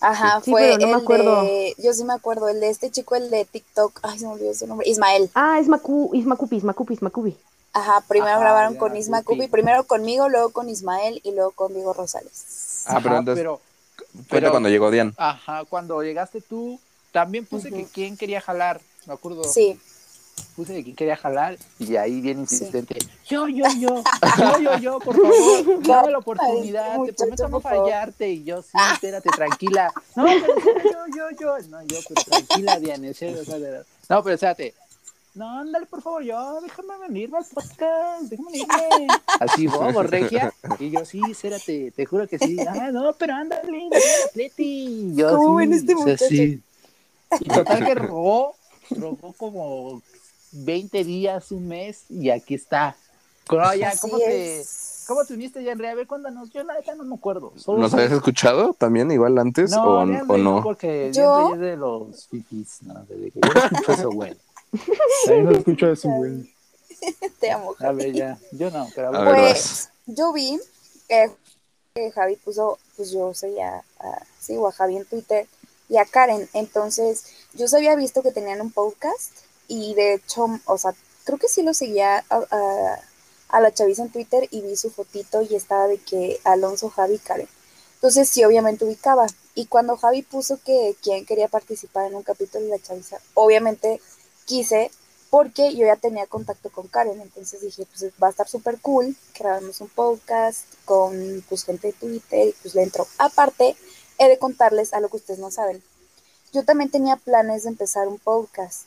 Ajá, 0.00 0.40
Sí, 0.42 0.50
fue 0.50 0.76
no 0.78 0.86
me 0.86 0.92
el 0.94 1.02
acuerdo. 1.02 1.42
de, 1.42 1.74
yo 1.78 1.92
sí 1.94 2.04
me 2.04 2.12
acuerdo, 2.12 2.48
el 2.48 2.60
de 2.60 2.68
este 2.68 2.90
chico, 2.90 3.14
el 3.16 3.30
de 3.30 3.44
TikTok, 3.46 3.98
ay, 4.02 4.18
se 4.18 4.26
me 4.26 4.32
olvidó 4.32 4.52
su 4.54 4.66
nombre, 4.66 4.88
Ismael. 4.88 5.30
Ah, 5.34 5.58
es 5.58 5.68
Macu, 5.68 6.10
Ismacupi, 6.12 6.56
Ismacupi, 6.56 6.94
Ismacupi. 6.94 7.36
Ajá, 7.72 8.02
primero 8.06 8.30
Ajá, 8.32 8.40
grabaron 8.40 8.74
ya, 8.74 8.78
con 8.78 8.96
Isma 8.96 9.22
Cupi. 9.22 9.36
Cupi, 9.38 9.48
primero 9.48 9.84
conmigo, 9.84 10.28
luego 10.28 10.50
con 10.50 10.68
Ismael 10.68 11.20
y 11.24 11.32
luego 11.32 11.50
con 11.52 11.72
Diego 11.74 11.92
Rosales. 11.94 12.32
Ah, 12.86 13.00
pero 13.02 13.18
entonces- 13.18 13.46
pero, 14.28 14.50
cuando 14.50 14.68
llegó 14.68 14.90
Dian. 14.90 15.14
Ajá, 15.16 15.64
cuando 15.64 16.02
llegaste 16.02 16.40
tú, 16.40 16.78
también 17.12 17.46
puse 17.46 17.70
que 17.70 17.86
quién 17.92 18.16
quería 18.16 18.40
jalar, 18.40 18.80
me 19.06 19.14
acuerdo. 19.14 19.44
Sí, 19.44 19.78
Puse 20.54 20.74
que 20.74 20.84
quién 20.84 20.96
quería 20.96 21.16
jalar 21.16 21.56
y 21.78 21.96
ahí 21.96 22.20
bien 22.20 22.46
Sí. 22.46 22.56
insistente. 22.56 22.98
Yo, 23.26 23.48
yo, 23.48 23.64
yo, 23.78 24.02
yo, 24.38 24.58
yo, 24.60 24.78
yo, 24.78 24.98
por 25.00 25.16
favor, 25.16 25.82
dame 25.82 26.10
la 26.12 26.18
oportunidad, 26.18 27.02
te 27.04 27.12
prometo 27.14 27.48
no 27.48 27.58
fallarte. 27.60 28.28
Y 28.28 28.44
yo, 28.44 28.60
sí, 28.60 28.68
espérate, 28.92 29.30
tranquila. 29.30 29.90
No, 30.14 30.24
pero 30.24 30.54
yo, 30.84 31.16
yo, 31.16 31.30
yo. 31.40 31.68
No, 31.70 31.82
yo, 31.86 31.96
pero 32.06 32.22
tranquila, 32.22 32.78
Diana, 32.78 33.06
en 33.06 33.14
serio, 33.14 33.40
o 33.40 33.44
sea, 33.46 33.54
de 33.58 33.70
verdad. 33.70 33.86
No, 34.10 34.22
pero 34.22 34.34
espérate. 34.34 34.74
No, 35.36 35.58
ándale, 35.60 35.84
por 35.86 36.00
favor, 36.00 36.22
yo, 36.22 36.60
déjame 36.62 36.98
venirme 37.06 37.36
al 37.38 37.44
podcast, 37.44 38.22
déjame 38.22 38.52
venirme. 38.52 39.06
Así, 39.38 39.66
bobo, 39.66 40.02
regia. 40.02 40.52
Y 40.78 40.90
yo, 40.90 41.04
sí, 41.04 41.20
espérate, 41.30 41.90
te 41.90 42.06
juro 42.06 42.26
que 42.26 42.38
sí. 42.38 42.56
Ah, 42.66 42.90
no, 42.90 43.12
pero 43.12 43.34
ándale. 43.34 43.90
Y 44.56 45.14
yo, 45.14 45.36
¿Cómo 45.36 45.58
sí, 45.60 45.66
ven 45.66 45.72
este 45.74 45.94
muchacho? 45.94 46.24
sí. 46.26 46.62
Y 47.40 47.44
total 47.48 47.84
que 47.84 47.94
robó, 47.94 48.54
robó 48.90 49.34
como 49.36 50.02
20 50.52 51.04
días, 51.04 51.52
un 51.52 51.68
mes, 51.68 52.04
y 52.08 52.30
aquí 52.30 52.54
está. 52.54 52.96
Ya, 53.78 53.90
así 53.90 54.00
¿cómo 54.00 54.18
te, 54.18 54.60
es. 54.60 55.04
¿Cómo 55.06 55.24
te 55.24 55.34
uniste 55.34 55.62
ya? 55.62 55.72
A 55.72 55.74
ver, 55.76 56.06
cuéntanos. 56.06 56.50
Yo 56.50 56.64
la 56.64 56.74
neta 56.74 56.94
no 56.96 57.04
me 57.04 57.14
acuerdo. 57.14 57.52
Solo 57.56 57.78
¿Nos 57.78 57.94
habías 57.94 58.10
escuchado 58.10 58.72
también 58.72 59.10
igual 59.12 59.38
antes 59.38 59.70
No, 59.70 59.84
o, 59.84 60.00
o 60.00 60.36
no? 60.38 60.62
porque 60.62 61.12
Yo- 61.12 61.52
es 61.54 61.60
de 61.60 61.76
los 61.76 62.26
fifis, 62.26 62.82
¿no? 62.82 63.04
Desde 63.08 63.30
que 63.30 63.40
yo 63.40 63.52
escucho 63.52 63.92
eso, 63.92 64.10
güey. 64.10 64.34
Ahí 65.28 65.42
no 65.42 65.50
escucho 65.56 65.90
eso, 65.90 66.08
güey. 66.08 66.52
Te 67.40 67.50
amo, 67.50 67.74
A 67.78 67.92
ver, 67.92 68.12
ya. 68.12 68.38
Yo 68.52 68.70
no, 68.70 68.88
pero 68.94 69.08
a 69.08 69.10
ver. 69.10 69.20
A 69.20 69.34
Pues 69.52 69.90
yo 70.06 70.32
vi 70.32 70.58
que, 71.08 71.30
que 71.94 72.10
Javi 72.12 72.36
puso, 72.36 72.78
pues 72.96 73.10
yo 73.10 73.34
seguía 73.34 73.84
a, 74.00 74.22
sigo 74.40 74.68
a 74.68 74.72
Javi 74.72 74.96
en 74.96 75.04
Twitter 75.04 75.46
y 75.88 75.98
a 75.98 76.04
Karen. 76.04 76.48
Entonces, 76.52 77.24
yo 77.54 77.68
se 77.68 77.76
había 77.76 77.94
visto 77.96 78.22
que 78.22 78.32
tenían 78.32 78.60
un 78.60 78.72
podcast 78.72 79.30
y 79.68 79.94
de 79.94 80.14
hecho, 80.14 80.46
o 80.64 80.78
sea, 80.78 80.94
creo 81.24 81.38
que 81.38 81.48
sí 81.48 81.62
lo 81.62 81.74
seguía 81.74 82.24
a, 82.28 82.36
a- 82.50 83.00
a 83.48 83.60
la 83.60 83.72
chaviza 83.72 84.02
en 84.02 84.10
Twitter 84.10 84.48
y 84.50 84.60
vi 84.60 84.74
su 84.76 84.90
fotito 84.90 85.40
y 85.42 85.54
estaba 85.54 85.86
de 85.86 85.98
que 85.98 86.40
Alonso, 86.42 86.90
Javi 86.90 87.14
y 87.14 87.18
Karen. 87.18 87.48
Entonces, 87.94 88.28
sí, 88.28 88.42
obviamente 88.44 88.84
ubicaba. 88.84 89.26
Y 89.54 89.66
cuando 89.66 89.96
Javi 89.96 90.22
puso 90.22 90.58
que 90.64 90.96
quien 91.00 91.24
quería 91.24 91.46
participar 91.48 92.06
en 92.08 92.16
un 92.16 92.24
capítulo 92.24 92.64
de 92.64 92.70
la 92.70 92.78
chaviza, 92.80 93.18
obviamente 93.34 94.00
quise 94.46 94.90
porque 95.28 95.74
yo 95.74 95.84
ya 95.84 95.96
tenía 95.96 96.26
contacto 96.26 96.70
con 96.70 96.86
Karen, 96.88 97.20
entonces 97.20 97.60
dije, 97.60 97.86
pues 97.86 98.12
va 98.22 98.28
a 98.28 98.30
estar 98.30 98.48
súper 98.48 98.80
cool, 98.80 99.14
que 99.34 99.42
grabemos 99.42 99.80
un 99.80 99.88
podcast 99.88 100.60
con 100.84 101.44
pues 101.48 101.64
gente 101.64 101.88
de 101.88 101.92
Twitter 101.92 102.48
y 102.48 102.52
pues 102.62 102.74
le 102.74 102.82
entro. 102.84 103.06
Aparte, 103.18 103.76
he 104.18 104.28
de 104.28 104.38
contarles 104.38 104.94
algo 104.94 105.08
que 105.10 105.16
ustedes 105.18 105.40
no 105.40 105.50
saben. 105.50 105.82
Yo 106.52 106.64
también 106.64 106.90
tenía 106.90 107.16
planes 107.16 107.64
de 107.64 107.70
empezar 107.70 108.08
un 108.08 108.18
podcast. 108.18 108.84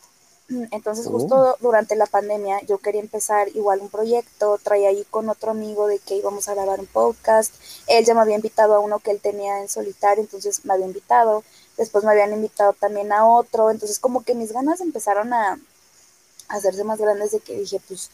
Entonces, 0.71 1.05
Oh. 1.05 1.11
justo 1.11 1.57
durante 1.59 1.95
la 1.95 2.07
pandemia, 2.07 2.59
yo 2.61 2.79
quería 2.79 3.01
empezar 3.01 3.49
igual 3.49 3.81
un 3.81 3.89
proyecto, 3.89 4.57
traía 4.63 4.89
ahí 4.89 5.05
con 5.11 5.29
otro 5.29 5.51
amigo 5.51 5.85
de 5.85 5.99
que 5.99 6.15
íbamos 6.15 6.47
a 6.49 6.55
grabar 6.55 6.79
un 6.79 6.87
podcast. 6.87 7.53
Él 7.85 8.03
ya 8.03 8.15
me 8.15 8.21
había 8.21 8.37
invitado 8.37 8.73
a 8.73 8.79
uno 8.79 8.97
que 8.97 9.11
él 9.11 9.19
tenía 9.21 9.59
en 9.61 9.69
solitario, 9.69 10.23
entonces 10.23 10.65
me 10.65 10.73
había 10.73 10.87
invitado. 10.87 11.43
Después 11.79 12.03
me 12.03 12.11
habían 12.11 12.33
invitado 12.33 12.73
también 12.73 13.11
a 13.13 13.25
otro. 13.25 13.71
Entonces, 13.71 13.99
como 13.99 14.23
que 14.23 14.35
mis 14.35 14.51
ganas 14.51 14.81
empezaron 14.81 15.33
a, 15.33 15.57
hacerse 16.49 16.83
más 16.83 16.99
grandes 16.99 17.31
de 17.31 17.39
que 17.39 17.57
dije, 17.57 17.79
pues, 17.87 18.11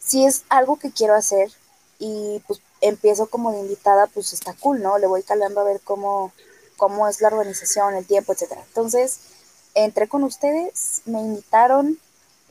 si 0.00 0.24
es 0.24 0.44
algo 0.48 0.78
que 0.78 0.92
quiero 0.92 1.14
hacer 1.14 1.50
y 1.98 2.42
pues 2.46 2.60
empiezo 2.80 3.26
como 3.26 3.50
de 3.50 3.60
invitada, 3.60 4.06
pues 4.06 4.32
está 4.32 4.54
cool, 4.54 4.82
¿no? 4.82 4.98
Le 4.98 5.06
voy 5.06 5.22
calando 5.22 5.60
a 5.60 5.64
ver 5.64 5.80
cómo, 5.82 6.32
cómo 6.76 7.08
es 7.08 7.20
la 7.20 7.28
organización, 7.28 7.94
el 7.94 8.06
tiempo, 8.06 8.32
etcétera. 8.32 8.62
Entonces, 8.68 9.18
entré 9.74 10.06
con 10.06 10.22
ustedes, 10.22 11.02
me 11.06 11.20
invitaron, 11.20 11.98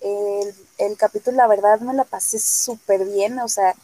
el, 0.02 0.56
el 0.80 0.98
capítulo, 0.98 1.38
la 1.38 1.48
verdad, 1.48 1.80
me 1.80 1.94
la 1.94 2.04
pasé 2.04 2.40
súper 2.40 3.06
bien, 3.06 3.40
o 3.40 3.48
sea, 3.48 3.76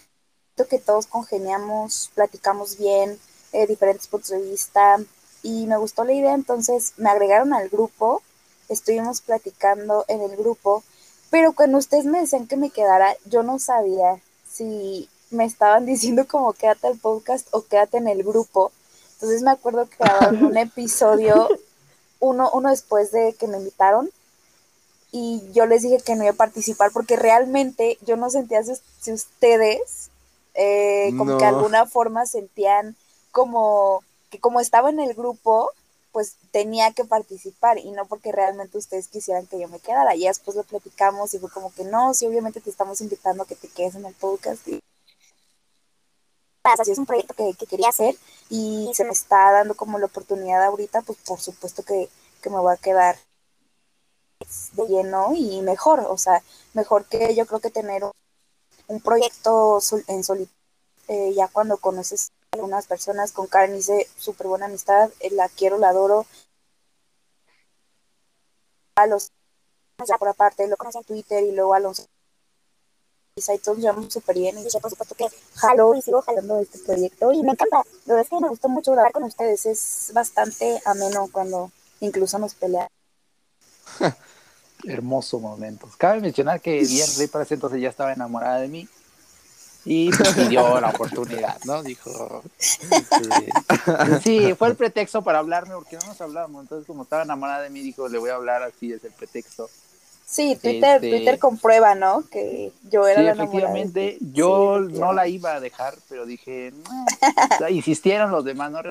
creo 0.56 0.68
que 0.68 0.80
todos 0.80 1.08
congeniamos, 1.08 2.12
platicamos 2.14 2.78
bien, 2.78 3.20
eh, 3.54 3.68
diferentes 3.68 4.08
puntos 4.08 4.30
de 4.30 4.42
vista, 4.42 4.98
y 5.44 5.66
me 5.68 5.78
gustó 5.78 6.04
la 6.04 6.14
idea, 6.14 6.34
entonces 6.34 6.94
me 6.98 7.10
agregaron 7.10 7.54
al 7.54 7.70
grupo, 7.70 8.22
estuvimos 8.70 9.22
platicando 9.22 10.06
en 10.08 10.22
el 10.22 10.36
grupo, 10.36 10.84
pero 11.30 11.54
cuando 11.54 11.78
ustedes 11.78 12.06
me 12.06 12.20
decían 12.20 12.48
que 12.48 12.58
me 12.58 12.70
quedara, 12.70 13.16
yo 13.26 13.44
no 13.44 13.60
sabía 13.60 14.22
si 14.50 15.10
me 15.30 15.46
estaban 15.46 15.86
diciendo 15.88 16.28
como 16.28 16.54
quédate 16.54 16.88
al 16.88 16.98
podcast 16.98 17.48
o 17.52 17.64
quédate 17.64 17.98
en 17.98 18.08
el 18.08 18.24
grupo. 18.24 18.72
Entonces 19.14 19.42
me 19.44 19.52
acuerdo 19.52 19.88
que 19.88 19.98
grabaron 19.98 20.44
un 20.44 20.58
episodio, 20.58 21.48
uno, 22.20 22.50
uno 22.54 22.70
después 22.70 23.12
de 23.12 23.34
que 23.34 23.48
me 23.48 23.58
invitaron, 23.58 24.10
y 25.12 25.42
yo 25.54 25.66
les 25.66 25.82
dije 25.82 25.98
que 26.06 26.16
no 26.16 26.24
iba 26.24 26.32
a 26.32 26.36
participar 26.36 26.92
porque 26.92 27.18
realmente 27.18 27.98
yo 28.06 28.16
no 28.16 28.30
sentía 28.30 28.64
si, 28.64 28.72
si 29.02 29.12
ustedes 29.12 30.10
eh, 30.54 31.14
como 31.18 31.38
que 31.38 31.44
de 31.44 31.50
alguna 31.50 31.86
forma 31.86 32.26
sentían 32.26 32.96
como 33.32 34.04
que 34.32 34.40
como 34.40 34.60
estaba 34.60 34.90
en 34.90 35.00
el 35.00 35.14
grupo, 35.14 35.70
pues 36.12 36.36
tenía 36.52 36.92
que 36.94 37.06
participar 37.06 37.78
y 37.78 37.92
no 37.92 38.06
porque 38.06 38.32
realmente 38.32 38.78
ustedes 38.78 39.08
quisieran 39.08 39.46
que 39.46 39.60
yo 39.60 39.68
me 39.68 39.80
quedara. 39.80 40.16
Y 40.16 40.26
después 40.26 40.58
lo 40.58 40.64
platicamos 40.64 41.34
y 41.34 41.40
fue 41.40 41.52
como 41.52 41.72
que 41.74 41.84
no, 41.84 42.14
sí, 42.14 42.26
obviamente 42.26 42.62
te 42.62 42.70
estamos 42.70 43.02
invitando 43.02 43.44
a 43.44 43.46
que 43.46 43.56
te 43.56 43.68
quedes 43.68 43.96
en 43.96 44.06
el 44.06 44.16
podcast. 44.16 44.68
Y... 44.68 44.82
Así 46.64 46.92
es 46.92 46.98
un 46.98 47.06
proyecto 47.06 47.34
que, 47.34 47.54
que 47.54 47.66
quería 47.66 47.90
hacer 47.90 48.16
y 48.50 48.92
se 48.94 49.04
me 49.04 49.12
está 49.12 49.52
dando 49.52 49.76
como 49.76 50.00
la 50.00 50.08
oportunidad 50.08 50.64
ahorita, 50.64 51.02
pues 51.02 51.18
por 51.26 51.40
supuesto 51.40 51.84
que, 51.84 52.10
que 52.42 52.50
me 52.50 52.60
voy 52.60 52.74
a 52.74 52.78
quedar 52.78 53.18
de 54.74 54.88
lleno 54.88 55.34
y 55.36 55.62
mejor, 55.62 56.02
o 56.02 56.18
sea, 56.18 56.44
mejor 56.74 57.06
que 57.06 57.36
yo 57.36 57.46
creo 57.46 57.60
que 57.60 57.70
tener 57.70 58.04
un, 58.04 58.12
un 58.88 59.00
proyecto 59.02 59.80
sol- 59.82 60.04
en 60.08 60.24
solitario, 60.24 60.56
eh, 61.08 61.34
ya 61.36 61.48
cuando 61.48 61.78
conoces 61.78 62.32
algunas 62.52 62.86
personas, 62.86 63.32
con 63.32 63.48
Karen 63.48 63.78
hice 63.78 64.08
súper 64.18 64.48
buena 64.48 64.66
amistad, 64.66 65.10
eh, 65.20 65.32
la 65.32 65.48
quiero, 65.50 65.78
la 65.78 65.90
adoro. 65.90 66.26
A 68.96 69.08
los 69.08 69.32
ya 70.06 70.18
por 70.18 70.28
aparte, 70.28 70.68
lo 70.68 70.78
conocí 70.78 70.98
en 70.98 71.04
Twitter 71.04 71.44
y 71.44 71.52
luego 71.52 71.74
Alonso 71.74 72.06
y 73.38 73.58
todos 73.60 73.78
llevamos 73.78 74.12
súper 74.12 74.36
bien 74.36 74.58
y 74.58 74.70
yo 74.70 74.80
por 74.82 74.92
supuesto 74.92 75.16
que 75.16 75.26
jalo 75.56 75.96
y 75.96 76.02
sigo 76.02 76.22
jalando 76.22 76.60
este 76.60 76.80
proyecto 76.80 77.32
y 77.32 77.42
me 77.44 77.52
encanta, 77.52 77.78
la 78.06 78.16
verdad 78.16 78.24
es 78.24 78.30
que 78.30 78.40
me 78.42 78.50
gustó 78.50 78.68
mucho 78.68 78.92
grabar 78.92 79.14
con 79.14 79.24
ustedes, 79.24 79.66
es 79.66 80.12
bastante 80.14 80.82
ameno 80.86 81.30
cuando 81.32 81.72
incluso 82.02 82.38
nos 82.40 82.54
peleamos. 82.56 82.92
Hermoso 84.84 85.40
momento. 85.40 85.88
Cabe 85.98 86.20
mencionar 86.20 86.60
que 86.60 86.86
Rey 87.18 87.28
para 87.28 87.46
ese 87.46 87.54
entonces 87.54 87.82
ya 87.82 87.90
estaba 87.90 88.12
enamorada 88.12 88.60
de 88.60 88.68
mí. 88.68 88.90
Y 89.84 90.12
pues, 90.12 90.34
pidió 90.36 90.80
la 90.80 90.90
oportunidad, 90.90 91.58
¿no? 91.66 91.82
Dijo. 91.82 92.44
este, 92.60 94.20
sí, 94.22 94.54
fue 94.54 94.68
el 94.70 94.76
pretexto 94.76 95.24
para 95.24 95.40
hablarme 95.40 95.74
porque 95.74 95.98
no 95.98 96.06
nos 96.08 96.22
hablábamos. 96.22 96.62
Entonces, 96.64 96.86
como 96.86 97.04
estaba 97.04 97.24
enamorada 97.24 97.64
de 97.64 97.70
mí, 97.72 97.82
dijo, 97.82 98.08
le 98.08 98.18
voy 98.20 98.30
a 98.30 98.36
hablar 98.36 98.62
así, 98.64 98.94
es 98.94 99.04
el 99.04 99.12
pretexto. 99.12 99.70
Sí, 100.26 100.56
Twitter, 100.62 100.96
Este- 101.04 101.10
Twitter 101.10 101.40
comprueba, 101.40 101.94
¿no? 101.96 102.24
Que 102.32 102.72
yo 102.90 103.06
era 103.08 103.20
Sí, 103.22 103.26
la 103.26 103.32
efectivamente, 103.34 104.18
ti. 104.20 104.32
yo 104.34 104.80
Sí, 104.88 104.94
no 105.00 105.12
la 105.14 105.28
iba 105.28 105.56
a 105.56 105.60
dejar, 105.60 105.96
pero 106.08 106.26
dije, 106.26 106.72
"No". 106.88 107.06
O 107.56 107.58
sea, 107.58 107.70
insistieron 107.70 108.32
los 108.32 108.46
demás, 108.46 108.72
¿no? 108.72 108.82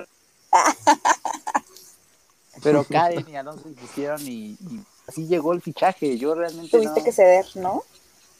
Pero 2.62 2.84
Karen 2.84 3.26
y 3.28 3.36
Alonso 3.36 3.68
insistieron 3.68 4.20
y, 4.26 4.50
y 4.60 4.80
así 5.06 5.26
llegó 5.26 5.52
el 5.54 5.62
fichaje. 5.62 6.18
Yo 6.18 6.34
realmente 6.34 6.70
Tuviste 6.76 7.00
no- 7.00 7.04
que 7.04 7.12
ceder, 7.12 7.46
¿no? 7.54 7.84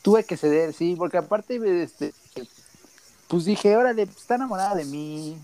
tuve 0.03 0.25
que 0.25 0.37
ceder, 0.39 0.73
sí, 0.73 0.95
porque 0.97 1.19
aparte, 1.19 1.61
este, 1.83 2.13
pues 3.31 3.45
dije, 3.45 3.77
órale, 3.77 4.07
pues, 4.07 4.19
está 4.19 4.35
enamorada 4.35 4.75
de 4.75 4.85
mí, 4.85 5.41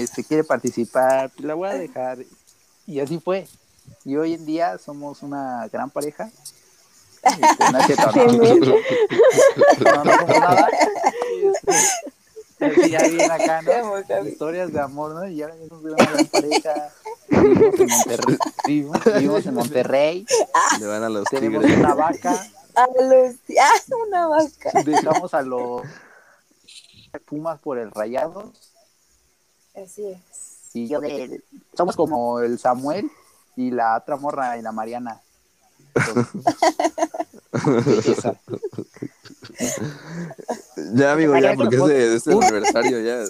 este, 0.00 0.24
quiere 0.24 0.42
participar, 0.42 1.30
la 1.38 1.54
voy 1.54 1.68
a 1.68 1.74
dejar. 1.74 2.18
Y 2.88 2.98
así 2.98 3.20
fue. 3.20 3.46
Y 4.04 4.16
hoy 4.16 4.34
en 4.34 4.44
día 4.44 4.78
somos 4.78 5.22
una 5.22 5.68
gran 5.68 5.90
pareja. 5.90 6.28
Este, 7.22 7.72
no 7.72 7.82
cierto, 7.82 8.12
no. 8.12 8.24
No, 9.94 10.04
no 10.04 10.12
somos 10.12 10.40
nada. 10.40 10.68
Este, 12.58 12.82
sí, 12.82 12.90
ya 12.90 13.02
viene 13.06 13.24
acá, 13.24 13.62
¿no? 13.62 14.26
Historias 14.26 14.72
de 14.72 14.80
amor, 14.80 15.14
¿no? 15.14 15.28
Y 15.28 15.40
ahora 15.40 15.54
ya 15.56 15.68
somos 15.68 15.84
una 15.84 16.04
gran 16.04 16.26
pareja. 16.26 16.88
Vivimos 17.28 17.78
en 17.78 17.86
Monterrey. 17.86 18.38
Vivimos, 18.66 19.04
vivimos 19.04 19.46
en 19.46 19.54
Monterrey. 19.54 20.26
Le 20.80 20.86
van 20.86 21.04
a 21.04 21.08
los 21.08 21.24
Tenemos 21.26 21.62
tigres. 21.62 21.78
una 21.78 21.94
vaca. 21.94 22.46
A 22.74 22.86
los... 23.02 23.34
¡Ah, 23.60 23.94
una 24.08 24.26
vaca! 24.26 24.82
Dejamos 24.84 25.32
a 25.32 25.42
los 25.42 25.82
Pumas 27.18 27.58
por 27.60 27.78
el 27.78 27.90
Rayados. 27.90 28.72
Así 29.74 30.06
es. 30.06 30.74
Y 30.74 30.88
yo 30.88 31.00
de, 31.00 31.42
somos 31.76 31.96
como 31.96 32.40
el 32.40 32.58
Samuel 32.58 33.10
y 33.56 33.70
la 33.70 33.96
otra 33.96 34.16
morra 34.16 34.56
y 34.56 34.62
la 34.62 34.72
Mariana. 34.72 35.20
Ya, 40.94 41.12
amigo, 41.12 41.36
ya, 41.38 41.54
porque 41.54 41.76
es 41.76 41.84
de, 41.84 42.10
de 42.10 42.16
este 42.16 42.32
aniversario, 42.32 43.00
ya. 43.00 43.24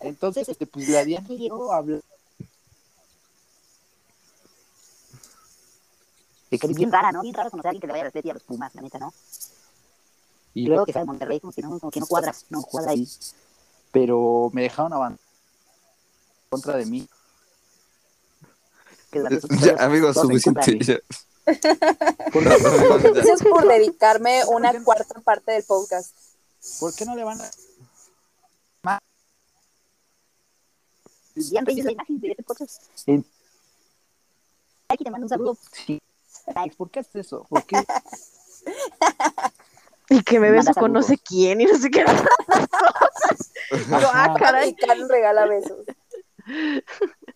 Entonces, 0.00 0.48
este, 0.48 0.66
pues 0.66 0.88
la 0.88 1.04
Diana 1.04 1.28
llegó 1.28 1.72
a 1.72 1.78
hablar. 1.78 2.00
Es 6.50 6.60
que 6.60 6.66
es 6.66 6.76
bien 6.76 6.90
rara, 6.90 7.12
¿no? 7.12 7.22
Bien 7.22 7.34
raro 7.34 7.50
conocer 7.50 7.68
a 7.68 7.70
alguien 7.70 7.80
que 7.80 7.86
le 7.86 7.92
vaya 7.92 8.06
a 8.06 8.20
y 8.22 8.30
a 8.30 8.34
los 8.34 8.42
Pumas, 8.42 8.74
la 8.74 8.82
neta, 8.82 8.98
¿no? 8.98 9.12
Y 10.54 10.66
luego 10.66 10.84
que 10.86 10.92
sea 10.92 11.02
de 11.02 11.06
Monterrey, 11.06 11.40
como 11.40 11.52
que 11.52 11.62
no, 11.62 11.78
como 11.78 11.90
que 11.90 12.00
no 12.00 12.06
cuadra, 12.06 12.34
no 12.50 12.62
cuadra 12.62 12.92
ahí. 12.92 13.08
Pero 13.92 14.50
me 14.52 14.62
dejaron 14.62 14.92
avanzar 14.92 15.20
contra 16.48 16.76
de 16.76 16.86
mí. 16.86 17.08
Ya, 19.12 19.76
amigos, 19.84 20.16
suficiente. 20.16 20.60
contra 20.60 20.74
de- 20.78 20.84
ya. 20.84 20.98
¿Por 22.32 22.42
qué, 22.42 23.10
Gracias 23.14 23.42
por 23.42 23.66
dedicarme 23.66 24.42
una 24.46 24.82
cuarta 24.84 25.20
parte 25.20 25.52
del 25.52 25.64
podcast. 25.64 26.14
por 26.80 26.94
qué 26.94 27.04
no 27.06 27.14
le 27.16 27.24
van 27.24 27.40
a.? 27.40 27.50
Bien 31.34 31.64
Reyes 31.64 31.84
la 31.84 31.92
imagen 31.92 32.18
de 32.20 32.30
este 32.32 32.42
podcast. 32.42 32.82
En- 33.06 33.24
Aquí 34.88 35.04
te 35.04 35.10
mando 35.10 35.26
un 35.26 35.28
saludo. 35.28 35.56
Sí. 35.72 36.00
Alex, 36.54 36.74
¿por 36.76 36.90
qué 36.90 37.00
haces 37.00 37.14
eso? 37.26 37.46
¿Por 37.48 37.64
qué? 37.64 37.76
Y 40.10 40.22
que 40.22 40.40
me 40.40 40.50
beso 40.50 40.74
con 40.74 40.92
no 40.92 41.02
sé 41.02 41.18
quién 41.18 41.60
y 41.60 41.66
no 41.66 41.76
sé 41.78 41.90
qué. 41.90 42.04
Yo, 43.98 44.08
ah, 44.12 44.24
Ajá. 44.26 44.34
caray. 44.38 44.74
Regala 45.08 45.46
besos. 45.46 45.84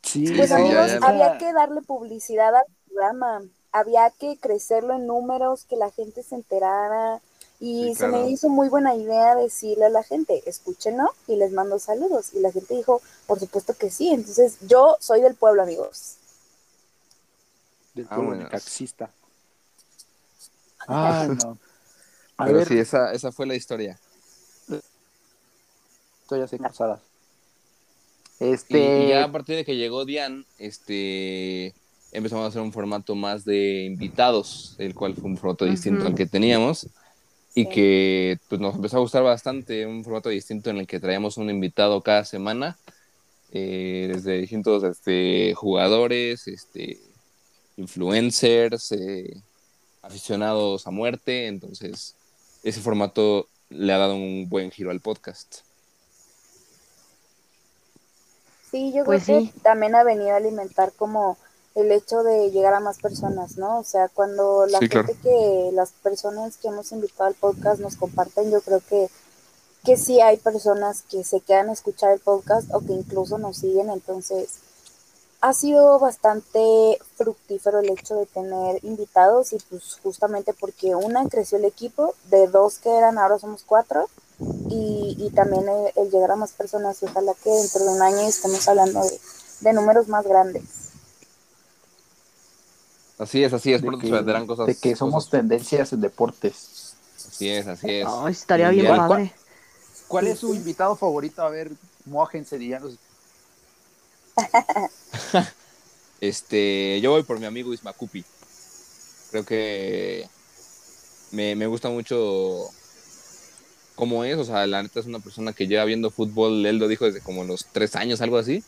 Sí, 0.02 0.26
Pues 0.36 0.48
sí, 0.48 0.54
amigos, 0.54 0.86
ya, 0.86 1.00
ya. 1.00 1.06
había 1.06 1.38
que 1.38 1.52
darle 1.52 1.82
publicidad 1.82 2.54
al 2.56 2.64
programa. 2.86 3.42
Había 3.72 4.10
que 4.10 4.38
crecerlo 4.38 4.94
en 4.94 5.06
números, 5.06 5.64
que 5.64 5.76
la 5.76 5.90
gente 5.90 6.22
se 6.22 6.34
enterara. 6.34 7.20
Y 7.60 7.94
Sí, 7.94 7.94
se 7.94 8.08
me 8.08 8.28
hizo 8.28 8.48
muy 8.48 8.68
buena 8.68 8.94
idea 8.94 9.34
decirle 9.36 9.86
a 9.86 9.88
la 9.90 10.02
gente, 10.02 10.42
escúchenlo 10.48 11.10
y 11.28 11.36
les 11.36 11.52
mando 11.52 11.78
saludos. 11.78 12.34
Y 12.34 12.40
la 12.40 12.50
gente 12.52 12.74
dijo, 12.74 13.00
por 13.26 13.38
supuesto 13.38 13.74
que 13.74 13.90
sí. 13.90 14.08
Entonces, 14.10 14.58
yo 14.62 14.96
soy 15.00 15.20
del 15.20 15.34
pueblo, 15.36 15.62
amigos. 15.62 16.16
del 17.94 18.08
Ah, 18.08 18.14
pueblo 18.16 18.34
bueno. 18.34 18.44
necaxista. 18.44 19.10
Ay, 20.86 21.30
no. 21.30 21.58
A 22.36 22.46
Pero 22.46 22.58
ver, 22.58 22.68
sí, 22.68 22.78
esa, 22.78 23.12
esa 23.12 23.30
fue 23.32 23.46
la 23.46 23.54
historia. 23.54 23.98
historias 26.22 26.52
encasadas. 26.52 27.00
Y, 28.40 28.44
Este. 28.46 29.04
y 29.04 29.08
ya 29.10 29.24
a 29.24 29.32
partir 29.32 29.56
de 29.56 29.64
que 29.64 29.76
llegó 29.76 30.04
Dian, 30.04 30.46
este, 30.58 31.74
empezamos 32.10 32.44
a 32.44 32.48
hacer 32.48 32.62
un 32.62 32.72
formato 32.72 33.14
más 33.14 33.44
de 33.44 33.84
invitados, 33.84 34.74
el 34.78 34.94
cual 34.94 35.14
fue 35.14 35.24
un 35.30 35.36
formato 35.36 35.64
distinto 35.64 36.06
al 36.06 36.14
que 36.14 36.26
teníamos. 36.26 36.86
Y 37.54 37.64
Sí. 37.64 37.68
que 37.68 38.38
pues, 38.48 38.60
nos 38.62 38.74
empezó 38.76 38.96
a 38.96 39.00
gustar 39.00 39.22
bastante, 39.22 39.84
un 39.86 40.02
formato 40.04 40.30
distinto 40.30 40.70
en 40.70 40.78
el 40.78 40.86
que 40.86 40.98
traíamos 41.00 41.36
un 41.36 41.50
invitado 41.50 42.00
cada 42.00 42.24
semana, 42.24 42.78
eh, 43.52 44.10
desde 44.10 44.38
distintos 44.38 44.82
este, 44.84 45.52
jugadores, 45.54 46.48
este, 46.48 46.98
influencers, 47.76 48.92
eh, 48.92 49.36
aficionados 50.00 50.86
a 50.86 50.90
muerte. 50.90 51.46
Entonces, 51.46 52.14
ese 52.62 52.80
formato 52.80 53.48
le 53.70 53.92
ha 53.92 53.98
dado 53.98 54.14
un 54.14 54.48
buen 54.48 54.70
giro 54.70 54.90
al 54.90 55.00
podcast. 55.00 55.58
Sí, 58.70 58.92
yo 58.94 59.04
Pues 59.04 59.24
creo 59.24 59.40
sí. 59.40 59.52
que 59.52 59.60
también 59.60 59.94
ha 59.94 60.02
venido 60.04 60.32
a 60.32 60.36
alimentar 60.36 60.92
como 60.92 61.36
el 61.74 61.90
hecho 61.92 62.22
de 62.22 62.50
llegar 62.50 62.74
a 62.74 62.80
más 62.80 62.98
personas, 62.98 63.56
¿no? 63.56 63.78
O 63.80 63.84
sea, 63.84 64.08
cuando 64.08 64.66
la 64.66 64.78
Sí, 64.78 64.88
gente 64.88 65.14
claro. 65.14 65.18
que, 65.22 65.70
las 65.72 65.92
personas 65.92 66.56
que 66.56 66.68
hemos 66.68 66.92
invitado 66.92 67.24
al 67.28 67.34
podcast 67.34 67.80
nos 67.80 67.96
comparten, 67.96 68.50
yo 68.50 68.60
creo 68.60 68.80
que, 68.88 69.08
que 69.84 69.96
sí 69.96 70.20
hay 70.20 70.36
personas 70.38 71.02
que 71.02 71.24
se 71.24 71.40
quedan 71.40 71.68
a 71.70 71.72
escuchar 71.72 72.12
el 72.12 72.20
podcast 72.20 72.68
o 72.74 72.80
que 72.80 72.92
incluso 72.92 73.38
nos 73.38 73.58
siguen, 73.58 73.90
entonces 73.90 74.58
ha 75.42 75.52
sido 75.52 75.98
bastante 75.98 76.98
fructífero 77.16 77.80
el 77.80 77.90
hecho 77.90 78.14
de 78.14 78.26
tener 78.26 78.82
invitados 78.84 79.52
y 79.52 79.58
pues 79.68 79.98
justamente 80.00 80.54
porque 80.54 80.94
una 80.94 81.28
creció 81.28 81.58
el 81.58 81.64
equipo, 81.64 82.14
de 82.30 82.46
dos 82.46 82.78
que 82.78 82.96
eran, 82.96 83.18
ahora 83.18 83.40
somos 83.40 83.64
cuatro, 83.66 84.08
y, 84.70 85.16
y 85.18 85.30
también 85.30 85.68
el, 85.68 85.92
el 85.96 86.10
llegar 86.10 86.30
a 86.30 86.36
más 86.36 86.52
personas 86.52 87.02
y 87.02 87.06
ojalá 87.06 87.34
que 87.42 87.50
dentro 87.50 87.84
de 87.84 87.90
un 87.90 88.02
año 88.02 88.20
estemos 88.20 88.66
hablando 88.68 89.02
de, 89.02 89.20
de 89.60 89.72
números 89.72 90.06
más 90.06 90.24
grandes. 90.24 90.62
Así 93.18 93.42
es, 93.42 93.52
así 93.52 93.72
es, 93.72 93.82
de 93.82 93.86
pronto 93.88 94.06
que, 94.06 94.08
se 94.08 94.46
cosas. 94.46 94.66
de 94.66 94.76
que 94.76 94.96
somos 94.96 95.26
cosas- 95.26 95.30
tendencias 95.30 95.92
en 95.92 96.00
deportes. 96.00 96.94
Así 97.16 97.48
es, 97.48 97.66
así 97.66 97.90
es. 97.90 98.06
Ay, 98.08 98.32
estaría 98.32 98.70
bien 98.70 98.86
padre. 98.96 99.34
¿Cuál 100.06 100.28
es 100.28 100.38
su 100.38 100.54
invitado 100.54 100.94
favorito? 100.94 101.42
A 101.42 101.48
ver, 101.50 101.72
mójense, 102.04 102.58
díganos. 102.58 102.96
Este, 106.20 107.00
yo 107.00 107.10
voy 107.10 107.24
por 107.24 107.40
mi 107.40 107.46
amigo 107.46 107.74
Ismacupi. 107.74 108.24
Creo 109.32 109.44
que 109.44 110.28
me, 111.32 111.56
me 111.56 111.66
gusta 111.66 111.88
mucho 111.88 112.70
cómo 113.96 114.22
es. 114.22 114.38
O 114.38 114.44
sea, 114.44 114.66
la 114.68 114.84
neta 114.84 115.00
es 115.00 115.06
una 115.06 115.18
persona 115.18 115.52
que 115.52 115.66
lleva 115.66 115.84
viendo 115.84 116.10
fútbol, 116.12 116.64
él 116.64 116.76
lo 116.76 116.86
dijo 116.86 117.06
desde 117.06 117.20
como 117.20 117.42
los 117.42 117.66
tres 117.72 117.96
años, 117.96 118.20
algo 118.20 118.38
así. 118.38 118.62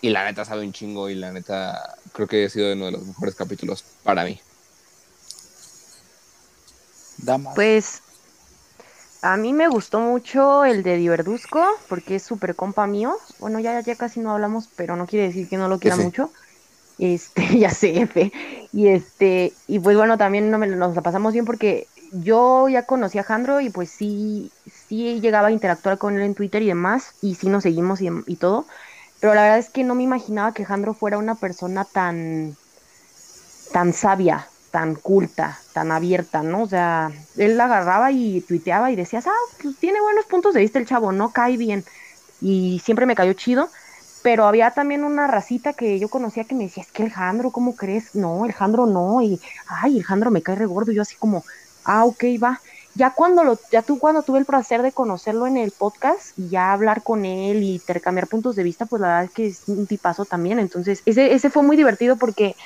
Y 0.00 0.08
la 0.08 0.24
neta 0.24 0.46
sabe 0.46 0.64
un 0.64 0.72
chingo 0.72 1.10
y 1.10 1.14
la 1.14 1.30
neta 1.30 1.98
creo 2.12 2.26
que 2.26 2.46
ha 2.46 2.48
sido 2.48 2.72
uno 2.72 2.86
de 2.86 2.92
los 2.92 3.02
mejores 3.02 3.34
capítulos 3.34 3.84
para 4.02 4.24
mí. 4.24 4.40
Damas. 7.18 7.54
Pues 7.54 8.02
a 9.22 9.36
mí 9.36 9.52
me 9.52 9.68
gustó 9.68 10.00
mucho 10.00 10.64
el 10.64 10.82
de 10.82 10.96
Diverduzco, 10.96 11.64
porque 11.88 12.16
es 12.16 12.22
súper 12.24 12.56
compa 12.56 12.86
mío. 12.86 13.16
Bueno, 13.38 13.60
ya, 13.60 13.80
ya 13.82 13.96
casi 13.96 14.20
no 14.20 14.32
hablamos, 14.32 14.68
pero 14.76 14.96
no 14.96 15.06
quiere 15.06 15.26
decir 15.26 15.48
que 15.48 15.56
no 15.56 15.68
lo 15.68 15.78
quiera 15.80 15.96
F. 15.96 15.96
mucho. 15.96 16.32
Este, 16.98 17.42
ya 17.58 17.70
sé, 17.70 18.00
F. 18.02 18.32
Y 18.72 18.88
este, 18.88 19.60
y 19.66 19.80
pues 19.80 19.96
bueno, 19.96 20.18
también 20.18 20.50
no 20.50 20.58
me- 20.58 20.68
nos 20.68 20.94
la 20.96 21.02
pasamos 21.02 21.32
bien 21.34 21.44
porque 21.46 21.90
yo 22.12 22.68
ya 22.68 22.86
conocí 22.86 23.18
a 23.18 23.24
Jandro 23.24 23.60
y 23.60 23.70
pues 23.70 23.90
sí, 23.92 24.54
sí 24.66 25.20
llegaba 25.20 25.48
a 25.48 25.52
interactuar 25.52 25.98
con 25.98 26.16
él 26.16 26.22
en 26.22 26.34
Twitter 26.36 26.62
y 26.62 26.68
demás, 26.68 27.16
y 27.20 27.36
sí 27.36 27.48
nos 27.50 27.64
seguimos 27.64 28.00
y, 28.02 28.08
y 28.26 28.36
todo. 28.38 28.68
Pero 29.20 29.34
la 29.34 29.42
verdad 29.42 29.58
es 29.58 29.70
que 29.70 29.84
no 29.84 29.94
me 29.96 30.04
imaginaba 30.04 30.54
que 30.54 30.64
Jandro 30.66 30.94
fuera 30.94 31.18
una 31.18 31.40
persona 31.40 31.86
tan, 31.86 32.58
tan 33.70 33.92
sabia, 33.92 34.52
tan 34.70 34.96
culta, 34.96 35.64
tan 35.72 35.92
abierta, 35.92 36.42
¿no? 36.42 36.62
O 36.62 36.68
sea, 36.68 37.10
él 37.36 37.56
la 37.56 37.64
agarraba 37.66 38.12
y 38.12 38.42
tuiteaba 38.42 38.90
y 38.90 38.96
decías, 38.96 39.26
ah, 39.26 39.32
pues 39.62 39.78
tiene 39.78 40.00
buenos 40.00 40.26
puntos 40.26 40.54
de 40.54 40.60
vista 40.60 40.78
el 40.78 40.86
chavo, 40.86 41.12
no 41.12 41.32
cae 41.32 41.56
bien. 41.56 41.84
Y 42.40 42.80
siempre 42.84 43.06
me 43.06 43.14
cayó 43.16 43.32
chido. 43.34 43.70
Pero 44.22 44.46
había 44.46 44.72
también 44.72 45.04
una 45.04 45.28
racita 45.28 45.74
que 45.74 45.98
yo 46.00 46.08
conocía 46.10 46.46
que 46.46 46.56
me 46.56 46.64
decía, 46.64 46.82
es 46.82 46.90
que 46.92 47.04
el 47.04 47.10
Jandro, 47.12 47.52
¿cómo 47.52 47.76
crees? 47.76 48.14
No, 48.14 48.44
el 48.44 48.52
Jandro 48.52 48.86
no. 48.86 49.22
Y, 49.22 49.40
ay, 49.66 49.98
el 49.98 50.04
Jandro 50.04 50.30
me 50.32 50.42
cae 50.42 50.56
re 50.56 50.66
gordo. 50.66 50.90
Y 50.92 50.96
yo 50.96 51.02
así 51.02 51.16
como, 51.16 51.44
ah, 51.84 52.04
ok, 52.04 52.24
va. 52.42 52.62
ya 52.94 53.12
cuando 53.14 53.44
lo, 53.44 53.60
ya 53.70 53.82
tú 53.82 53.98
cuando 53.98 54.22
tuve 54.24 54.38
el 54.40 54.46
placer 54.46 54.82
de 54.82 54.92
conocerlo 54.92 55.46
en 55.46 55.56
el 55.56 55.72
podcast 55.72 56.36
y 56.36 56.48
ya 56.48 56.72
hablar 56.72 57.02
con 57.04 57.24
él 57.24 57.62
y 57.62 57.74
intercambiar 57.76 58.28
puntos 58.28 58.56
de 58.56 58.64
vista, 58.64 58.86
pues 58.86 59.00
la 59.00 59.08
verdad 59.08 59.24
es 59.24 59.32
que 59.32 59.46
es 59.46 59.62
un 59.68 59.86
tipazo 59.86 60.26
también. 60.26 60.58
Entonces, 60.58 61.02
ese, 61.06 61.34
ese 61.34 61.50
fue 61.50 61.62
muy 61.62 61.76
divertido 61.76 62.16
porque 62.18 62.56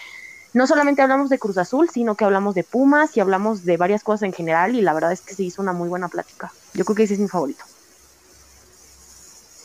no 0.53 0.67
solamente 0.67 1.03
hablamos 1.03 1.31
de 1.31 1.39
Cruz 1.39 1.59
Azul, 1.59 1.89
sino 1.91 2.15
que 2.17 2.25
hablamos 2.25 2.55
de 2.55 2.65
Pumas 2.65 3.17
y 3.17 3.21
hablamos 3.21 3.65
de 3.65 3.77
varias 3.77 4.03
cosas 4.03 4.23
en 4.23 4.33
general 4.33 4.75
y 4.75 4.81
la 4.83 4.93
verdad 4.93 5.13
es 5.13 5.21
que 5.21 5.35
se 5.35 5.43
hizo 5.45 5.63
una 5.63 5.73
muy 5.73 5.89
buena 5.89 6.09
plática. 6.09 6.53
Yo 6.75 6.85
creo 6.85 6.97
que 6.97 7.03
ese 7.05 7.15
es 7.15 7.21
mi 7.21 7.29
favorito. 7.29 7.65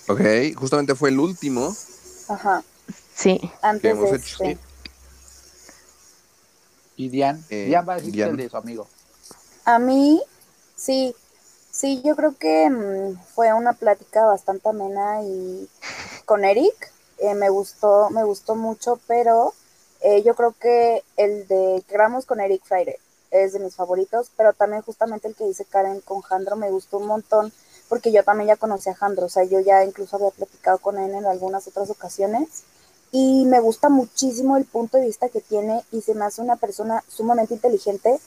Ok, 0.07 0.21
justamente 0.55 0.93
fue 0.95 1.09
el 1.09 1.19
último 1.19 1.75
Ajá. 2.27 2.63
Sí. 3.15 3.39
que 3.39 3.51
Antes 3.61 3.91
hemos 3.91 4.11
de 4.11 4.17
hecho. 4.17 4.43
este. 4.43 4.57
Y 6.97 7.09
Dian, 7.09 7.43
Eh, 7.49 7.65
Dian 7.67 7.85
va 7.87 7.93
a 7.93 7.95
decir 7.97 8.13
Dian. 8.13 8.29
el 8.31 8.37
de 8.37 8.49
su 8.49 8.57
amigo. 8.57 8.87
A 9.65 9.79
mí, 9.79 10.21
sí, 10.75 11.15
sí, 11.71 12.01
yo 12.05 12.15
creo 12.15 12.35
que 12.37 12.69
mm, 12.69 13.17
fue 13.33 13.51
una 13.53 13.73
plática 13.73 14.25
bastante 14.25 14.69
amena 14.69 15.21
y 15.23 15.67
con 16.25 16.45
Eric 16.45 16.91
eh, 17.17 17.33
me 17.33 17.49
gustó, 17.49 18.09
me 18.11 18.23
gustó 18.23 18.55
mucho, 18.55 18.99
pero 19.07 19.53
eh, 20.07 20.21
yo 20.21 20.35
creo 20.35 20.53
que 20.53 21.03
el 21.17 21.47
de 21.47 21.83
que 21.87 21.93
grabamos 21.95 22.27
con 22.27 22.39
Eric 22.39 22.63
Friday 22.63 22.95
es 23.31 23.53
de 23.53 23.59
mis 23.59 23.75
favoritos, 23.75 24.29
pero 24.37 24.53
también 24.53 24.83
justamente 24.83 25.27
el 25.27 25.33
que 25.33 25.47
dice 25.47 25.65
Karen 25.65 25.99
con 26.01 26.21
Jandro 26.21 26.55
me 26.55 26.69
gustó 26.69 26.99
un 26.99 27.07
montón, 27.07 27.51
porque 27.89 28.11
yo 28.11 28.23
también 28.23 28.49
ya 28.49 28.55
conocí 28.55 28.87
a 28.87 28.93
Jandro, 28.93 29.25
o 29.25 29.29
sea, 29.29 29.45
yo 29.45 29.61
ya 29.61 29.83
incluso 29.83 30.17
había 30.17 30.29
platicado 30.29 30.77
con 30.77 30.99
él 30.99 31.09
en 31.09 31.25
algunas 31.25 31.67
otras 31.67 31.89
ocasiones. 31.89 32.65
Y 33.11 33.45
me 33.45 33.59
gusta 33.59 33.89
muchísimo 33.89 34.57
el 34.57 34.65
punto 34.65 34.97
de 34.97 35.07
vista 35.07 35.29
que 35.29 35.41
tiene 35.41 35.83
y 35.91 36.01
se 36.01 36.13
me 36.13 36.25
hace 36.25 36.39
una 36.39 36.57
persona 36.57 37.03
sumamente 37.07 37.55
inteligente 37.55 38.19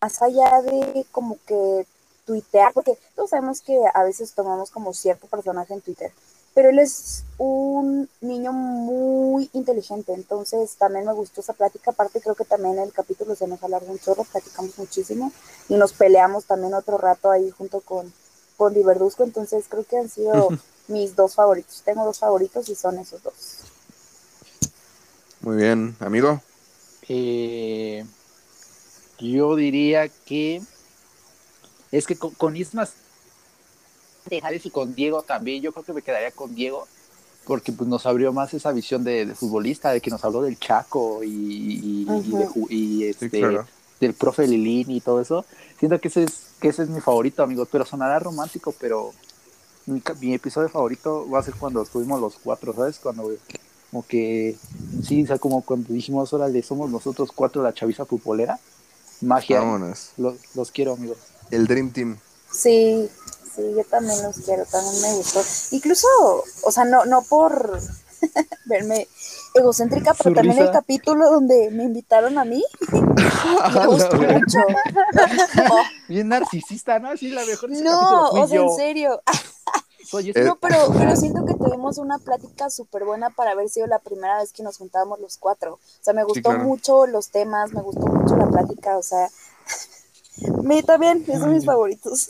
más 0.00 0.20
allá 0.20 0.62
de 0.62 1.06
como 1.12 1.38
que 1.46 1.86
tuitear, 2.24 2.72
porque 2.72 2.98
todos 3.14 3.30
sabemos 3.30 3.60
que 3.60 3.78
a 3.94 4.02
veces 4.02 4.34
tomamos 4.34 4.72
como 4.72 4.92
cierto 4.94 5.28
personaje 5.28 5.74
en 5.74 5.80
Twitter, 5.80 6.12
pero 6.60 6.72
él 6.72 6.78
es 6.78 7.24
un 7.38 8.06
niño 8.20 8.52
muy 8.52 9.48
inteligente, 9.54 10.12
entonces 10.12 10.76
también 10.76 11.06
me 11.06 11.14
gustó 11.14 11.40
esa 11.40 11.54
plática, 11.54 11.90
aparte 11.90 12.20
creo 12.20 12.34
que 12.34 12.44
también 12.44 12.78
el 12.78 12.92
capítulo 12.92 13.34
se 13.34 13.46
nos 13.46 13.62
alargó 13.62 13.90
un 13.90 13.98
chorro, 13.98 14.24
platicamos 14.24 14.76
muchísimo 14.76 15.32
y 15.70 15.76
nos 15.76 15.94
peleamos 15.94 16.44
también 16.44 16.74
otro 16.74 16.98
rato 16.98 17.30
ahí 17.30 17.50
junto 17.50 17.80
con, 17.80 18.12
con 18.58 18.74
Di 18.74 18.82
Verduzco, 18.82 19.24
entonces 19.24 19.64
creo 19.70 19.84
que 19.84 19.96
han 19.96 20.10
sido 20.10 20.50
mis 20.88 21.16
dos 21.16 21.34
favoritos, 21.34 21.80
tengo 21.82 22.04
dos 22.04 22.18
favoritos 22.18 22.68
y 22.68 22.74
son 22.74 22.98
esos 22.98 23.22
dos. 23.22 23.60
Muy 25.40 25.56
bien, 25.56 25.96
amigo. 25.98 26.42
Eh, 27.08 28.04
yo 29.18 29.56
diría 29.56 30.10
que 30.26 30.60
es 31.90 32.06
que 32.06 32.16
con, 32.16 32.32
con 32.32 32.54
Ismas 32.54 32.92
y 34.30 34.70
con 34.70 34.94
Diego 34.94 35.22
también, 35.22 35.62
yo 35.62 35.72
creo 35.72 35.84
que 35.84 35.92
me 35.92 36.02
quedaría 36.02 36.30
con 36.32 36.54
Diego 36.54 36.86
porque 37.46 37.72
pues 37.72 37.88
nos 37.88 38.06
abrió 38.06 38.32
más 38.32 38.54
esa 38.54 38.70
visión 38.72 39.02
de, 39.02 39.26
de 39.26 39.34
futbolista, 39.34 39.90
de 39.92 40.00
que 40.00 40.10
nos 40.10 40.24
habló 40.24 40.42
del 40.42 40.58
Chaco 40.58 41.24
y, 41.24 41.28
y- 41.28 42.06
y 42.08 42.30
de 42.36 42.48
y, 42.68 43.04
este, 43.04 43.28
claro. 43.30 43.66
del 43.98 44.14
profe 44.14 44.46
Lilín 44.46 44.90
y 44.90 45.00
todo 45.00 45.20
eso. 45.20 45.44
Siento 45.78 46.00
que 46.00 46.08
ese 46.08 46.24
es 46.24 46.50
que 46.60 46.68
ese 46.68 46.82
es 46.82 46.90
mi 46.90 47.00
favorito, 47.00 47.42
amigo, 47.42 47.66
pero 47.66 47.84
sonará 47.86 48.18
romántico, 48.18 48.74
pero 48.78 49.12
mi, 49.86 50.34
episodio 50.34 50.68
favorito 50.68 51.28
va 51.28 51.40
a 51.40 51.42
ser 51.42 51.54
cuando 51.54 51.82
estuvimos 51.82 52.20
los 52.20 52.36
cuatro, 52.36 52.74
¿sabes? 52.74 52.98
Cuando 52.98 53.30
como 53.90 54.06
que 54.06 54.56
sí, 55.02 55.24
o 55.24 55.26
sea, 55.26 55.38
como 55.38 55.62
cuando 55.62 55.92
dijimos, 55.92 56.32
órale, 56.32 56.62
somos 56.62 56.90
nosotros 56.90 57.32
cuatro 57.34 57.62
la 57.62 57.74
chaviza 57.74 58.04
futbolera. 58.04 58.60
Magia. 59.22 59.60
Vámonos. 59.60 60.10
Los, 60.16 60.36
los 60.54 60.70
quiero, 60.70 60.92
amigo. 60.92 61.16
El 61.50 61.66
Dream 61.66 61.90
Team. 61.90 62.16
Sí, 62.52 63.08
sí, 63.60 63.74
yo 63.76 63.84
también 63.84 64.22
los 64.22 64.36
quiero, 64.38 64.64
también 64.66 65.02
me 65.02 65.14
gustó. 65.14 65.40
Incluso, 65.72 66.06
o 66.62 66.72
sea, 66.72 66.84
no, 66.84 67.04
no 67.04 67.22
por 67.22 67.78
verme 68.66 69.08
egocéntrica, 69.54 70.14
pero 70.14 70.34
también 70.34 70.56
risa. 70.56 70.68
el 70.68 70.72
capítulo 70.72 71.30
donde 71.30 71.70
me 71.70 71.84
invitaron 71.84 72.38
a 72.38 72.44
mí, 72.44 72.64
me 72.92 73.86
gustó 73.86 74.16
mucho. 74.16 74.58
Bien 76.08 76.28
narcisista, 76.28 76.98
¿no? 76.98 77.16
Sí, 77.16 77.30
la 77.30 77.44
mejor. 77.44 77.70
no, 77.70 78.30
o 78.30 78.46
sea, 78.46 78.56
yo. 78.56 78.62
en 78.64 78.76
serio. 78.76 79.22
Soy 80.04 80.30
Eh, 80.30 80.44
No, 80.44 80.56
pero, 80.56 80.92
pero 80.96 81.14
siento 81.14 81.44
que 81.44 81.54
tuvimos 81.54 81.98
una 81.98 82.18
plática 82.18 82.68
súper 82.68 83.04
buena 83.04 83.30
para 83.30 83.52
haber 83.52 83.68
sido 83.68 83.86
la 83.86 84.00
primera 84.00 84.38
vez 84.38 84.52
que 84.52 84.62
nos 84.62 84.78
juntábamos 84.78 85.20
los 85.20 85.36
cuatro. 85.36 85.74
O 85.74 85.78
sea, 86.00 86.14
me 86.14 86.24
gustó 86.24 86.50
claro. 86.50 86.64
mucho 86.64 87.06
los 87.06 87.30
temas, 87.30 87.72
me 87.72 87.82
gustó 87.82 88.06
mucho 88.06 88.36
la 88.36 88.48
plática, 88.48 88.98
o 88.98 89.02
sea, 89.02 89.28
me 90.62 90.82
también, 90.82 91.24
esos 91.28 91.40
son 91.40 91.54
mis 91.54 91.64
favoritos. 91.64 92.28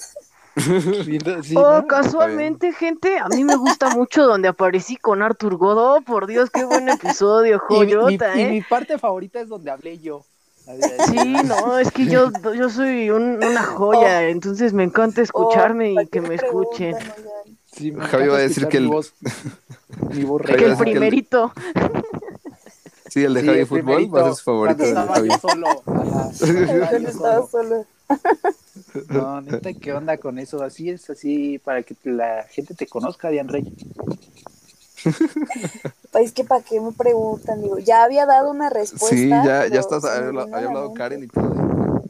Sí, 1.43 1.55
oh, 1.57 1.85
casualmente, 1.87 2.73
gente, 2.73 3.19
a 3.19 3.29
mí 3.29 3.45
me 3.45 3.57
gusta 3.57 3.91
mucho 3.91 4.25
donde 4.27 4.49
aparecí 4.49 4.97
con 4.97 5.23
Arthur 5.23 5.57
Godó. 5.57 6.01
Por 6.03 6.27
Dios, 6.27 6.51
qué 6.51 6.65
buen 6.65 6.89
episodio, 6.89 7.61
Y 7.71 7.73
mi- 7.75 7.87
mi, 7.87 7.93
joyota, 7.93 8.37
y 8.39 8.43
¿eh? 8.43 8.51
mi 8.51 8.61
parte 8.63 8.99
favorita 8.99 9.41
es 9.41 9.49
donde 9.49 9.71
hablé 9.71 9.99
yo. 9.99 10.25
Sí, 11.09 11.35
no, 11.47 11.79
es 11.79 11.91
que 11.91 12.07
yo, 12.07 12.31
yo 12.55 12.69
soy 12.71 13.11
un- 13.11 13.43
una 13.45 13.65
joya, 13.65 14.29
entonces 14.29 14.73
me 14.73 14.85
encanta 14.85 15.21
escucharme 15.23 15.91
Oh, 15.91 15.95
¿para 15.95 16.05
y 16.05 16.09
que 16.09 16.21
me 16.21 16.35
escuchen. 16.37 16.97
Sí, 17.73 17.91
me 17.93 18.05
Javi 18.05 18.25
encanta 18.25 18.29
va 18.33 18.37
a 18.37 18.41
decir 18.41 18.65
escuchar 18.65 18.69
que 18.71 18.77
el- 18.77 18.85
mi 18.85 18.91
voz, 18.91 19.15
mi 20.15 20.25
voz 20.25 20.43
Que 20.43 20.53
el 20.65 20.77
primerito. 20.77 21.53
Sí, 23.09 23.25
el 23.25 23.35
de 23.35 23.41
Sí, 23.41 23.47
Javi 23.47 23.59
el 23.61 23.67
Fútbol 23.67 23.85
primerito, 23.85 24.13
va 24.15 24.21
a 24.21 24.25
ser 24.27 24.35
su 24.35 24.45
favorito. 24.45 24.77
cuando 24.77 24.85
de 24.85 25.01
estaba 25.01 25.15
Javi. 25.17 25.29
yo 25.31 25.39
solo. 25.39 25.67
Ajá, 25.87 26.31
estaba 26.31 26.79
Cuando 26.79 26.99
yo 26.99 27.09
estaba 27.09 27.35
solo. 27.35 27.49
solo. 27.51 27.87
No, 29.09 29.41
neta, 29.41 29.73
¿qué 29.73 29.93
onda 29.93 30.17
con 30.19 30.39
eso? 30.39 30.63
Así 30.63 30.91
es, 30.91 31.11
así 31.11 31.59
para 31.59 31.83
que 31.83 31.97
la 32.05 32.45
gente 32.45 32.75
te 32.75 32.87
conozca, 32.87 33.29
Dian 33.31 33.49
Rey. 33.49 33.73
Pues 36.13 36.33
que 36.33 36.43
para 36.43 36.61
qué 36.63 36.81
me 36.81 36.91
preguntan, 36.91 37.63
digo, 37.63 37.79
ya 37.79 38.03
había 38.03 38.27
dado 38.27 38.51
una 38.51 38.69
respuesta. 38.69 39.17
Sí, 39.17 39.29
ya, 39.29 39.43
pero 39.63 39.75
ya 39.75 39.81
estás, 39.81 40.05
había, 40.05 40.41
hablado. 40.41 40.93
Karen 40.93 41.23
y 41.23 41.29
todo. 41.29 42.03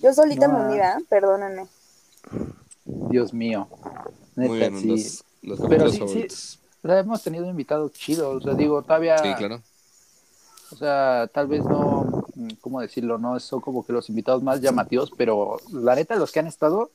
Yo 0.00 0.14
solita 0.14 0.46
No, 0.46 0.56
me 0.56 0.64
uní, 0.66 0.74
¿verdad? 0.76 0.98
Perdónenme. 1.08 1.66
Dios 2.84 3.34
mío. 3.34 3.66
Neta, 4.36 4.48
Muy 4.48 4.58
bien, 4.58 4.78
sí. 4.78 4.88
los, 5.42 5.58
los 5.58 5.68
Pero 5.68 5.86
sí, 5.86 5.92
sí. 5.94 5.98
favoritos. 5.98 6.58
O 6.84 6.88
sea, 6.88 6.98
hemos 7.00 7.22
tenido 7.24 7.46
invitados 7.50 7.92
chidos, 7.92 8.36
o 8.36 8.40
sea, 8.40 8.54
digo, 8.54 8.82
todavía, 8.82 9.18
Sí, 9.18 9.34
claro. 9.36 9.60
O 10.70 10.76
sea, 10.76 11.28
tal 11.32 11.46
vez 11.46 11.64
no, 11.64 12.04
mm, 12.34 12.48
¿cómo 12.60 12.80
decirlo? 12.80 13.18
No 13.18 13.38
son 13.40 13.60
como 13.60 13.84
que 13.84 13.92
los 13.92 14.08
invitados 14.08 14.42
más 14.42 14.60
llamativos, 14.60 15.10
pero 15.16 15.58
la 15.72 15.94
neta, 15.94 16.16
los 16.16 16.30
que 16.32 16.40
han 16.40 16.46
estado 16.46 16.90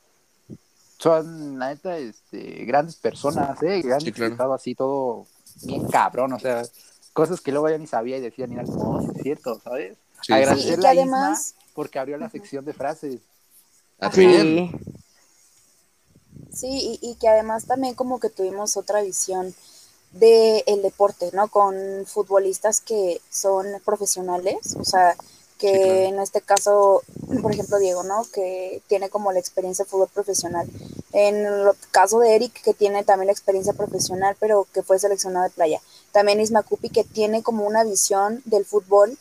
son, 1.00 1.60
la 1.60 1.70
neta, 1.70 1.98
este, 1.98 2.66
grandes 2.66 2.96
personas, 2.96 3.62
¿eh? 3.64 3.82
Que 3.82 3.94
han 3.94 4.02
Sí, 4.02 4.12
claro. 4.12 4.28
explicado 4.28 4.54
así 4.54 4.76
todo 4.76 5.26
bien 5.64 5.88
cabrón, 5.88 6.34
o 6.34 6.40
sea, 6.40 6.64
cosas 7.14 7.42
que 7.42 7.52
luego 7.52 7.70
yo 7.70 7.78
ni 7.78 7.88
sabía 7.88 8.18
y 8.18 8.22
decía, 8.22 8.48
mira, 8.48 8.64
no, 8.64 9.02
sí 9.02 9.08
es 9.16 9.24
cierto, 9.24 9.60
¿sabes? 9.64 9.98
Sí, 10.22 10.28
Sí, 10.28 10.34
Agradecerle 10.34 10.76
y 10.76 10.82
que 10.82 10.88
a 10.88 11.04
Isma 11.04 11.38
porque 11.74 12.00
abrió 12.00 12.18
la 12.18 12.30
sección 12.30 12.64
de 12.64 12.74
frases. 12.74 13.20
Ah, 14.00 14.10
también. 14.10 14.72
Sí. 16.52 16.58
sí, 16.70 17.00
y, 17.02 17.10
y 17.12 17.16
que 17.16 17.28
además 17.28 17.66
también 17.66 17.96
como 17.96 18.20
que 18.20 18.30
tuvimos 18.30 18.78
otra 18.78 19.02
visión 19.02 19.54
de 20.14 20.64
el 20.68 20.82
deporte, 20.82 21.30
¿no? 21.34 21.48
Con 21.50 21.76
futbolistas 22.08 22.82
que 22.82 23.22
son 23.30 23.68
profesionales, 23.86 24.76
o 24.80 24.86
sea, 24.86 25.16
que 25.60 25.70
Sí, 25.70 25.80
claro. 25.80 26.10
en 26.10 26.20
este 26.20 26.42
caso, 26.42 27.04
por 27.42 27.52
ejemplo, 27.54 27.80
Diego, 27.80 28.04
¿no? 28.04 28.26
Que 28.34 28.82
tiene 28.88 29.10
como 29.10 29.32
la 29.32 29.40
experiencia 29.40 29.86
de 29.86 29.90
fútbol 29.92 30.10
profesional. 30.14 30.68
En 31.14 31.46
el 31.46 31.72
caso 31.92 32.20
de 32.20 32.36
Eric, 32.36 32.62
que 32.64 32.74
tiene 32.74 33.04
también 33.04 33.28
la 33.28 33.34
experiencia 33.34 33.74
profesional, 33.74 34.36
pero 34.40 34.68
que 34.74 34.84
fue 34.84 35.00
seleccionado 35.00 35.46
de 35.46 35.52
playa. 35.52 35.82
También 36.12 36.42
Isma 36.42 36.64
Cupi, 36.64 36.90
que 36.90 37.04
tiene 37.04 37.44
como 37.44 37.66
una 37.66 37.84
visión 37.84 38.42
del 38.46 38.66
fútbol 38.66 39.18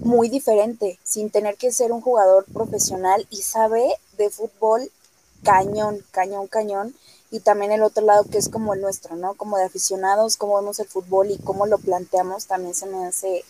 muy 0.00 0.28
diferente, 0.28 0.98
sin 1.04 1.30
tener 1.30 1.56
que 1.56 1.72
ser 1.72 1.92
un 1.92 2.00
jugador 2.00 2.44
profesional 2.52 3.26
y 3.30 3.42
sabe 3.42 3.84
de 4.18 4.30
fútbol 4.30 4.90
cañón, 5.42 6.04
cañón, 6.10 6.48
cañón. 6.48 6.94
Y 7.30 7.40
también 7.40 7.72
el 7.72 7.82
otro 7.82 8.04
lado 8.04 8.24
que 8.24 8.38
es 8.38 8.48
como 8.48 8.74
el 8.74 8.80
nuestro, 8.80 9.16
¿no? 9.16 9.34
Como 9.34 9.56
de 9.56 9.64
aficionados, 9.64 10.36
cómo 10.36 10.56
vemos 10.56 10.78
el 10.78 10.86
fútbol 10.86 11.30
y 11.30 11.38
cómo 11.38 11.66
lo 11.66 11.78
planteamos, 11.78 12.46
también 12.46 12.74
se 12.74 12.86
me 12.86 13.06
hace 13.06 13.44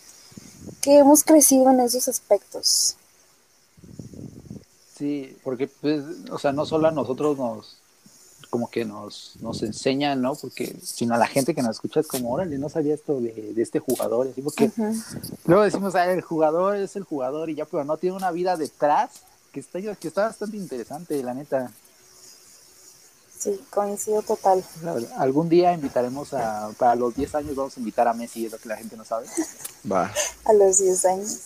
que 0.81 0.97
hemos 0.97 1.23
crecido 1.23 1.69
en 1.69 1.79
esos 1.81 2.07
aspectos. 2.07 2.95
Sí, 4.97 5.37
porque, 5.43 5.67
pues, 5.67 6.03
o 6.31 6.39
sea, 6.39 6.51
no 6.53 6.65
solo 6.65 6.87
a 6.87 6.91
nosotros 6.91 7.37
nos, 7.37 7.77
como 8.49 8.69
que 8.69 8.85
nos, 8.85 9.35
nos 9.41 9.61
enseñan, 9.61 10.21
¿no? 10.21 10.35
Porque, 10.35 10.75
sino 10.81 11.13
a 11.13 11.17
la 11.17 11.27
gente 11.27 11.53
que 11.53 11.61
nos 11.61 11.75
escucha 11.75 11.99
es 11.99 12.07
como, 12.07 12.31
órale, 12.31 12.57
no 12.57 12.69
sabía 12.69 12.95
esto 12.95 13.19
de, 13.19 13.53
de 13.53 13.61
este 13.61 13.79
jugador, 13.79 14.27
así, 14.27 14.41
porque 14.41 14.71
luego 15.45 15.63
decimos, 15.63 15.93
ah, 15.95 16.11
el 16.11 16.21
jugador 16.21 16.77
es 16.77 16.95
el 16.95 17.03
jugador 17.03 17.49
y 17.49 17.55
ya, 17.55 17.65
pero 17.65 17.83
no 17.83 17.97
tiene 17.97 18.15
una 18.15 18.31
vida 18.31 18.57
detrás 18.57 19.11
que 19.51 19.59
está, 19.59 19.79
que 19.79 20.07
está 20.07 20.23
bastante 20.23 20.57
interesante, 20.57 21.21
la 21.21 21.33
neta. 21.33 21.71
Sí, 23.37 23.61
coincido 23.69 24.21
total. 24.23 24.63
Algún 25.17 25.49
día 25.49 25.73
invitaremos 25.73 26.33
a, 26.33 26.71
para 26.77 26.95
los 26.95 27.15
10 27.15 27.35
años 27.35 27.55
vamos 27.55 27.77
a 27.77 27.79
invitar 27.79 28.07
a 28.07 28.13
Messi, 28.13 28.45
es 28.45 28.51
lo 28.51 28.57
que 28.57 28.69
la 28.69 28.77
gente 28.77 28.97
no 28.97 29.05
sabe. 29.05 29.27
Va. 29.89 30.11
A 30.45 30.53
los 30.53 30.79
10 30.79 31.05
años. 31.05 31.39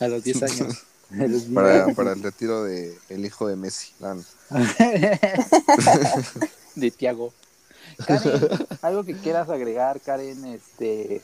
A 0.00 0.08
los 0.08 0.24
10 0.24 0.42
años. 0.42 0.84
Para, 1.54 1.94
para 1.94 2.12
el 2.12 2.22
retiro 2.22 2.64
de 2.64 2.96
el 3.10 3.26
hijo 3.26 3.46
de 3.46 3.54
Messi. 3.54 3.92
De 6.74 6.90
Tiago. 6.90 7.34
Karen, 8.06 8.66
algo 8.82 9.04
que 9.04 9.14
quieras 9.14 9.48
agregar, 9.50 10.00
Karen, 10.00 10.44
este, 10.46 11.22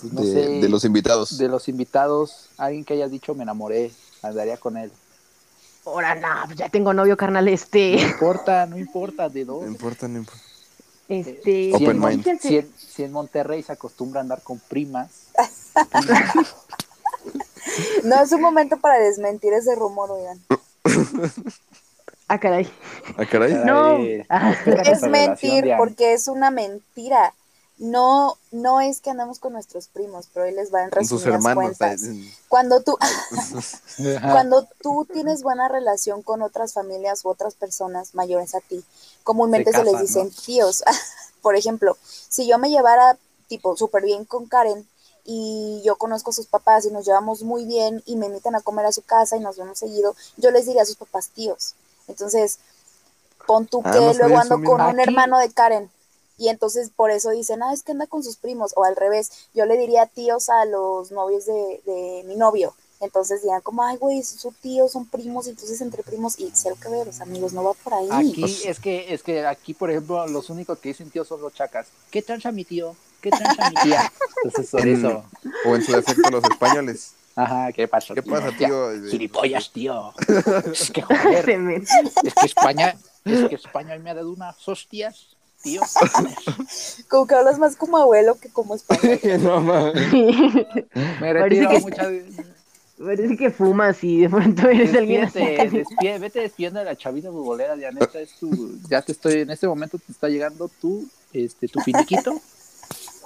pues 0.00 0.12
no 0.12 0.22
de, 0.22 0.32
sé, 0.32 0.48
de 0.60 0.68
los 0.68 0.84
invitados. 0.84 1.36
de 1.36 1.48
los 1.48 1.68
invitados, 1.68 2.48
alguien 2.56 2.84
que 2.84 2.94
hayas 2.94 3.10
dicho 3.10 3.34
me 3.34 3.42
enamoré, 3.42 3.92
andaría 4.22 4.56
con 4.56 4.76
él. 4.76 4.90
Ahora, 5.84 6.14
no, 6.14 6.28
pues 6.46 6.58
ya 6.58 6.68
tengo 6.68 6.92
novio, 6.94 7.16
carnal, 7.16 7.48
este. 7.48 7.96
No 7.96 8.08
importa, 8.08 8.66
no 8.66 8.78
importa 8.78 9.28
de 9.28 9.44
No 9.44 9.54
dos. 9.54 9.66
importa, 9.66 10.06
no 10.08 10.18
importa. 10.18 10.40
Este. 11.08 11.42
Si 11.42 11.72
Open 11.74 12.02
en, 12.04 12.40
si 12.40 12.56
en- 12.58 12.72
si 12.76 13.02
en 13.02 13.12
Monterrey 13.12 13.62
se 13.62 13.72
acostumbra 13.72 14.20
a 14.20 14.22
andar 14.22 14.42
con 14.42 14.58
primas, 14.60 15.10
No 18.04 18.20
es 18.22 18.32
un 18.32 18.40
momento 18.40 18.76
para 18.78 18.98
desmentir 18.98 19.52
ese 19.54 19.74
rumor, 19.74 20.10
oigan. 20.10 20.38
Ah, 22.28 22.38
caray. 22.38 22.70
Ah, 23.16 23.24
caray. 23.26 23.54
No. 23.64 23.98
Ah. 24.28 24.54
Es 24.84 25.02
mentir 25.02 25.72
porque 25.78 26.12
es 26.12 26.28
una 26.28 26.50
mentira. 26.50 27.34
No, 27.82 28.38
no 28.52 28.80
es 28.80 29.00
que 29.00 29.10
andamos 29.10 29.40
con 29.40 29.54
nuestros 29.54 29.88
primos, 29.88 30.28
pero 30.32 30.46
ahí 30.46 30.52
les 30.52 30.72
va 30.72 30.84
en 30.84 30.90
Con 30.90 31.04
sus 31.04 31.24
resumidas 31.24 31.34
hermanos. 31.34 31.78
cuentas. 31.78 32.02
Cuando 32.46 32.80
tú, 32.80 32.96
cuando 34.22 34.68
tú 34.80 35.04
tienes 35.12 35.42
buena 35.42 35.66
relación 35.66 36.22
con 36.22 36.42
otras 36.42 36.74
familias 36.74 37.24
u 37.24 37.28
otras 37.28 37.54
personas 37.54 38.14
mayores 38.14 38.54
a 38.54 38.60
ti, 38.60 38.84
comúnmente 39.24 39.72
Se 39.72 39.78
se, 39.78 39.84
les 39.84 40.00
dicen 40.00 40.30
tíos. 40.30 40.84
Por 41.42 41.56
ejemplo, 41.56 41.96
si 42.28 42.46
yo 42.46 42.56
me 42.58 42.70
llevara 42.70 43.18
tipo 43.48 43.76
súper 43.76 44.04
bien 44.04 44.26
con 44.26 44.46
Karen 44.46 44.86
y 45.24 45.82
yo 45.84 45.96
conozco 45.96 46.30
a 46.30 46.34
sus 46.34 46.46
papás 46.46 46.86
y 46.86 46.92
nos 46.92 47.04
llevamos 47.04 47.42
muy 47.42 47.64
bien 47.64 48.00
y 48.06 48.14
me 48.14 48.26
invitan 48.26 48.54
a 48.54 48.60
comer 48.60 48.86
a 48.86 48.92
su 48.92 49.02
casa 49.02 49.36
y 49.36 49.40
nos 49.40 49.56
vemos 49.56 49.80
seguido, 49.80 50.14
yo 50.36 50.52
les 50.52 50.66
diría 50.66 50.82
a 50.82 50.86
sus 50.86 50.94
papás 50.94 51.30
tíos. 51.30 51.74
Entonces, 52.06 52.60
pon 53.44 53.66
tú 53.66 53.82
Ah, 53.84 53.90
que 53.90 53.98
no 53.98 54.12
luego 54.14 54.38
ando 54.38 54.62
con 54.62 54.80
un 54.80 55.00
hermano 55.00 55.40
de 55.40 55.50
Karen. 55.50 55.90
Y 56.42 56.48
entonces 56.48 56.90
por 56.90 57.12
eso 57.12 57.30
dicen, 57.30 57.62
ah, 57.62 57.72
es 57.72 57.84
que 57.84 57.92
anda 57.92 58.08
con 58.08 58.24
sus 58.24 58.36
primos, 58.36 58.72
o 58.74 58.82
al 58.82 58.96
revés, 58.96 59.30
yo 59.54 59.64
le 59.64 59.76
diría 59.78 60.06
tíos 60.06 60.48
a 60.48 60.64
los 60.64 61.12
novios 61.12 61.46
de, 61.46 61.80
de 61.86 62.24
mi 62.26 62.34
novio. 62.34 62.74
Entonces 62.98 63.42
dirán 63.42 63.60
como, 63.60 63.84
ay, 63.84 63.96
güey, 63.96 64.24
son 64.24 64.52
tíos, 64.60 64.90
son 64.90 65.06
primos, 65.06 65.46
entonces 65.46 65.80
entre 65.80 66.02
primos, 66.02 66.40
y 66.40 66.50
cero 66.52 66.76
que 66.82 66.88
ver, 66.88 67.06
los 67.06 67.20
amigos, 67.20 67.52
no 67.52 67.62
va 67.62 67.74
por 67.74 67.94
ahí. 67.94 68.08
Aquí 68.10 68.44
es 68.64 68.80
que 68.80 69.14
es 69.14 69.22
que 69.22 69.46
aquí 69.46 69.72
por 69.72 69.88
ejemplo 69.92 70.26
los 70.26 70.50
únicos 70.50 70.80
que 70.80 70.88
dicen 70.88 71.10
tío 71.10 71.24
son 71.24 71.40
los 71.40 71.54
chacas. 71.54 71.86
¿Qué 72.10 72.22
trancha 72.22 72.50
mi 72.50 72.64
tío? 72.64 72.96
¿Qué 73.20 73.30
trancha 73.30 73.70
mi 73.70 73.76
tía? 73.88 74.12
Entonces 74.44 74.74
En- 74.82 74.96
eso. 74.96 75.24
O 75.64 75.76
en 75.76 75.84
su 75.84 75.92
defecto 75.92 76.28
los 76.28 76.42
españoles. 76.42 77.12
Ajá, 77.36 77.72
¿qué 77.72 77.86
pasa? 77.86 78.14
¿Qué 78.14 78.22
pasa, 78.24 78.48
Tía, 78.58 78.66
tío? 78.66 79.10
Gilipollas, 79.10 79.70
tío. 79.70 80.12
Es 80.72 80.90
que 80.90 81.02
joder, 81.02 81.48
es 81.48 81.88
que 82.40 82.46
España, 82.46 82.98
es 83.24 83.48
que 83.48 83.54
España 83.54 83.96
me 83.98 84.10
ha 84.10 84.14
dado 84.14 84.30
unas 84.32 84.68
hostias, 84.68 85.36
tío. 85.62 85.80
Como 87.08 87.26
que 87.26 87.34
hablas 87.34 87.58
más 87.58 87.76
como 87.76 87.96
abuelo 87.98 88.36
que 88.36 88.48
como 88.48 88.74
español. 88.74 89.20
no 89.42 89.60
mames. 89.60 90.12
Me 90.12 91.34
Parece 91.34 91.38
retiro 91.40 91.68
que- 91.70 91.80
muchas 91.80 92.08
Parece 93.02 93.36
que 93.36 93.50
fumas 93.50 94.04
y 94.04 94.20
de 94.20 94.30
pronto 94.30 94.68
eres 94.68 94.94
alguien 94.94 95.28
despide- 95.28 96.20
vete 96.20 96.40
despidiendo 96.40 96.78
de 96.78 96.84
la 96.84 96.94
chavita 96.96 97.30
futbolera, 97.32 97.74
es 98.14 98.30
tu, 98.38 98.78
ya 98.88 99.02
te 99.02 99.10
estoy, 99.10 99.40
en 99.40 99.50
este 99.50 99.66
momento 99.66 99.98
te 99.98 100.12
está 100.12 100.28
llegando 100.28 100.70
tu, 100.80 101.04
este, 101.32 101.66
tu 101.66 101.80
finiquito. 101.80 102.32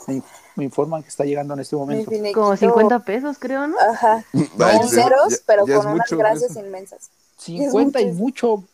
Me, 0.07 0.22
me 0.55 0.64
informan 0.64 1.03
que 1.03 1.11
está 1.11 1.25
llegando 1.25 1.53
en 1.53 1.61
este 1.61 1.77
momento. 1.77 2.11
Como 2.33 2.57
50 2.57 3.01
pesos, 3.01 3.37
creo, 3.38 3.66
¿no? 3.66 3.77
Ajá, 3.79 4.25
con 4.33 4.49
ya- 4.59 4.88
ceros, 4.88 5.29
ya- 5.31 5.37
pero 5.44 5.66
ya 5.66 5.77
con 5.77 5.87
unas 5.88 5.99
mucho, 6.11 6.16
gracias 6.16 6.53
eso. 6.53 6.61
inmensas. 6.61 7.11
50 7.38 8.01
y 8.01 8.12
mucho. 8.12 8.64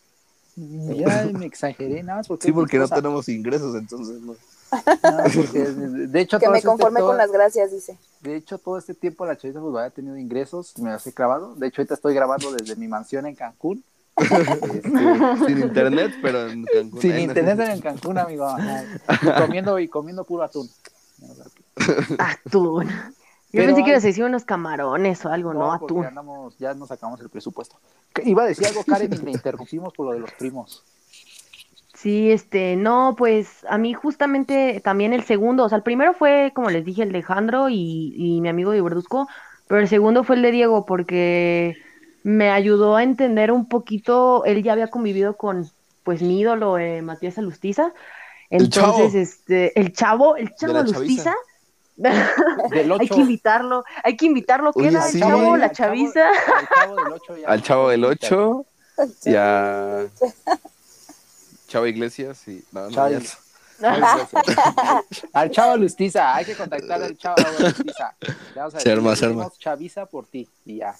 Ya 0.56 1.28
me 1.32 1.46
exageré 1.46 2.02
nada 2.02 2.18
más 2.18 2.28
porque 2.28 2.46
Sí, 2.46 2.52
porque 2.52 2.78
no 2.78 2.88
tenemos 2.88 3.28
ingresos, 3.28 3.74
entonces 3.74 4.20
no. 4.20 4.32
No, 4.72 5.24
porque, 5.34 5.58
de 5.60 6.20
hecho, 6.20 6.38
Que 6.38 6.46
todo 6.46 6.54
este- 6.54 6.66
conforme 6.68 7.00
todo- 7.00 7.08
con 7.10 7.16
las 7.18 7.30
gracias, 7.30 7.72
dice. 7.72 7.98
De 8.20 8.36
hecho, 8.36 8.58
todo 8.58 8.78
este 8.78 8.94
tiempo 8.94 9.26
la 9.26 9.36
chavita 9.36 9.60
futbolera 9.60 9.88
ha 9.88 9.90
tenido 9.90 10.16
ingresos, 10.16 10.76
me 10.78 10.90
las 10.90 11.06
he 11.06 11.10
grabado. 11.12 11.54
De 11.56 11.66
hecho, 11.66 11.82
ahorita 11.82 11.94
estoy 11.94 12.14
grabando 12.14 12.52
desde 12.52 12.76
mi 12.76 12.88
mansión 12.88 13.26
en 13.26 13.34
Cancún. 13.34 13.82
Este, 14.16 15.46
Sin 15.46 15.58
internet, 15.62 16.12
pero 16.22 16.48
en 16.48 16.64
Cancún. 16.64 17.00
sin 17.00 17.12
Ahí 17.12 17.26
no- 17.26 17.32
internet 17.32 17.68
en 17.70 17.80
Cancún, 17.80 18.18
amigo. 18.18 18.44
ajá. 18.46 18.84
Y 19.22 19.40
comiendo, 19.40 19.78
y 19.78 19.88
comiendo 19.88 20.24
puro 20.24 20.42
atún. 20.44 20.68
Atún. 22.18 22.88
Yo 23.52 23.62
pensé 23.64 23.74
que 23.76 23.84
hay- 23.84 23.90
ibas 23.90 24.04
a 24.04 24.06
decir 24.06 24.24
unos 24.24 24.44
camarones 24.44 25.24
o 25.24 25.28
algo, 25.30 25.52
¿no? 25.52 25.72
Atún. 25.72 26.06
andamos, 26.06 26.56
ya 26.58 26.72
nos 26.74 26.88
sacamos 26.88 27.20
el 27.20 27.28
presupuesto. 27.28 27.76
Iba 28.24 28.44
a 28.44 28.46
decir 28.46 28.66
algo, 28.66 28.82
Karen, 28.84 29.12
y 29.12 29.16
le 29.18 29.30
interrumpimos 29.32 29.92
por 29.92 30.06
lo 30.06 30.12
de 30.12 30.20
los 30.20 30.32
primos. 30.32 30.82
Sí, 31.94 32.32
este, 32.32 32.74
no, 32.76 33.14
pues 33.16 33.64
a 33.68 33.78
mí 33.78 33.92
justamente 33.94 34.80
también 34.82 35.12
el 35.12 35.22
segundo, 35.22 35.64
o 35.64 35.68
sea, 35.68 35.76
el 35.76 35.84
primero 35.84 36.14
fue, 36.14 36.50
como 36.54 36.70
les 36.70 36.84
dije, 36.84 37.02
el 37.02 37.12
de 37.12 37.18
Alejandro 37.18 37.68
y, 37.68 38.12
y 38.16 38.40
mi 38.40 38.48
amigo 38.48 38.72
de 38.72 38.80
Verduzco, 38.82 39.28
pero 39.68 39.80
el 39.80 39.88
segundo 39.88 40.24
fue 40.24 40.36
el 40.36 40.42
de 40.42 40.50
Diego 40.50 40.84
porque 40.84 41.76
me 42.24 42.50
ayudó 42.50 42.96
a 42.96 43.02
entender 43.04 43.52
un 43.52 43.68
poquito, 43.68 44.44
él 44.46 44.62
ya 44.64 44.72
había 44.72 44.88
convivido 44.88 45.36
con, 45.36 45.70
pues, 46.02 46.22
mi 46.22 46.40
ídolo, 46.40 46.78
eh, 46.78 47.02
Matías 47.02 47.38
Alustiza, 47.38 47.92
El 48.50 48.68
chavo. 48.70 48.94
entonces, 48.96 49.14
este, 49.30 49.78
el 49.78 49.92
chavo, 49.92 50.36
el 50.36 50.54
chavo 50.56 50.78
Alustiza, 50.78 51.30
Del 51.30 51.38
8. 51.38 51.51
hay 53.00 53.08
que 53.08 53.20
invitarlo, 53.20 53.84
hay 54.02 54.16
que 54.16 54.26
invitarlo, 54.26 54.72
Oye, 54.74 54.88
queda 54.88 55.02
sí. 55.02 55.18
el 55.18 55.22
chavo, 55.24 55.56
la 55.56 55.72
chaviza. 55.72 56.28
al 56.28 56.68
chavo 56.68 56.96
del 56.96 57.12
8 57.12 57.36
ya. 57.36 57.48
Al 57.48 57.62
chavo 57.62 57.88
del 57.90 58.04
8 58.04 58.66
y 59.24 59.34
a 59.36 60.06
Chavo 61.68 61.86
Iglesias 61.86 62.46
y. 62.48 62.62
No, 62.72 62.90
no, 62.90 63.08
ya-. 63.10 63.20
Al 65.32 65.50
chavo 65.50 65.76
Lustiza, 65.76 66.36
hay 66.36 66.44
que 66.44 66.54
contactar 66.54 67.02
al 67.02 67.16
chavo 67.16 67.36
Lustiza. 67.58 68.14
Vamos 68.54 68.74
a 68.74 68.78
Se 68.80 68.88
decir, 68.90 68.92
arma, 68.92 69.10
le 69.10 69.16
se 69.16 69.24
arma. 69.24 69.42
decimos 69.42 69.58
Chaviza 69.58 70.06
por 70.06 70.26
ti 70.26 70.48
y 70.64 70.76
ya. 70.76 70.94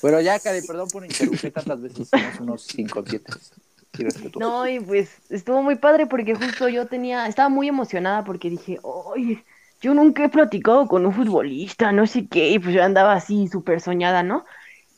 Pero 0.00 0.20
ya, 0.20 0.40
Karen, 0.40 0.66
perdón 0.66 0.88
por 0.88 1.04
interrumpir 1.04 1.52
tantas 1.52 1.80
veces. 1.80 2.08
Somos 2.08 2.40
unos 2.40 2.78
inconscientes. 2.78 3.52
Y. 3.98 4.38
No, 4.38 4.66
y 4.66 4.80
pues 4.80 5.18
estuvo 5.30 5.62
muy 5.62 5.76
padre 5.76 6.06
porque 6.06 6.34
justo 6.34 6.68
yo 6.68 6.86
tenía, 6.86 7.26
estaba 7.26 7.48
muy 7.48 7.68
emocionada 7.68 8.24
porque 8.24 8.50
dije, 8.50 8.78
oye, 8.82 9.44
yo 9.80 9.94
nunca 9.94 10.24
he 10.24 10.28
platicado 10.28 10.86
con 10.86 11.04
un 11.04 11.12
futbolista, 11.12 11.92
no 11.92 12.06
sé 12.06 12.26
qué, 12.26 12.50
y 12.50 12.58
pues 12.58 12.74
yo 12.74 12.82
andaba 12.82 13.12
así 13.12 13.48
súper 13.48 13.80
soñada, 13.80 14.22
¿no? 14.22 14.44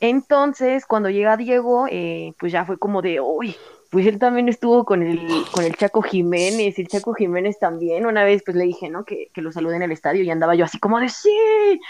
Entonces, 0.01 0.85
cuando 0.87 1.09
llega 1.09 1.37
Diego, 1.37 1.87
eh, 1.91 2.35
pues 2.39 2.53
ya 2.53 2.65
fue 2.65 2.79
como 2.79 3.01
de, 3.01 3.21
uy, 3.21 3.57
pues 3.91 4.07
él 4.07 4.19
también 4.19 4.49
estuvo 4.49 4.85
con 4.85 5.03
el, 5.03 5.21
con 5.53 5.65
el 5.65 5.75
Chaco 5.77 6.03
Jiménez, 6.03 6.79
y 6.79 6.83
el 6.83 6.89
Chaco 6.89 7.15
Jiménez 7.15 7.59
también, 7.59 8.07
una 8.07 8.25
vez 8.25 8.43
pues 8.45 8.57
le 8.57 8.65
dije, 8.65 8.91
¿no? 8.91 9.05
Que, 9.05 9.29
que 9.33 9.41
lo 9.41 9.53
saludé 9.53 9.77
en 9.77 9.83
el 9.83 9.93
estadio 9.93 10.23
y 10.23 10.31
andaba 10.31 10.55
yo 10.55 10.65
así 10.65 10.79
como 10.79 11.01
de, 11.01 11.09
sí, 11.09 11.81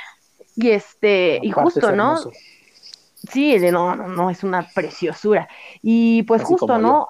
y 0.57 0.71
este, 0.71 1.41
y 1.43 1.51
justo, 1.51 1.93
¿no? 1.93 2.19
hermoso. 2.19 2.33
Sí, 3.31 3.59
de 3.59 3.73
no, 3.73 3.95
no, 3.95 4.09
no, 4.09 4.31
es 4.31 4.45
una 4.45 4.69
preciosura. 4.75 5.49
Y 5.83 6.23
pues 6.25 6.43
Así 6.43 6.53
justo, 6.53 6.79
¿no? 6.79 7.09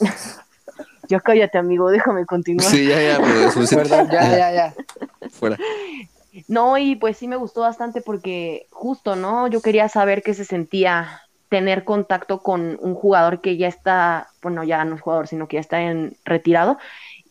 Ya 1.08 1.18
cállate, 1.18 1.58
amigo, 1.58 1.90
déjame 1.90 2.24
continuar. 2.24 2.70
Sí, 2.70 2.86
ya, 2.86 3.02
ya, 3.02 3.18
pero 3.18 3.40
es 3.40 3.52
suficiente. 3.52 3.88
Perdón, 3.88 4.10
ya, 4.12 4.30
ya, 4.30 4.52
ya. 4.52 4.74
Fuera. 5.30 5.58
No, 6.46 6.78
y 6.78 6.94
pues 6.94 7.16
sí 7.16 7.26
me 7.26 7.34
gustó 7.34 7.62
bastante 7.62 8.00
porque 8.00 8.68
justo, 8.70 9.16
¿no? 9.16 9.48
Yo 9.48 9.60
quería 9.60 9.88
saber 9.88 10.22
qué 10.22 10.34
se 10.34 10.44
sentía 10.44 11.22
tener 11.48 11.82
contacto 11.82 12.42
con 12.42 12.78
un 12.80 12.94
jugador 12.94 13.40
que 13.40 13.56
ya 13.56 13.66
está, 13.66 14.28
bueno, 14.40 14.62
ya 14.62 14.84
no 14.84 14.94
es 14.94 15.00
jugador, 15.00 15.26
sino 15.26 15.48
que 15.48 15.56
ya 15.56 15.60
está 15.60 15.82
en 15.82 16.16
retirado. 16.24 16.78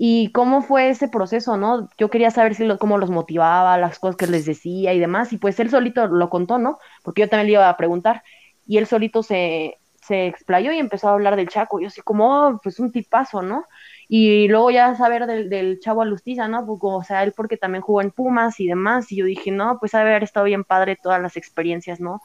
Y 0.01 0.31
cómo 0.31 0.61
fue 0.61 0.89
ese 0.89 1.09
proceso, 1.09 1.57
¿no? 1.57 1.89
Yo 1.97 2.09
quería 2.09 2.31
saber 2.31 2.55
si 2.55 2.63
lo, 2.65 2.79
cómo 2.79 2.97
los 2.97 3.09
motivaba, 3.09 3.77
las 3.77 3.99
cosas 3.99 4.15
que 4.15 4.27
les 4.27 4.45
decía 4.45 4.93
y 4.93 4.99
demás. 4.99 5.33
Y 5.33 5.37
pues 5.37 5.59
él 5.59 5.69
solito 5.69 6.07
lo 6.07 6.29
contó, 6.29 6.57
¿no? 6.57 6.79
Porque 7.03 7.23
yo 7.23 7.29
también 7.29 7.47
le 7.47 7.53
iba 7.53 7.67
a 7.69 7.75
preguntar. 7.77 8.23
Y 8.65 8.77
él 8.77 8.87
solito 8.87 9.23
se, 9.23 9.77
se 10.01 10.27
explayó 10.27 10.71
y 10.71 10.79
empezó 10.79 11.09
a 11.09 11.13
hablar 11.13 11.35
del 11.35 11.49
Chaco. 11.49 11.81
Yo 11.81 11.87
así 11.87 12.01
como, 12.01 12.47
oh, 12.47 12.59
pues 12.63 12.79
un 12.79 12.93
tipazo, 12.93 13.41
¿no? 13.41 13.65
Y 14.07 14.47
luego 14.47 14.71
ya 14.71 14.95
saber 14.95 15.27
del, 15.27 15.49
del 15.49 15.79
chavo 15.81 16.01
Alustiza, 16.01 16.47
¿no? 16.47 16.65
Pues, 16.65 16.79
o 16.81 17.03
sea, 17.03 17.23
él 17.23 17.33
porque 17.35 17.57
también 17.57 17.81
jugó 17.81 18.01
en 18.01 18.11
Pumas 18.11 18.59
y 18.61 18.67
demás. 18.67 19.11
Y 19.11 19.17
yo 19.17 19.25
dije, 19.25 19.51
no, 19.51 19.79
pues 19.79 19.93
haber 19.95 20.23
estado 20.23 20.45
bien 20.45 20.63
padre 20.63 20.95
todas 20.95 21.21
las 21.21 21.35
experiencias, 21.35 21.99
¿no? 21.99 22.21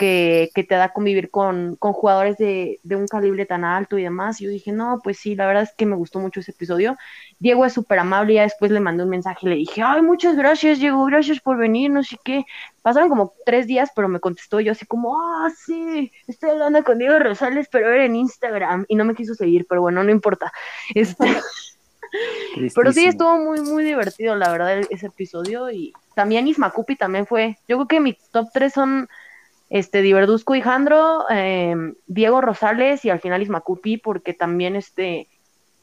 Que, 0.00 0.50
que 0.54 0.64
te 0.64 0.76
da 0.76 0.94
convivir 0.94 1.30
con, 1.30 1.76
con 1.76 1.92
jugadores 1.92 2.38
de, 2.38 2.80
de 2.84 2.96
un 2.96 3.06
calibre 3.06 3.44
tan 3.44 3.64
alto 3.64 3.98
y 3.98 4.02
demás. 4.02 4.40
Y 4.40 4.44
yo 4.44 4.50
dije, 4.50 4.72
no, 4.72 5.00
pues 5.04 5.18
sí, 5.18 5.34
la 5.34 5.46
verdad 5.46 5.64
es 5.64 5.74
que 5.76 5.84
me 5.84 5.94
gustó 5.94 6.20
mucho 6.20 6.40
ese 6.40 6.52
episodio. 6.52 6.96
Diego 7.38 7.66
es 7.66 7.74
súper 7.74 7.98
amable, 7.98 8.32
ya 8.32 8.42
después 8.42 8.70
le 8.70 8.80
mandé 8.80 9.02
un 9.04 9.10
mensaje 9.10 9.40
y 9.42 9.48
le 9.50 9.56
dije, 9.56 9.82
ay, 9.82 10.00
muchas 10.00 10.36
gracias, 10.36 10.78
Diego, 10.78 11.04
gracias 11.04 11.40
por 11.40 11.58
venir, 11.58 11.90
no 11.90 12.02
sé 12.02 12.16
qué. 12.24 12.44
Pasaron 12.80 13.10
como 13.10 13.34
tres 13.44 13.66
días, 13.66 13.90
pero 13.94 14.08
me 14.08 14.20
contestó 14.20 14.60
yo 14.60 14.72
así 14.72 14.86
como, 14.86 15.18
ah, 15.20 15.50
sí, 15.66 16.10
estoy 16.26 16.50
hablando 16.50 16.82
con 16.82 16.98
Diego 16.98 17.18
Rosales, 17.18 17.68
pero 17.70 17.92
era 17.92 18.06
en 18.06 18.16
Instagram. 18.16 18.86
Y 18.88 18.96
no 18.96 19.04
me 19.04 19.14
quiso 19.14 19.34
seguir, 19.34 19.66
pero 19.68 19.82
bueno, 19.82 20.02
no 20.02 20.10
importa. 20.10 20.52
Este, 20.94 22.72
Pero 22.74 22.92
sí 22.92 23.06
estuvo 23.06 23.36
muy, 23.38 23.60
muy 23.60 23.84
divertido, 23.84 24.34
la 24.34 24.50
verdad, 24.50 24.80
ese 24.90 25.06
episodio. 25.06 25.70
Y 25.70 25.92
también 26.14 26.48
Ismacupi 26.48 26.96
también 26.96 27.26
fue. 27.26 27.58
Yo 27.68 27.76
creo 27.76 27.88
que 27.88 28.00
mi 28.00 28.18
top 28.32 28.48
3 28.52 28.72
son 28.72 29.08
este 29.70 30.02
Diverduzco 30.02 30.54
y 30.54 30.60
Jandro, 30.60 31.24
em, 31.30 31.94
Diego 32.06 32.40
Rosales 32.40 33.04
y 33.04 33.10
al 33.10 33.20
final 33.20 33.42
Ismacupi, 33.42 33.96
porque 33.96 34.34
también 34.34 34.76
este 34.76 35.28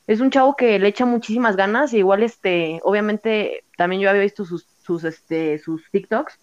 es 0.05 0.21
un 0.21 0.29
chavo 0.29 0.55
que 0.55 0.77
le 0.79 0.88
echa 0.89 1.05
muchísimas 1.05 1.55
ganas. 1.55 1.93
Y 1.93 1.97
igual, 1.97 2.23
este, 2.23 2.79
obviamente, 2.83 3.63
también 3.77 4.01
yo 4.01 4.09
había 4.09 4.21
visto 4.21 4.45
sus, 4.45 4.67
sus, 4.81 5.03
este, 5.03 5.57
sus 5.57 5.89
TikToks. 5.91 6.39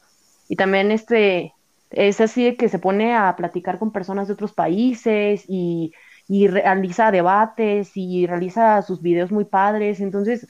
Y 0.49 0.57
también 0.57 0.91
este 0.91 1.55
es 1.91 2.21
así 2.21 2.45
de 2.45 2.57
que 2.57 2.69
se 2.69 2.79
pone 2.79 3.15
a 3.15 3.37
platicar 3.37 3.79
con 3.79 3.93
personas 3.93 4.27
de 4.27 4.35
otros 4.35 4.53
países 4.53 5.45
y 5.49 5.93
y 6.27 6.49
realiza 6.49 7.11
debates 7.11 7.93
y 7.95 8.27
realiza 8.27 8.81
sus 8.83 9.03
videos 9.03 9.31
muy 9.31 9.45
padres, 9.45 10.01
entonces 10.01 10.47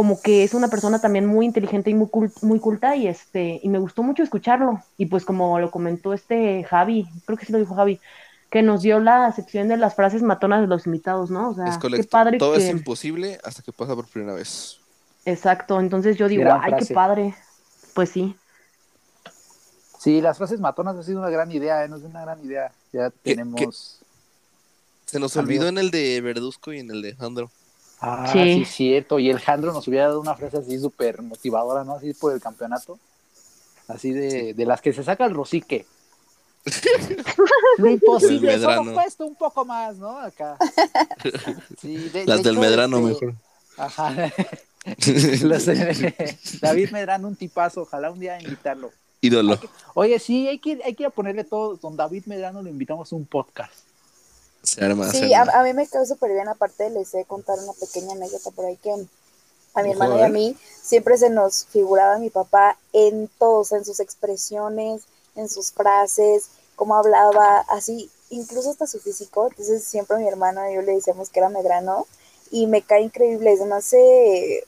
como 0.00 0.22
que 0.22 0.44
es 0.44 0.54
una 0.54 0.68
persona 0.68 0.98
también 0.98 1.26
muy 1.26 1.44
inteligente 1.44 1.90
y 1.90 1.94
muy, 1.94 2.06
cul- 2.06 2.32
muy 2.40 2.58
culta 2.58 2.96
y 2.96 3.06
este 3.06 3.60
y 3.62 3.68
me 3.68 3.78
gustó 3.78 4.02
mucho 4.02 4.22
escucharlo 4.22 4.82
y 4.96 5.04
pues 5.04 5.26
como 5.26 5.58
lo 5.60 5.70
comentó 5.70 6.14
este 6.14 6.64
Javi, 6.64 7.06
creo 7.26 7.36
que 7.36 7.44
sí 7.44 7.52
lo 7.52 7.58
dijo 7.58 7.74
Javi, 7.74 8.00
que 8.50 8.62
nos 8.62 8.80
dio 8.80 8.98
la 8.98 9.30
sección 9.32 9.68
de 9.68 9.76
las 9.76 9.94
frases 9.94 10.22
matonas 10.22 10.62
de 10.62 10.68
los 10.68 10.86
invitados, 10.86 11.30
¿no? 11.30 11.50
O 11.50 11.54
sea, 11.54 11.66
es 11.66 11.76
qué 11.76 12.02
padre 12.04 12.38
Todo 12.38 12.54
que 12.56 12.64
es 12.64 12.70
imposible 12.70 13.38
hasta 13.44 13.60
que 13.62 13.72
pasa 13.72 13.94
por 13.94 14.06
primera 14.06 14.32
vez. 14.32 14.78
exacto, 15.26 15.78
entonces 15.80 16.16
yo 16.16 16.28
digo, 16.28 16.44
Gran 16.44 16.60
ay, 16.62 16.70
frase. 16.70 16.86
qué 16.88 16.94
padre. 16.94 17.34
Pues 17.92 18.08
sí. 18.08 18.34
Sí, 19.98 20.22
las 20.22 20.38
frases 20.38 20.60
matonas 20.60 20.96
ha 20.96 21.02
sido 21.02 21.18
una 21.20 21.28
gran 21.28 21.52
idea, 21.52 21.84
¿eh? 21.84 21.88
No 21.88 21.96
es 21.96 22.04
una 22.04 22.22
gran 22.22 22.42
idea. 22.42 22.72
Ya 22.90 23.10
¿Qué- 23.10 23.34
tenemos. 23.34 23.98
Se 25.04 25.20
nos 25.20 25.36
Amigo. 25.36 25.48
olvidó 25.64 25.68
en 25.68 25.76
el 25.76 25.90
de 25.90 26.20
Verduzco 26.22 26.72
y 26.72 26.78
en 26.78 26.90
el 26.90 27.02
de 27.02 27.14
Jandro. 27.16 27.50
Ah, 28.00 28.28
Sí. 28.32 28.60
sí, 28.60 28.64
cierto. 28.64 29.18
Y 29.18 29.28
el 29.30 29.38
Jandro 29.40 29.72
nos 29.72 29.86
hubiera 29.88 30.06
dado 30.06 30.20
una 30.20 30.34
frase 30.34 30.58
así 30.58 30.78
súper 30.78 31.20
motivadora, 31.22 31.84
¿no? 31.84 31.94
Así 31.96 32.14
por 32.14 32.32
el 32.32 32.40
campeonato. 32.40 32.98
Así 33.88 34.12
de, 34.12 34.54
de 34.54 34.66
las 34.66 34.80
que 34.80 34.92
se 34.92 35.02
saca 35.04 35.24
el 35.26 35.34
rosique. 35.34 35.84
Lo 37.78 37.88
imposible, 37.90 38.52
solo 38.58 38.82
Medrano. 38.84 38.92
cuesta 38.94 39.24
un 39.24 39.34
poco 39.34 39.64
más, 39.64 39.96
¿no? 39.96 40.18
Acá. 40.18 40.56
Sí, 41.80 41.96
de- 42.10 42.26
Las 42.26 42.38
de 42.38 42.42
del 42.44 42.52
hecho, 42.54 42.60
Medrano 42.60 43.08
este, 43.08 43.26
mejor. 43.26 43.40
Ajá. 43.76 44.10
Las 45.42 45.66
de- 45.66 46.36
David 46.60 46.90
Medrano, 46.90 47.28
un 47.28 47.36
tipazo. 47.36 47.82
Ojalá 47.82 48.10
un 48.10 48.20
día 48.20 48.40
invitarlo. 48.40 48.90
Ídolo. 49.22 49.58
Oye, 49.94 50.18
sí, 50.18 50.48
hay 50.48 50.58
que, 50.58 50.80
hay 50.84 50.94
que 50.94 51.02
ir 51.02 51.06
a 51.08 51.10
ponerle 51.10 51.44
todo. 51.44 51.76
Don 51.76 51.96
David 51.96 52.24
Medrano 52.26 52.62
lo 52.62 52.68
invitamos 52.68 53.12
a 53.12 53.16
un 53.16 53.26
podcast. 53.26 53.72
Se 54.62 54.84
arma, 54.84 55.12
se 55.12 55.18
Sí, 55.18 55.34
a, 55.34 55.42
arma. 55.42 55.52
a 55.52 55.62
mí 55.62 55.72
me 55.72 55.86
quedó 55.86 56.04
súper 56.06 56.32
bien. 56.32 56.48
Aparte, 56.48 56.90
les 56.90 57.14
he 57.14 57.24
contar 57.24 57.58
una 57.58 57.72
pequeña 57.74 58.12
anécdota 58.12 58.50
por 58.50 58.64
ahí 58.66 58.76
que 58.76 58.92
a 59.74 59.82
mi 59.82 59.90
hermano 59.92 60.18
y 60.18 60.22
a 60.22 60.28
mí 60.28 60.56
siempre 60.82 61.16
se 61.18 61.30
nos 61.30 61.66
figuraba 61.66 62.18
mi 62.18 62.30
papá 62.30 62.78
en 62.92 63.28
todos, 63.38 63.72
en 63.72 63.84
sus 63.84 64.00
expresiones, 64.00 65.02
en 65.36 65.48
sus 65.48 65.72
frases, 65.72 66.48
cómo 66.76 66.96
hablaba, 66.96 67.60
así, 67.68 68.10
incluso 68.30 68.70
hasta 68.70 68.86
su 68.86 69.00
físico. 69.00 69.48
Entonces, 69.48 69.84
siempre 69.84 70.16
a 70.16 70.20
mi 70.20 70.28
hermano 70.28 70.68
y 70.70 70.74
yo 70.74 70.82
le 70.82 70.94
decíamos 70.94 71.30
que 71.30 71.40
era 71.40 71.48
Medrano 71.48 72.06
y 72.50 72.66
me 72.66 72.82
cae 72.82 73.02
increíble. 73.02 73.52
Es 73.52 73.60
más 73.66 73.90
de 73.90 74.64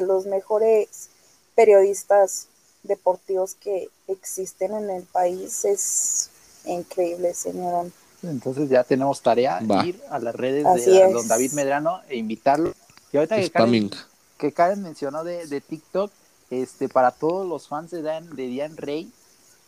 los 0.00 0.26
mejores 0.26 1.08
periodistas 1.54 2.46
deportivos 2.82 3.54
que 3.54 3.90
existen 4.06 4.72
en 4.74 4.90
el 4.90 5.02
país. 5.04 5.64
Es 5.64 6.30
increíble, 6.64 7.34
señor. 7.34 7.90
Entonces 8.22 8.68
ya 8.68 8.82
tenemos 8.84 9.20
tarea 9.22 9.60
Va. 9.68 9.84
ir 9.86 10.00
a 10.10 10.18
las 10.18 10.34
redes 10.34 10.66
Así 10.66 10.90
de 10.90 11.06
es. 11.06 11.12
don 11.12 11.28
David 11.28 11.52
Medrano 11.52 12.00
e 12.08 12.16
invitarlo. 12.16 12.74
Y 13.12 13.16
ahorita 13.16 13.36
que 13.36 13.50
Karen, 13.50 13.90
que 14.36 14.52
Karen 14.52 14.82
mencionó 14.82 15.24
de, 15.24 15.46
de 15.46 15.60
TikTok, 15.60 16.10
este, 16.50 16.88
para 16.88 17.10
todos 17.12 17.46
los 17.48 17.68
fans 17.68 17.90
de, 17.90 18.02
Dan, 18.02 18.34
de 18.34 18.46
Diane 18.48 18.74
Rey, 18.76 19.10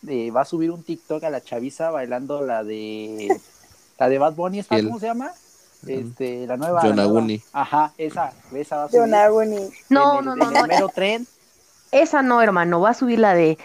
eh, 0.09 0.31
va 0.31 0.43
a 0.43 0.45
subir 0.45 0.71
un 0.71 0.83
TikTok 0.83 1.23
a 1.25 1.31
la 1.31 1.43
chaviza 1.43 1.91
bailando 1.91 2.43
la 2.45 2.65
de 2.65 3.41
la 3.99 4.09
de 4.09 4.19
Bad 4.19 4.33
Bunny, 4.35 4.59
¿está? 4.61 4.77
El- 4.77 4.87
¿cómo 4.87 4.99
se 4.99 5.07
llama? 5.07 5.33
Este, 5.87 6.47
la 6.47 6.57
nueva. 6.59 6.83
nueva. 6.83 7.21
Ajá, 7.53 7.93
esa, 7.97 8.33
esa 8.55 8.77
va 8.77 8.85
a 8.85 8.89
subir. 8.89 9.01
No, 9.09 9.43
en 9.43 9.53
el, 9.55 9.71
no, 9.89 10.23
no, 10.23 10.35
en 10.35 10.43
el 10.43 10.53
no. 10.63 10.67
mero 10.67 10.89
tren. 10.95 11.27
Esa 11.93 12.23
no, 12.23 12.41
hermano, 12.41 12.81
va 12.81 12.91
a 12.91 12.95
subir 12.95 13.19
la 13.19 13.35
de. 13.35 13.59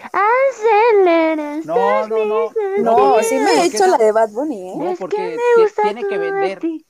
No, 1.65 2.07
no, 2.07 2.26
no. 2.26 2.51
No, 2.80 3.21
sí 3.23 3.36
me 3.36 3.51
he 3.61 3.65
hecho 3.65 3.86
la 3.88 3.97
de 3.97 4.11
Bad 4.11 4.30
Bunny, 4.32 4.69
¿eh? 4.69 4.73
No, 4.76 4.91
Es 4.91 4.99
porque 4.99 5.15
que 5.15 5.21
me 5.23 5.36
ti- 5.36 5.61
gusta 5.61 5.82
tiene 5.84 6.07
que 6.07 6.17
vender. 6.17 6.59
tiene 6.59 6.86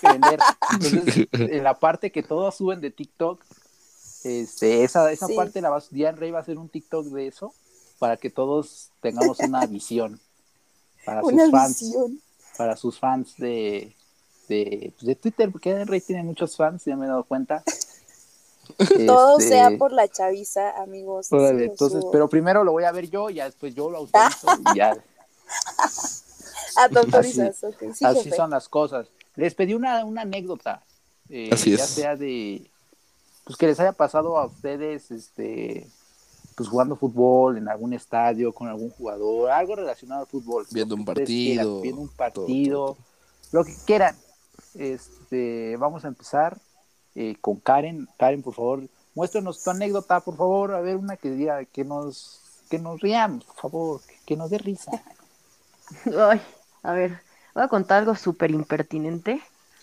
que 0.00 0.08
vender. 0.08 0.40
Entonces, 0.72 1.28
en 1.32 1.62
la 1.64 1.74
parte 1.78 2.10
que 2.12 2.22
todos 2.22 2.54
suben 2.56 2.80
de 2.80 2.90
TikTok, 2.90 3.44
este, 4.24 4.84
esa, 4.84 5.10
esa 5.10 5.26
Sí. 5.26 5.34
parte 5.34 5.60
la 5.60 5.70
va, 5.70 5.82
Diane 5.90 6.16
Rey 6.18 6.30
va 6.30 6.38
a 6.38 6.42
hacer 6.42 6.58
un 6.58 6.68
TikTok 6.68 7.06
de 7.06 7.26
eso 7.26 7.52
para 7.98 8.16
que 8.16 8.30
todos 8.30 8.90
tengamos 9.00 9.38
una 9.40 9.66
visión 9.66 10.20
para 11.04 11.22
Una 11.22 11.42
sus 11.44 11.50
fans, 11.50 11.80
visión. 11.80 12.20
para 12.56 12.76
sus 12.76 12.98
fans 12.98 13.36
de, 13.36 13.94
de, 14.48 14.92
pues, 14.96 15.06
de 15.06 15.14
Twitter, 15.16 15.50
porque 15.50 15.70
Diane 15.70 15.84
Rey 15.86 16.00
tiene 16.00 16.22
muchos 16.22 16.56
fans, 16.56 16.84
ya 16.84 16.96
me 16.96 17.06
he 17.06 17.08
dado 17.08 17.24
cuenta. 17.24 17.62
Todo 19.06 19.38
Este, 19.38 19.50
sea 19.50 19.70
por 19.78 19.92
la 19.92 20.08
chaviza, 20.08 20.80
amigos. 20.82 21.32
órale, 21.32 21.66
entonces, 21.66 22.00
subo. 22.00 22.10
pero 22.10 22.28
primero 22.28 22.64
lo 22.64 22.72
voy 22.72 22.84
a 22.84 22.92
ver 22.92 23.08
yo, 23.08 23.30
ya 23.30 23.44
después 23.46 23.74
yo 23.74 23.90
lo 23.90 23.98
autorizo 23.98 24.46
y 24.74 24.78
ya. 24.78 24.96
Ah, 26.76 26.88
autorizas. 26.94 27.64
Sí, 27.94 28.04
Así 28.04 28.30
son 28.30 28.50
las 28.50 28.68
cosas. 28.68 29.08
Les 29.36 29.54
pedí 29.54 29.74
una, 29.74 30.04
una 30.04 30.22
anécdota, 30.22 30.82
eh, 31.28 31.50
Así 31.52 31.76
ya 31.76 31.84
es. 31.84 31.90
sea 31.90 32.16
de, 32.16 32.70
pues 33.44 33.56
que 33.56 33.66
les 33.66 33.80
haya 33.80 33.92
pasado 33.92 34.38
a 34.38 34.46
ustedes, 34.46 35.10
este, 35.10 35.86
pues 36.54 36.68
jugando 36.68 36.96
fútbol 36.96 37.56
en 37.58 37.68
algún 37.68 37.92
estadio 37.92 38.52
con 38.52 38.68
algún 38.68 38.90
jugador, 38.90 39.50
algo 39.50 39.76
relacionado 39.76 40.22
al 40.22 40.26
fútbol. 40.26 40.66
Viendo 40.70 40.94
un 40.94 41.04
quieran, 41.04 41.14
partido, 41.16 41.80
viendo 41.80 42.00
un 42.02 42.08
todo, 42.08 42.16
partido, 42.16 42.84
todo, 42.86 42.96
lo 43.52 43.64
que 43.64 43.74
quieran. 43.86 44.16
Este, 44.74 45.76
vamos 45.76 46.04
a 46.04 46.08
empezar 46.08 46.58
eh, 47.14 47.36
con 47.40 47.56
Karen. 47.56 48.08
Karen, 48.18 48.42
por 48.42 48.54
favor, 48.54 48.82
muéstranos 49.14 49.62
tu 49.62 49.70
anécdota, 49.70 50.20
por 50.20 50.36
favor, 50.36 50.74
a 50.74 50.80
ver 50.80 50.96
una 50.96 51.16
que 51.16 51.30
diga 51.30 51.64
que 51.64 51.84
nos, 51.84 52.40
que 52.70 52.78
nos 52.78 53.00
riamos, 53.00 53.44
por 53.44 53.56
favor, 53.56 54.00
que, 54.02 54.14
que 54.26 54.36
nos 54.36 54.50
dé 54.50 54.58
risa. 54.58 54.90
Ay, 56.18 56.40
a 56.82 56.92
ver, 56.92 57.20
voy 57.54 57.64
a 57.64 57.68
contar 57.68 57.98
algo 57.98 58.14
súper 58.14 58.50
impertinente. 58.50 59.40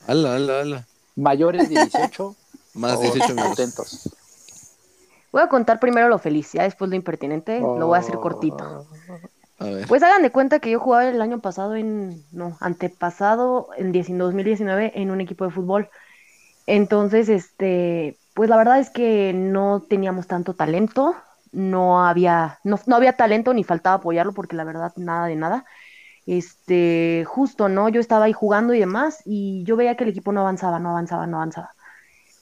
Ala, 0.08 0.36
ala, 0.36 0.62
ala. 0.62 0.88
Mayores 1.16 1.70
de 1.70 1.76
18, 1.76 2.36
Más 2.76 2.94
por 2.96 3.02
favor, 3.06 3.14
18 3.18 3.36
minutos. 3.36 3.54
atentos. 3.60 4.10
Voy 5.32 5.42
a 5.44 5.48
contar 5.50 5.80
primero 5.80 6.08
lo 6.10 6.18
feliz, 6.18 6.52
ya 6.54 6.64
después 6.64 6.90
lo 6.90 6.96
impertinente, 6.96 7.60
lo 7.60 7.86
voy 7.88 7.98
a 7.98 8.00
hacer 8.00 8.16
Oh. 8.16 8.22
cortito. 8.22 8.88
A 9.60 9.66
ver. 9.66 9.88
Pues 9.88 10.02
hagan 10.02 10.24
de 10.24 10.32
cuenta 10.32 10.60
que 10.60 10.72
yo 10.72 10.80
jugaba 10.80 11.06
el 11.08 11.22
año 11.22 11.40
pasado 11.40 11.76
en, 11.76 12.24
no, 12.32 12.58
antepasado, 12.62 13.68
en 13.78 13.92
10 13.92 14.18
2019, 14.18 14.94
en 14.96 15.12
un 15.12 15.22
equipo 15.22 15.44
de 15.46 15.52
fútbol. 15.52 15.90
Entonces, 16.70 17.30
este, 17.30 18.20
pues 18.36 18.48
la 18.48 18.56
verdad 18.56 18.80
es 18.80 18.92
que 18.92 19.34
no 19.34 19.82
teníamos 19.90 20.28
tanto 20.28 20.54
talento, 20.54 21.16
no 21.52 22.06
había, 22.06 22.60
no, 22.64 22.80
no 22.86 22.96
había 22.96 23.14
talento 23.14 23.56
ni 23.56 23.64
faltaba 23.64 23.96
apoyarlo 23.96 24.34
porque 24.34 24.56
la 24.56 24.66
verdad 24.66 24.94
nada 24.96 25.26
de 25.26 25.36
nada. 25.36 25.66
Este, 26.28 27.26
justo, 27.28 27.70
¿no? 27.70 27.90
Yo 27.90 28.00
estaba 28.00 28.26
ahí 28.26 28.34
jugando 28.34 28.76
y 28.76 28.80
demás 28.80 29.24
y 29.26 29.64
yo 29.64 29.78
veía 29.78 29.98
que 29.98 30.04
el 30.04 30.12
equipo 30.12 30.32
no 30.32 30.42
avanzaba, 30.42 30.78
no 30.78 30.92
avanzaba, 30.92 31.26
no 31.26 31.38
avanzaba. 31.38 31.74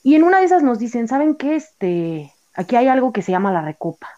Y 0.04 0.16
en 0.16 0.24
una 0.24 0.40
de 0.40 0.46
esas 0.46 0.62
nos 0.62 0.78
dicen, 0.78 1.08
¿saben 1.08 1.36
qué? 1.36 1.56
Este, 1.56 2.34
aquí 2.54 2.76
hay 2.76 2.90
algo 2.90 3.14
que 3.14 3.22
se 3.22 3.32
llama 3.32 3.54
la 3.54 3.62
recopa. 3.62 4.10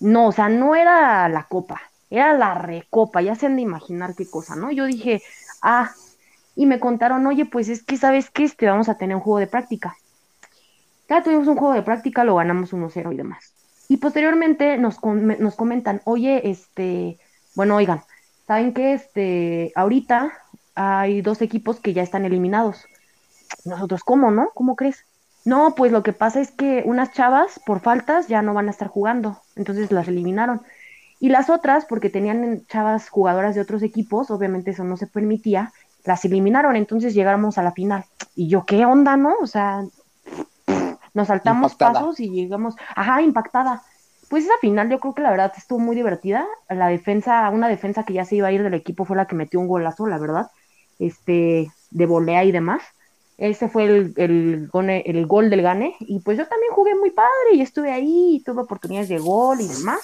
No, 0.00 0.26
o 0.26 0.32
sea, 0.32 0.48
no 0.48 0.74
era 0.74 1.28
la 1.28 1.44
copa, 1.44 1.80
era 2.10 2.34
la 2.34 2.54
recopa, 2.54 3.22
ya 3.22 3.36
se 3.36 3.46
han 3.46 3.54
de 3.54 3.62
imaginar 3.62 4.16
qué 4.16 4.28
cosa, 4.28 4.56
¿no? 4.56 4.72
Yo 4.72 4.84
dije, 4.86 5.22
ah, 5.62 5.92
y 6.56 6.66
me 6.66 6.80
contaron, 6.80 7.26
oye, 7.26 7.46
pues 7.46 7.68
es 7.68 7.82
que, 7.82 7.96
¿sabes 7.96 8.30
qué? 8.30 8.44
Este, 8.44 8.66
vamos 8.66 8.88
a 8.88 8.96
tener 8.96 9.16
un 9.16 9.22
juego 9.22 9.38
de 9.38 9.46
práctica. 9.46 9.96
Ya 11.08 11.22
tuvimos 11.22 11.48
un 11.48 11.56
juego 11.56 11.74
de 11.74 11.82
práctica, 11.82 12.24
lo 12.24 12.36
ganamos 12.36 12.72
1-0 12.72 13.12
y 13.12 13.16
demás. 13.16 13.52
Y 13.88 13.98
posteriormente 13.98 14.78
nos, 14.78 15.02
nos 15.02 15.56
comentan, 15.56 16.00
oye, 16.04 16.48
este, 16.48 17.18
bueno, 17.54 17.76
oigan, 17.76 18.02
¿saben 18.46 18.72
qué? 18.72 18.94
Este, 18.94 19.72
ahorita 19.74 20.32
hay 20.74 21.20
dos 21.20 21.42
equipos 21.42 21.80
que 21.80 21.92
ya 21.92 22.02
están 22.02 22.24
eliminados. 22.24 22.84
Nosotros, 23.64 24.02
¿cómo, 24.02 24.30
no? 24.30 24.50
¿Cómo 24.54 24.76
crees? 24.76 25.04
No, 25.44 25.74
pues 25.74 25.92
lo 25.92 26.02
que 26.02 26.14
pasa 26.14 26.40
es 26.40 26.50
que 26.50 26.82
unas 26.86 27.12
chavas 27.12 27.60
por 27.66 27.80
faltas 27.80 28.28
ya 28.28 28.40
no 28.40 28.54
van 28.54 28.68
a 28.68 28.70
estar 28.70 28.88
jugando, 28.88 29.42
entonces 29.56 29.92
las 29.92 30.08
eliminaron. 30.08 30.62
Y 31.20 31.28
las 31.28 31.50
otras, 31.50 31.84
porque 31.84 32.10
tenían 32.10 32.64
chavas 32.66 33.10
jugadoras 33.10 33.54
de 33.54 33.60
otros 33.60 33.82
equipos, 33.82 34.30
obviamente 34.30 34.70
eso 34.70 34.84
no 34.84 34.96
se 34.96 35.06
permitía, 35.06 35.72
las 36.04 36.24
eliminaron, 36.24 36.76
entonces 36.76 37.14
llegamos 37.14 37.58
a 37.58 37.62
la 37.62 37.72
final. 37.72 38.04
Y 38.34 38.48
yo, 38.48 38.64
¿qué 38.64 38.84
onda, 38.84 39.16
no? 39.16 39.34
O 39.40 39.46
sea, 39.46 39.82
nos 41.14 41.28
saltamos 41.28 41.72
Impactada. 41.72 42.00
pasos 42.00 42.20
y 42.20 42.30
llegamos, 42.30 42.74
ajá, 42.94 43.22
impactada. 43.22 43.82
Pues 44.28 44.44
esa 44.44 44.56
final 44.60 44.90
yo 44.90 44.98
creo 45.00 45.14
que 45.14 45.22
la 45.22 45.30
verdad 45.30 45.52
estuvo 45.56 45.78
muy 45.78 45.94
divertida. 45.94 46.46
La 46.68 46.88
defensa, 46.88 47.48
una 47.50 47.68
defensa 47.68 48.04
que 48.04 48.14
ya 48.14 48.24
se 48.24 48.36
iba 48.36 48.48
a 48.48 48.52
ir 48.52 48.62
del 48.62 48.74
equipo 48.74 49.04
fue 49.04 49.16
la 49.16 49.26
que 49.26 49.36
metió 49.36 49.60
un 49.60 49.68
golazo, 49.68 50.06
la 50.06 50.18
verdad, 50.18 50.50
este, 50.98 51.70
de 51.90 52.06
volea 52.06 52.44
y 52.44 52.52
demás. 52.52 52.82
Ese 53.36 53.68
fue 53.68 53.84
el, 53.84 54.14
el, 54.16 54.70
el 54.72 55.26
gol 55.26 55.50
del 55.50 55.62
gane. 55.62 55.94
Y 56.00 56.20
pues 56.20 56.38
yo 56.38 56.46
también 56.46 56.72
jugué 56.72 56.94
muy 56.96 57.10
padre 57.10 57.54
y 57.54 57.60
estuve 57.60 57.92
ahí 57.92 58.36
y 58.36 58.42
tuve 58.42 58.62
oportunidades 58.62 59.08
de 59.08 59.18
gol 59.18 59.60
y 59.60 59.68
demás. 59.68 60.00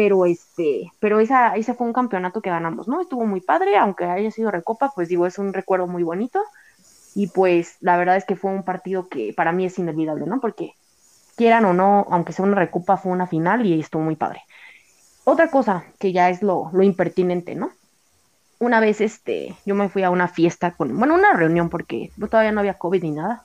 Pero 0.00 0.24
este, 0.24 0.90
pero 0.98 1.20
esa, 1.20 1.54
ese 1.56 1.74
fue 1.74 1.86
un 1.86 1.92
campeonato 1.92 2.40
que 2.40 2.48
ganamos, 2.48 2.88
¿no? 2.88 3.02
Estuvo 3.02 3.26
muy 3.26 3.42
padre, 3.42 3.76
aunque 3.76 4.06
haya 4.06 4.30
sido 4.30 4.50
recopa, 4.50 4.90
pues 4.94 5.10
digo, 5.10 5.26
es 5.26 5.38
un 5.38 5.52
recuerdo 5.52 5.86
muy 5.86 6.02
bonito. 6.02 6.42
Y 7.14 7.26
pues 7.26 7.76
la 7.80 7.98
verdad 7.98 8.16
es 8.16 8.24
que 8.24 8.34
fue 8.34 8.50
un 8.50 8.62
partido 8.62 9.10
que 9.10 9.34
para 9.36 9.52
mí 9.52 9.66
es 9.66 9.78
inolvidable, 9.78 10.24
¿no? 10.24 10.40
Porque 10.40 10.72
quieran 11.36 11.66
o 11.66 11.74
no, 11.74 12.06
aunque 12.10 12.32
sea 12.32 12.46
una 12.46 12.54
recopa, 12.54 12.96
fue 12.96 13.12
una 13.12 13.26
final 13.26 13.66
y 13.66 13.78
estuvo 13.78 14.00
muy 14.00 14.16
padre. 14.16 14.40
Otra 15.24 15.50
cosa 15.50 15.84
que 15.98 16.12
ya 16.12 16.30
es 16.30 16.42
lo, 16.42 16.70
lo 16.72 16.82
impertinente, 16.82 17.54
¿no? 17.54 17.70
Una 18.58 18.80
vez, 18.80 19.02
este, 19.02 19.54
yo 19.66 19.74
me 19.74 19.90
fui 19.90 20.02
a 20.02 20.08
una 20.08 20.28
fiesta 20.28 20.70
con, 20.76 20.96
bueno, 20.96 21.14
una 21.14 21.34
reunión 21.34 21.68
porque 21.68 22.10
todavía 22.30 22.52
no 22.52 22.60
había 22.60 22.78
COVID 22.78 23.02
ni 23.02 23.10
nada. 23.10 23.44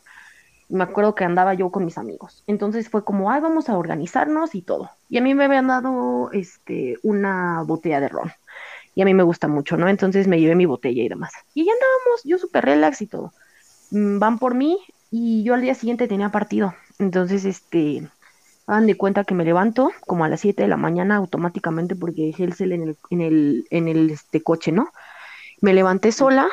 Me 0.70 0.84
acuerdo 0.84 1.16
que 1.16 1.24
andaba 1.24 1.54
yo 1.54 1.70
con 1.72 1.86
mis 1.86 1.98
amigos. 1.98 2.44
Entonces 2.48 2.90
fue 2.90 3.04
como, 3.04 3.32
ay, 3.32 3.42
vamos 3.42 3.70
a 3.70 3.78
organizarnos 3.78 4.56
y 4.56 4.62
todo. 4.62 4.90
Y 5.10 5.18
a 5.18 5.22
mí 5.22 5.36
me 5.36 5.46
habían 5.46 5.68
dado, 5.68 6.32
este, 6.32 6.98
una 7.04 7.64
botella 7.64 8.00
de 8.00 8.10
ron. 8.10 8.32
Y 8.96 9.02
a 9.02 9.06
mí 9.06 9.14
me 9.14 9.24
gusta 9.24 9.48
mucho, 9.48 9.78
¿no? 9.78 9.90
Entonces 9.90 10.28
me 10.28 10.40
llevé 10.40 10.56
mi 10.56 10.66
botella 10.66 11.04
y 11.04 11.10
demás. 11.10 11.34
Y 11.54 11.66
ya 11.66 11.74
andábamos, 11.74 12.22
yo 12.24 12.38
súper 12.38 12.66
relax 12.66 13.02
y 13.02 13.08
todo. 13.08 13.34
Mm, 13.92 14.20
Van 14.20 14.40
por 14.40 14.56
mí 14.56 14.80
y 15.12 15.44
yo 15.44 15.54
al 15.54 15.62
día 15.62 15.76
siguiente 15.76 16.08
tenía 16.08 16.30
partido. 16.32 16.74
Entonces, 17.00 17.46
este, 17.46 18.10
hagan 18.68 18.88
de 18.88 18.98
cuenta 18.98 19.24
que 19.26 19.36
me 19.36 19.46
levanto 19.46 19.92
como 20.08 20.26
a 20.26 20.30
las 20.30 20.42
7 20.42 20.64
de 20.64 20.70
la 20.70 20.78
mañana 20.78 21.16
automáticamente 21.18 21.96
porque 21.96 22.28
dejé 22.28 22.44
el 22.46 22.54
cel 22.54 22.72
en 22.72 22.84
el, 22.84 22.98
en 23.10 23.22
el, 23.22 23.68
en 23.70 23.88
el 23.88 24.10
este, 24.10 24.42
coche, 24.42 24.72
¿no? 24.72 24.90
Me 25.62 25.74
levanté 25.74 26.12
sola 26.12 26.48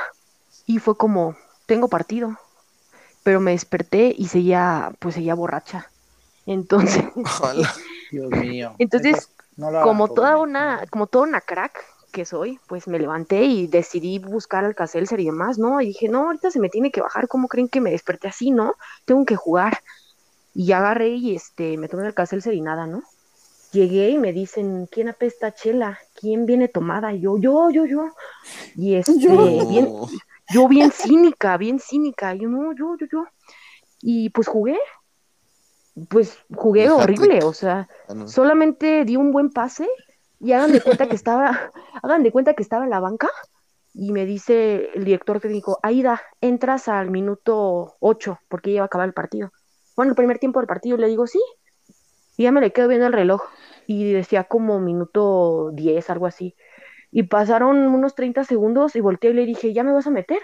y 0.66 0.78
fue 0.78 0.96
como, 0.96 1.36
tengo 1.66 1.88
partido. 1.88 2.38
Pero 3.22 3.40
me 3.40 3.52
desperté 3.52 4.14
y 4.16 4.28
seguía, 4.28 4.92
pues 4.98 5.14
seguía 5.14 5.34
borracha. 5.34 5.90
Entonces, 6.46 7.04
Ojalá. 7.14 7.72
Dios 8.10 8.30
mío. 8.30 8.74
Entonces, 8.78 9.30
no 9.56 9.82
como 9.82 10.08
toda 10.08 10.36
una, 10.36 10.84
como 10.90 11.06
toda 11.06 11.24
una 11.24 11.40
crack 11.40 11.72
que 12.12 12.24
soy, 12.24 12.60
pues 12.66 12.86
me 12.86 12.98
levanté 12.98 13.44
y 13.44 13.66
decidí 13.66 14.18
buscar 14.18 14.64
al 14.64 14.74
Caselser 14.74 15.18
y 15.20 15.26
demás, 15.26 15.58
¿no? 15.58 15.80
Y 15.80 15.86
dije, 15.86 16.08
no, 16.08 16.26
ahorita 16.26 16.50
se 16.50 16.60
me 16.60 16.68
tiene 16.68 16.90
que 16.90 17.00
bajar, 17.00 17.26
¿cómo 17.26 17.48
creen 17.48 17.68
que 17.68 17.80
me 17.80 17.90
desperté 17.90 18.28
así, 18.28 18.50
no? 18.50 18.74
Tengo 19.06 19.24
que 19.24 19.34
jugar. 19.34 19.78
Y 20.54 20.72
agarré 20.72 21.08
y 21.08 21.34
este, 21.34 21.78
me 21.78 21.88
tomé 21.88 22.06
el 22.06 22.14
Caselser 22.14 22.52
y 22.52 22.60
nada, 22.60 22.86
¿no? 22.86 23.02
Llegué 23.72 24.10
y 24.10 24.18
me 24.18 24.34
dicen, 24.34 24.86
¿quién 24.90 25.08
apesta 25.08 25.54
chela? 25.54 25.98
¿Quién 26.14 26.44
viene 26.44 26.68
tomada? 26.68 27.14
Y 27.14 27.20
yo, 27.20 27.38
yo, 27.38 27.70
yo, 27.70 27.86
yo. 27.86 28.10
Y 28.76 28.94
este, 28.96 29.14
bien, 29.14 29.86
No. 29.86 30.08
Yo 30.52 30.68
bien 30.68 30.90
cínica, 30.92 31.56
bien 31.56 31.78
cínica. 31.78 32.34
Y 32.34 32.40
yo, 32.40 32.48
no, 32.48 32.72
yo, 32.74 32.96
yo, 32.98 33.06
yo. 33.10 33.24
Y 34.00 34.30
pues 34.30 34.48
jugué. 34.48 34.78
Pues 36.08 36.38
jugué 36.54 36.88
horrible, 36.90 37.40
o 37.44 37.52
sea, 37.52 37.88
Ah, 38.08 38.14
no. 38.14 38.26
solamente 38.26 39.04
di 39.04 39.16
un 39.16 39.30
buen 39.30 39.50
pase 39.50 39.86
y 40.40 40.52
hagan 40.52 40.72
de 40.72 40.80
cuenta 40.80 41.06
que 41.06 41.14
estaba, 41.14 41.70
hagan 42.02 42.22
de 42.22 42.32
cuenta 42.32 42.54
que 42.54 42.62
estaba 42.62 42.84
en 42.84 42.90
la 42.90 42.98
banca 43.00 43.28
y 43.92 44.10
me 44.12 44.24
dice 44.24 44.88
el 44.94 45.04
director 45.04 45.38
técnico, 45.40 45.78
Aida, 45.82 46.22
entras 46.40 46.88
al 46.88 47.10
minuto 47.10 47.96
8 48.00 48.38
porque 48.48 48.70
ya 48.70 48.76
iba 48.76 48.84
a 48.84 48.86
acabar 48.86 49.06
el 49.06 49.12
partido. 49.12 49.52
Bueno, 49.94 50.12
el 50.12 50.16
primer 50.16 50.38
tiempo 50.38 50.60
del 50.60 50.66
partido 50.66 50.96
le 50.96 51.08
digo, 51.08 51.26
sí. 51.26 51.42
Y 52.38 52.44
ya 52.44 52.52
me 52.52 52.62
le 52.62 52.72
quedo 52.72 52.88
viendo 52.88 53.06
el 53.06 53.12
reloj 53.12 53.42
y 53.86 54.10
decía 54.14 54.44
como 54.44 54.80
minuto 54.80 55.70
10, 55.74 56.08
algo 56.08 56.24
así. 56.26 56.54
Y 57.12 57.24
pasaron 57.24 57.76
unos 57.76 58.14
30 58.14 58.42
segundos 58.44 58.96
y 58.96 59.00
volteé 59.00 59.30
y 59.30 59.34
le 59.34 59.46
dije, 59.46 59.72
¿ya 59.72 59.84
me 59.84 59.92
vas 59.92 60.06
a 60.06 60.10
meter? 60.10 60.40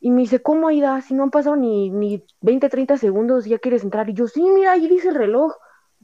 Y 0.00 0.10
me 0.10 0.22
dice, 0.22 0.42
¿cómo, 0.42 0.68
Aida? 0.68 1.00
Si 1.02 1.14
no 1.14 1.22
han 1.22 1.30
pasado 1.30 1.56
ni, 1.56 1.90
ni 1.90 2.24
20, 2.40 2.68
30 2.68 2.96
segundos 2.96 3.44
ya 3.44 3.58
quieres 3.58 3.84
entrar. 3.84 4.10
Y 4.10 4.14
yo, 4.14 4.26
sí, 4.26 4.42
mira, 4.42 4.72
ahí 4.72 4.88
dice 4.88 5.08
el 5.08 5.14
reloj. 5.14 5.54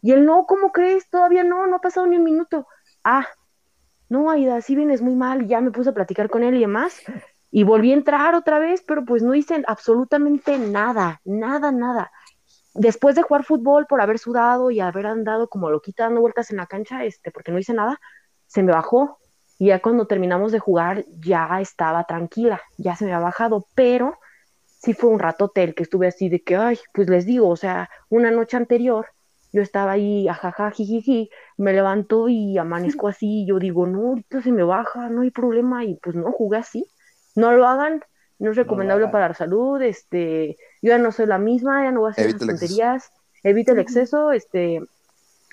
Y 0.01 0.13
él, 0.13 0.25
no, 0.25 0.47
¿cómo 0.47 0.71
crees? 0.71 1.11
Todavía 1.11 1.43
no, 1.43 1.67
no 1.67 1.77
ha 1.77 1.81
pasado 1.81 2.07
ni 2.07 2.17
un 2.17 2.25
minuto. 2.25 2.69
Ah, 3.03 3.27
no, 4.09 4.31
Aida, 4.31 4.61
sí 4.61 4.77
vienes 4.77 5.03
muy 5.03 5.17
mal. 5.17 5.43
Y 5.43 5.49
ya 5.49 5.61
me 5.61 5.73
puse 5.73 5.91
a 5.91 5.95
platicar 5.95 6.31
con 6.31 6.45
él 6.45 6.55
y 6.55 6.61
demás. 6.61 7.03
Y 7.51 7.65
volví 7.65 7.91
a 7.91 7.95
entrar 7.95 8.35
otra 8.35 8.59
vez, 8.59 8.85
pero 8.87 9.05
pues 9.05 9.23
no 9.23 9.35
hice 9.35 9.63
absolutamente 9.67 10.59
nada, 10.59 11.21
nada, 11.25 11.73
nada. 11.73 12.13
Después 12.75 13.17
de 13.17 13.23
jugar 13.23 13.45
fútbol, 13.45 13.87
por 13.87 14.01
haber 14.01 14.19
sudado 14.19 14.71
y 14.71 14.81
haber 14.81 15.07
andado 15.07 15.49
como 15.49 15.71
loquita 15.71 16.05
dando 16.05 16.21
vueltas 16.21 16.51
en 16.51 16.59
la 16.59 16.67
cancha, 16.67 17.05
este, 17.05 17.31
porque 17.31 17.51
no 17.51 17.59
hice 17.59 17.73
nada, 17.73 17.99
se 18.47 18.63
me 18.63 18.73
bajó. 18.73 19.19
Y 19.59 19.67
ya 19.69 19.81
cuando 19.81 20.07
terminamos 20.07 20.53
de 20.53 20.59
jugar, 20.59 21.05
ya 21.21 21.61
estaba 21.61 22.05
tranquila, 22.05 22.61
ya 22.77 22.95
se 22.97 23.05
me 23.07 23.13
había 23.15 23.25
bajado, 23.25 23.67
pero 23.75 24.19
sí 24.67 24.93
fue 24.95 25.11
un 25.11 25.19
ratote 25.19 25.63
el 25.63 25.75
que 25.75 25.83
estuve 25.85 26.07
así 26.09 26.29
de 26.29 26.43
que, 26.43 26.57
ay, 26.57 26.79
pues 26.93 27.09
les 27.09 27.25
digo, 27.27 27.49
o 27.49 27.57
sea, 27.57 27.89
una 28.11 28.31
noche 28.31 28.57
anterior 28.57 29.07
yo 29.53 29.63
estaba 29.63 29.93
ahí, 29.93 30.29
ajaja, 30.29 30.71
jijiji, 30.71 31.31
me 31.57 31.73
levanto 31.73 32.29
y 32.29 32.59
amanezco 32.59 33.09
así, 33.09 33.43
y 33.43 33.47
yo 33.47 33.59
digo, 33.59 33.87
no, 33.87 34.09
ahorita 34.09 34.43
se 34.43 34.53
me 34.53 34.63
baja, 34.63 35.09
no 35.09 35.23
hay 35.23 35.31
problema, 35.31 35.85
y 35.85 35.95
pues 36.03 36.15
no, 36.15 36.31
jugué 36.33 36.59
así. 36.59 36.87
No 37.35 37.53
lo 37.53 37.67
hagan, 37.67 38.03
no 38.39 38.51
es 38.51 38.57
recomendable 38.57 39.09
para 39.09 39.29
la 39.29 39.35
salud, 39.35 39.81
este, 39.81 40.57
yo 40.83 40.91
ya 40.91 40.99
no 40.99 41.11
soy 41.13 41.27
la 41.27 41.39
misma, 41.39 41.85
ya 41.85 41.91
no 41.93 42.01
voy 42.01 42.09
a 42.09 42.13
hacer 42.13 42.25
Evite 42.25 42.37
esas 42.45 42.49
el 42.49 42.55
exceso. 42.55 42.75
tonterías, 42.75 43.13
evita 43.43 43.73
el 43.73 43.79
exceso, 43.79 44.33
este, 44.33 44.83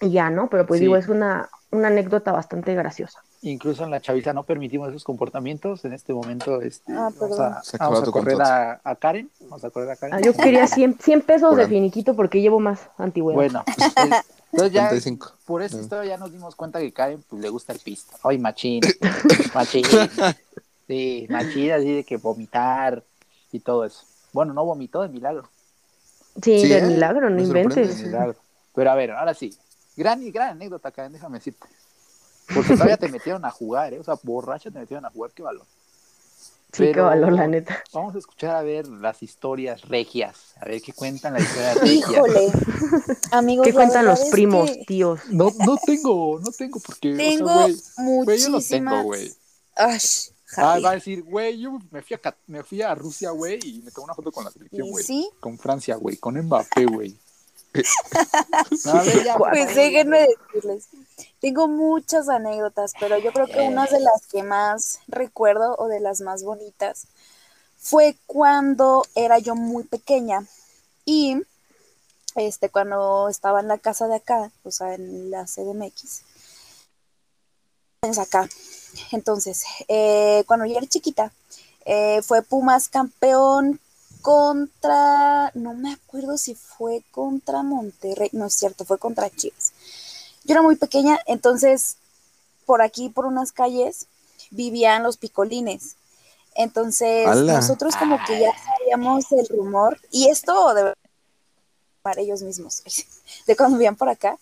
y 0.02 0.12
ya, 0.12 0.30
¿no? 0.30 0.50
Pero 0.50 0.66
pues 0.66 0.80
Sí. 0.80 0.86
digo, 0.86 0.98
es 0.98 1.08
una, 1.08 1.50
una 1.72 1.88
anécdota 1.88 2.32
bastante 2.34 2.76
graciosa. 2.76 3.22
Incluso 3.46 3.84
en 3.84 3.92
la 3.92 4.00
chaviza 4.00 4.32
no 4.32 4.44
permitimos 4.44 4.88
esos 4.90 5.04
comportamientos. 5.04 5.84
En 5.84 5.92
este 5.94 6.14
momento, 6.14 6.62
este, 6.62 6.94
Ah, 6.94 7.12
vamos 7.12 7.16
perdón. 7.20 7.42
a, 7.42 7.62
vamos 7.78 8.08
a 8.08 8.12
correr 8.12 8.42
a, 8.42 8.82
a 8.84 8.96
Karen. 8.96 9.30
Vamos 9.42 9.64
a 9.66 9.70
correr 9.70 9.92
a 9.92 9.96
Karen. 9.98 10.16
Ah, 10.16 10.22
yo 10.22 10.34
quería 10.34 10.66
100, 10.66 10.98
100 11.00 11.22
pesos 11.22 11.50
Por 11.50 11.58
de 11.58 11.68
finiquito 11.68 12.16
porque 12.16 12.40
llevo 12.42 12.60
más 12.62 12.90
antigüedad. 12.98 13.36
Bueno, 13.36 13.64
pues, 13.66 13.92
entonces 14.54 14.72
ya 14.74 14.88
35. 14.90 15.32
por 15.46 15.62
esta 15.62 15.78
Mm. 15.78 15.82
historia 15.82 16.06
ya 16.12 16.18
nos 16.18 16.32
dimos 16.32 16.56
cuenta 16.56 16.80
que 16.80 16.94
Karen 16.94 17.22
pues, 17.30 17.42
le 17.42 17.50
gusta 17.50 17.74
el 17.74 17.80
pisto. 17.80 18.16
Ay, 18.24 18.38
machín. 18.38 18.80
Machín. 19.54 19.84
Sí, 20.88 21.28
machín, 21.30 21.72
así 21.72 21.92
de 21.96 22.04
que 22.04 22.18
vomitar 22.18 23.04
y 23.52 23.60
todo 23.60 23.84
eso. 23.86 24.06
Bueno, 24.32 24.54
no 24.54 24.64
vomitó 24.66 25.02
de 25.02 25.10
milagro. 25.10 25.50
sí, 26.42 26.62
Sí, 26.62 26.68
de 26.70 26.78
¿eh? 26.78 26.82
milagro, 26.84 27.30
no 27.30 27.36
Me 27.36 27.44
inventes. 27.44 27.98
de 28.00 28.06
milagro. 28.08 28.36
Pero 28.74 28.90
a 28.92 28.96
ver, 28.96 29.12
ahora 29.12 29.34
sí. 29.34 29.54
Gran 29.96 30.24
y 30.24 30.32
gran 30.32 30.52
anécdota, 30.52 30.92
Karen, 30.92 31.14
déjame 31.14 31.38
decirte. 31.40 31.68
Porque 32.54 32.74
todavía 32.74 32.98
te 32.98 33.10
metieron 33.10 33.46
a 33.46 33.52
jugar, 33.52 33.94
¿eh? 33.94 34.00
O 34.00 34.04
sea, 34.04 34.16
borracha 34.24 34.72
te 34.72 34.80
metieron 34.80 35.06
a 35.06 35.10
jugar, 35.10 35.32
qué 35.32 35.44
valor. 35.44 35.66
Sí, 36.72 36.92
qué 36.92 37.02
valor, 37.02 37.32
la 37.34 37.48
neta. 37.48 37.84
Vamos 37.94 38.16
a 38.16 38.18
escuchar 38.18 38.56
a 38.56 38.64
ver 38.64 38.88
las 38.88 39.22
historias 39.22 39.84
regias. 39.84 40.56
A 40.60 40.66
ver 40.66 40.82
qué 40.82 40.92
cuentan 40.92 41.34
las 41.34 41.44
historias 41.44 41.76
regias. 41.82 42.10
Híjole, 42.10 42.52
amigos. 43.32 43.68
¿Qué 43.68 43.74
cuentan 43.74 44.06
los 44.06 44.20
primos, 44.32 44.72
que 44.72 44.84
tíos? 44.86 45.20
No, 45.30 45.52
no 45.66 45.78
tengo, 45.86 46.40
no 46.40 46.50
tengo 46.52 46.80
porque. 46.80 47.14
o 47.14 47.16
sea, 47.16 47.30
Tengo 47.30 47.54
güey, 47.54 47.76
güey, 48.24 48.38
yo 48.40 48.50
no 48.50 48.52
muchísimas. 48.58 48.70
tengo, 48.70 49.04
güey. 49.04 49.32
Ash, 49.76 50.30
Ah, 50.56 50.78
va 50.80 50.92
a 50.92 50.96
decir, 50.96 51.24
güey, 51.24 51.60
yo 51.60 51.80
me 51.90 52.04
fui 52.04 52.14
a, 52.16 52.20
Cat- 52.20 52.38
me 52.46 52.64
fui 52.64 52.82
a 52.84 52.94
Rusia, 52.94 53.32
güey, 53.32 53.58
y 53.64 53.82
me 53.82 53.90
tomé 53.90 54.06
una 54.06 54.14
foto 54.14 54.32
con 54.32 54.44
la 54.44 54.52
selección, 54.52 54.86
¿Y 54.88 54.92
güey. 54.92 55.04
sí? 55.04 55.28
Con 55.40 55.58
Francia, 55.58 55.96
güey, 55.96 56.18
con 56.18 56.38
Mbappé, 56.40 56.86
güey. 56.86 57.16
Pues 59.50 59.76
déjenme 59.76 60.28
decirles. 60.28 60.88
Tengo 61.40 61.68
muchas 61.68 62.30
anécdotas, 62.30 62.94
pero 63.00 63.18
yo 63.18 63.32
creo 63.34 63.48
que 63.48 63.62
una 63.62 63.86
de 63.86 64.00
las 64.00 64.28
que 64.28 64.44
más 64.44 65.00
recuerdo 65.08 65.76
o 65.78 65.88
de 65.88 66.00
las 66.00 66.22
más 66.22 66.44
bonitas 66.44 67.08
fue 67.78 68.16
cuando 68.26 69.04
era 69.16 69.40
yo 69.40 69.56
muy 69.56 69.84
pequeña 69.84 70.46
y 71.06 71.42
este 72.36 72.70
cuando 72.70 73.28
estaba 73.30 73.60
en 73.60 73.68
la 73.68 73.78
casa 73.78 74.08
de 74.08 74.16
acá, 74.16 74.52
o 74.64 74.72
sea, 74.72 74.94
en 74.94 75.30
la 75.32 75.46
CDMX. 75.46 76.22
Es 78.02 78.20
acá. 78.20 78.50
Entonces, 79.12 79.64
eh, 79.88 80.44
cuando 80.48 80.66
yo 80.66 80.78
era 80.78 80.88
chiquita, 80.88 81.32
eh, 81.86 82.22
fue 82.22 82.42
Pumas 82.42 82.90
campeón 82.90 83.80
contra, 84.24 85.52
no 85.54 85.74
me 85.74 85.94
acuerdo 85.94 86.38
si 86.38 86.56
fue 86.56 87.04
contra 87.12 87.62
Monterrey, 87.62 88.30
no 88.32 88.46
es 88.46 88.54
cierto, 88.54 88.86
fue 88.86 88.98
contra 88.98 89.30
Chivas. 89.30 89.74
Yo 90.46 90.54
era 90.54 90.62
muy 90.62 90.78
pequeña, 90.78 91.20
entonces 91.26 91.98
por 92.66 92.82
aquí, 92.82 93.10
por 93.10 93.26
unas 93.26 93.52
calles, 93.52 94.08
vivían 94.50 95.04
los 95.04 95.18
picolines. 95.18 95.98
Entonces, 96.56 97.28
¡Hala! 97.28 97.56
nosotros 97.56 97.98
como 97.98 98.18
que 98.26 98.40
ya 98.40 98.52
sabíamos 98.64 99.30
el 99.34 99.46
rumor, 99.50 100.00
y 100.10 100.30
esto 100.30 100.74
de 100.74 100.94
para 102.02 102.22
ellos 102.22 102.42
mismos, 102.44 102.82
de 103.46 103.56
cuando 103.58 103.78
vivían 103.78 103.98
por 103.98 104.08
acá. 104.08 104.38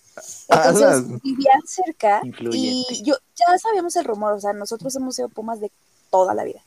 Entonces, 0.48 0.86
¡Hala! 0.86 1.20
vivían 1.24 1.62
cerca 1.66 2.22
y 2.52 3.04
yo 3.04 3.16
ya 3.36 3.58
sabíamos 3.58 3.96
el 3.96 4.06
rumor, 4.06 4.34
o 4.34 4.40
sea, 4.40 4.54
nosotros 4.54 4.96
hemos 4.96 5.16
sido 5.16 5.30
Pumas 5.30 5.60
de 5.60 5.72
toda 6.12 6.36
la 6.36 6.44
vida. 6.44 6.62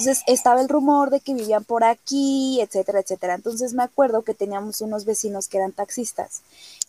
Entonces 0.00 0.24
estaba 0.26 0.62
el 0.62 0.70
rumor 0.70 1.10
de 1.10 1.20
que 1.20 1.34
vivían 1.34 1.62
por 1.62 1.84
aquí, 1.84 2.58
etcétera, 2.62 3.00
etcétera. 3.00 3.34
Entonces 3.34 3.74
me 3.74 3.82
acuerdo 3.82 4.22
que 4.22 4.32
teníamos 4.32 4.80
unos 4.80 5.04
vecinos 5.04 5.46
que 5.46 5.58
eran 5.58 5.72
taxistas 5.72 6.40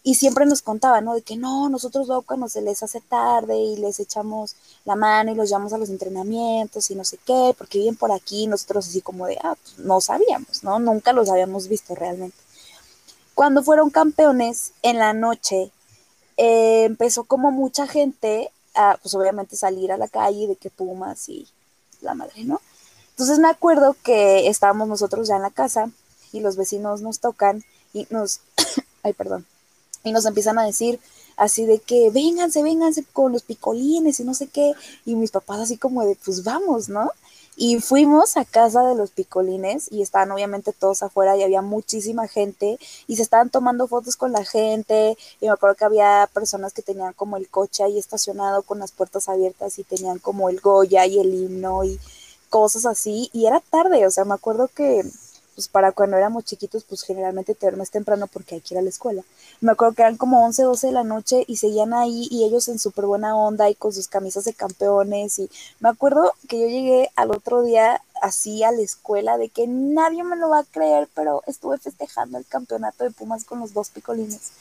y 0.01 0.15
siempre 0.15 0.45
nos 0.45 0.61
contaban, 0.61 1.03
¿no? 1.03 1.13
De 1.13 1.21
que 1.21 1.35
no, 1.35 1.67
nosotros 1.67 2.07
luego 2.07 2.21
cuando 2.21 2.47
se 2.47 2.61
les 2.61 2.81
hace 2.83 3.01
tarde 3.01 3.57
y 3.57 3.75
les 3.75 3.99
echamos 3.99 4.55
la 4.85 4.95
mano 4.95 5.29
y 5.29 5.35
los 5.35 5.49
llevamos 5.49 5.73
a 5.73 5.77
los 5.77 5.89
entrenamientos 5.89 6.89
y 6.89 6.95
no 6.95 7.03
sé 7.03 7.17
qué, 7.25 7.53
porque 7.57 7.79
viven 7.79 7.97
por 7.97 8.13
aquí, 8.13 8.47
nosotros 8.47 8.87
así 8.87 9.01
como 9.01 9.25
de, 9.25 9.37
ah, 9.43 9.57
pues 9.61 9.77
no 9.79 9.99
sabíamos, 9.99 10.63
¿no? 10.63 10.79
Nunca 10.79 11.11
los 11.11 11.29
habíamos 11.29 11.67
visto 11.67 11.93
realmente. 11.95 12.37
Cuando 13.35 13.61
fueron 13.61 13.89
campeones, 13.89 14.71
en 14.83 14.99
la 14.99 15.11
noche, 15.11 15.69
eh, 16.37 16.85
empezó 16.85 17.25
como 17.25 17.51
mucha 17.51 17.87
gente 17.87 18.51
a, 18.73 18.97
pues 19.01 19.13
obviamente 19.15 19.57
salir 19.57 19.91
a 19.91 19.97
la 19.97 20.07
calle 20.07 20.47
de 20.47 20.55
que 20.55 20.69
Pumas 20.69 21.27
y 21.27 21.45
la 21.99 22.13
madre, 22.13 22.45
¿no? 22.45 22.61
Entonces 23.11 23.39
me 23.39 23.49
acuerdo 23.49 23.95
que 24.03 24.47
estábamos 24.47 24.87
nosotros 24.87 25.27
ya 25.27 25.35
en 25.35 25.43
la 25.43 25.51
casa 25.51 25.89
y 26.31 26.39
los 26.39 26.55
vecinos 26.55 27.01
nos 27.01 27.19
tocan 27.19 27.63
y 27.93 28.07
nos, 28.09 28.39
ay, 29.03 29.13
perdón, 29.13 29.45
y 30.03 30.11
nos 30.11 30.25
empiezan 30.25 30.57
a 30.59 30.65
decir 30.65 30.99
así 31.37 31.65
de 31.65 31.79
que 31.79 32.09
vénganse, 32.11 32.63
vénganse 32.63 33.03
con 33.13 33.31
los 33.31 33.43
picolines 33.43 34.19
y 34.19 34.23
no 34.23 34.33
sé 34.33 34.47
qué, 34.47 34.73
y 35.05 35.15
mis 35.15 35.31
papás 35.31 35.59
así 35.59 35.77
como 35.77 36.05
de 36.05 36.15
pues 36.23 36.43
vamos, 36.43 36.89
¿no? 36.89 37.11
Y 37.57 37.79
fuimos 37.79 38.37
a 38.37 38.45
casa 38.45 38.81
de 38.83 38.95
los 38.95 39.11
picolines 39.11 39.91
y 39.91 40.01
estaban 40.01 40.31
obviamente 40.31 40.71
todos 40.71 41.03
afuera 41.03 41.35
y 41.35 41.43
había 41.43 41.61
muchísima 41.61 42.27
gente 42.27 42.79
y 43.07 43.17
se 43.17 43.21
estaban 43.23 43.49
tomando 43.49 43.87
fotos 43.87 44.15
con 44.15 44.31
la 44.31 44.45
gente 44.45 45.17
y 45.41 45.45
me 45.45 45.51
acuerdo 45.51 45.75
que 45.75 45.85
había 45.85 46.29
personas 46.33 46.73
que 46.73 46.81
tenían 46.81 47.13
como 47.13 47.37
el 47.37 47.49
coche 47.49 47.83
ahí 47.83 47.99
estacionado 47.99 48.63
con 48.63 48.79
las 48.79 48.91
puertas 48.91 49.27
abiertas 49.29 49.77
y 49.79 49.83
tenían 49.83 50.19
como 50.19 50.49
el 50.49 50.61
Goya 50.61 51.05
y 51.05 51.19
el 51.19 51.33
himno 51.33 51.83
y 51.83 51.99
cosas 52.51 52.85
así 52.85 53.29
y 53.33 53.47
era 53.47 53.61
tarde, 53.61 54.05
o 54.05 54.11
sea, 54.11 54.25
me 54.25 54.35
acuerdo 54.35 54.67
que 54.67 55.03
pues 55.55 55.67
para 55.67 55.91
cuando 55.91 56.17
éramos 56.17 56.45
chiquitos, 56.45 56.83
pues 56.85 57.03
generalmente 57.03 57.55
te 57.55 57.65
duermes 57.65 57.91
temprano 57.91 58.27
porque 58.27 58.55
hay 58.55 58.61
que 58.61 58.73
ir 58.73 58.77
a 58.77 58.81
la 58.81 58.89
escuela. 58.89 59.23
Me 59.59 59.71
acuerdo 59.73 59.95
que 59.95 60.01
eran 60.01 60.17
como 60.17 60.45
11, 60.45 60.63
12 60.63 60.87
de 60.87 60.93
la 60.93 61.03
noche 61.03 61.43
y 61.47 61.57
seguían 61.57 61.93
ahí 61.93 62.27
y 62.31 62.45
ellos 62.45 62.67
en 62.67 62.79
súper 62.79 63.05
buena 63.05 63.35
onda 63.35 63.69
y 63.69 63.75
con 63.75 63.91
sus 63.91 64.07
camisas 64.07 64.45
de 64.45 64.53
campeones. 64.53 65.39
Y 65.39 65.49
me 65.79 65.89
acuerdo 65.89 66.31
que 66.47 66.59
yo 66.59 66.67
llegué 66.67 67.11
al 67.15 67.31
otro 67.31 67.63
día 67.63 68.01
así 68.21 68.63
a 68.63 68.71
la 68.71 68.81
escuela 68.81 69.37
de 69.37 69.49
que 69.49 69.67
nadie 69.67 70.23
me 70.23 70.37
lo 70.37 70.49
va 70.49 70.59
a 70.59 70.63
creer, 70.63 71.09
pero 71.13 71.43
estuve 71.47 71.77
festejando 71.77 72.37
el 72.37 72.45
campeonato 72.45 73.03
de 73.03 73.11
Pumas 73.11 73.43
con 73.43 73.59
los 73.59 73.73
dos 73.73 73.89
picolines. 73.89 74.53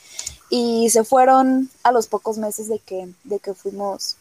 Y 0.48 0.90
se 0.90 1.04
fueron 1.04 1.70
a 1.84 1.92
los 1.92 2.08
pocos 2.08 2.36
meses 2.36 2.68
de 2.68 2.80
que, 2.80 3.08
de 3.22 3.38
que 3.38 3.54
fuimos, 3.54 4.16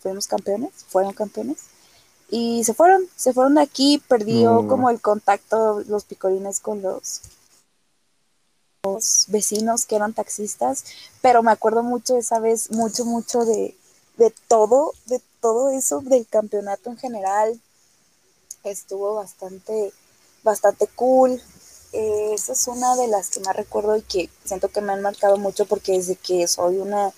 fuimos 0.00 0.26
campeones, 0.26 0.72
fueron 0.88 1.12
campeones 1.12 1.58
y 2.28 2.64
se 2.64 2.74
fueron, 2.74 3.06
se 3.16 3.32
fueron 3.32 3.54
de 3.54 3.62
aquí, 3.62 4.02
perdió 4.06 4.66
como 4.68 4.90
el 4.90 5.00
contacto 5.00 5.82
los 5.86 6.04
picolines 6.04 6.60
con 6.60 6.82
los, 6.82 7.22
los, 8.84 9.26
vecinos 9.28 9.86
que 9.86 9.96
eran 9.96 10.12
taxistas, 10.12 10.84
pero 11.22 11.42
me 11.42 11.52
acuerdo 11.52 11.82
mucho 11.82 12.16
esa 12.16 12.38
vez, 12.38 12.70
mucho, 12.70 13.04
mucho 13.04 13.44
de, 13.44 13.76
de 14.16 14.32
todo, 14.48 14.92
de 15.06 15.22
todo 15.40 15.70
eso, 15.70 16.00
del 16.00 16.26
campeonato 16.26 16.90
en 16.90 16.98
general, 16.98 17.60
estuvo 18.64 19.14
bastante, 19.14 19.92
bastante 20.42 20.86
cool. 20.88 21.40
Eh, 21.92 22.32
esa 22.34 22.52
es 22.52 22.68
una 22.68 22.96
de 22.96 23.08
las 23.08 23.30
que 23.30 23.40
más 23.40 23.56
recuerdo 23.56 23.96
y 23.96 24.02
que 24.02 24.28
siento 24.44 24.68
que 24.68 24.80
me 24.80 24.92
han 24.92 25.00
marcado 25.02 25.38
mucho 25.38 25.64
porque 25.66 25.92
desde 25.92 26.16
que 26.16 26.46
soy 26.46 26.76
una 26.78 27.12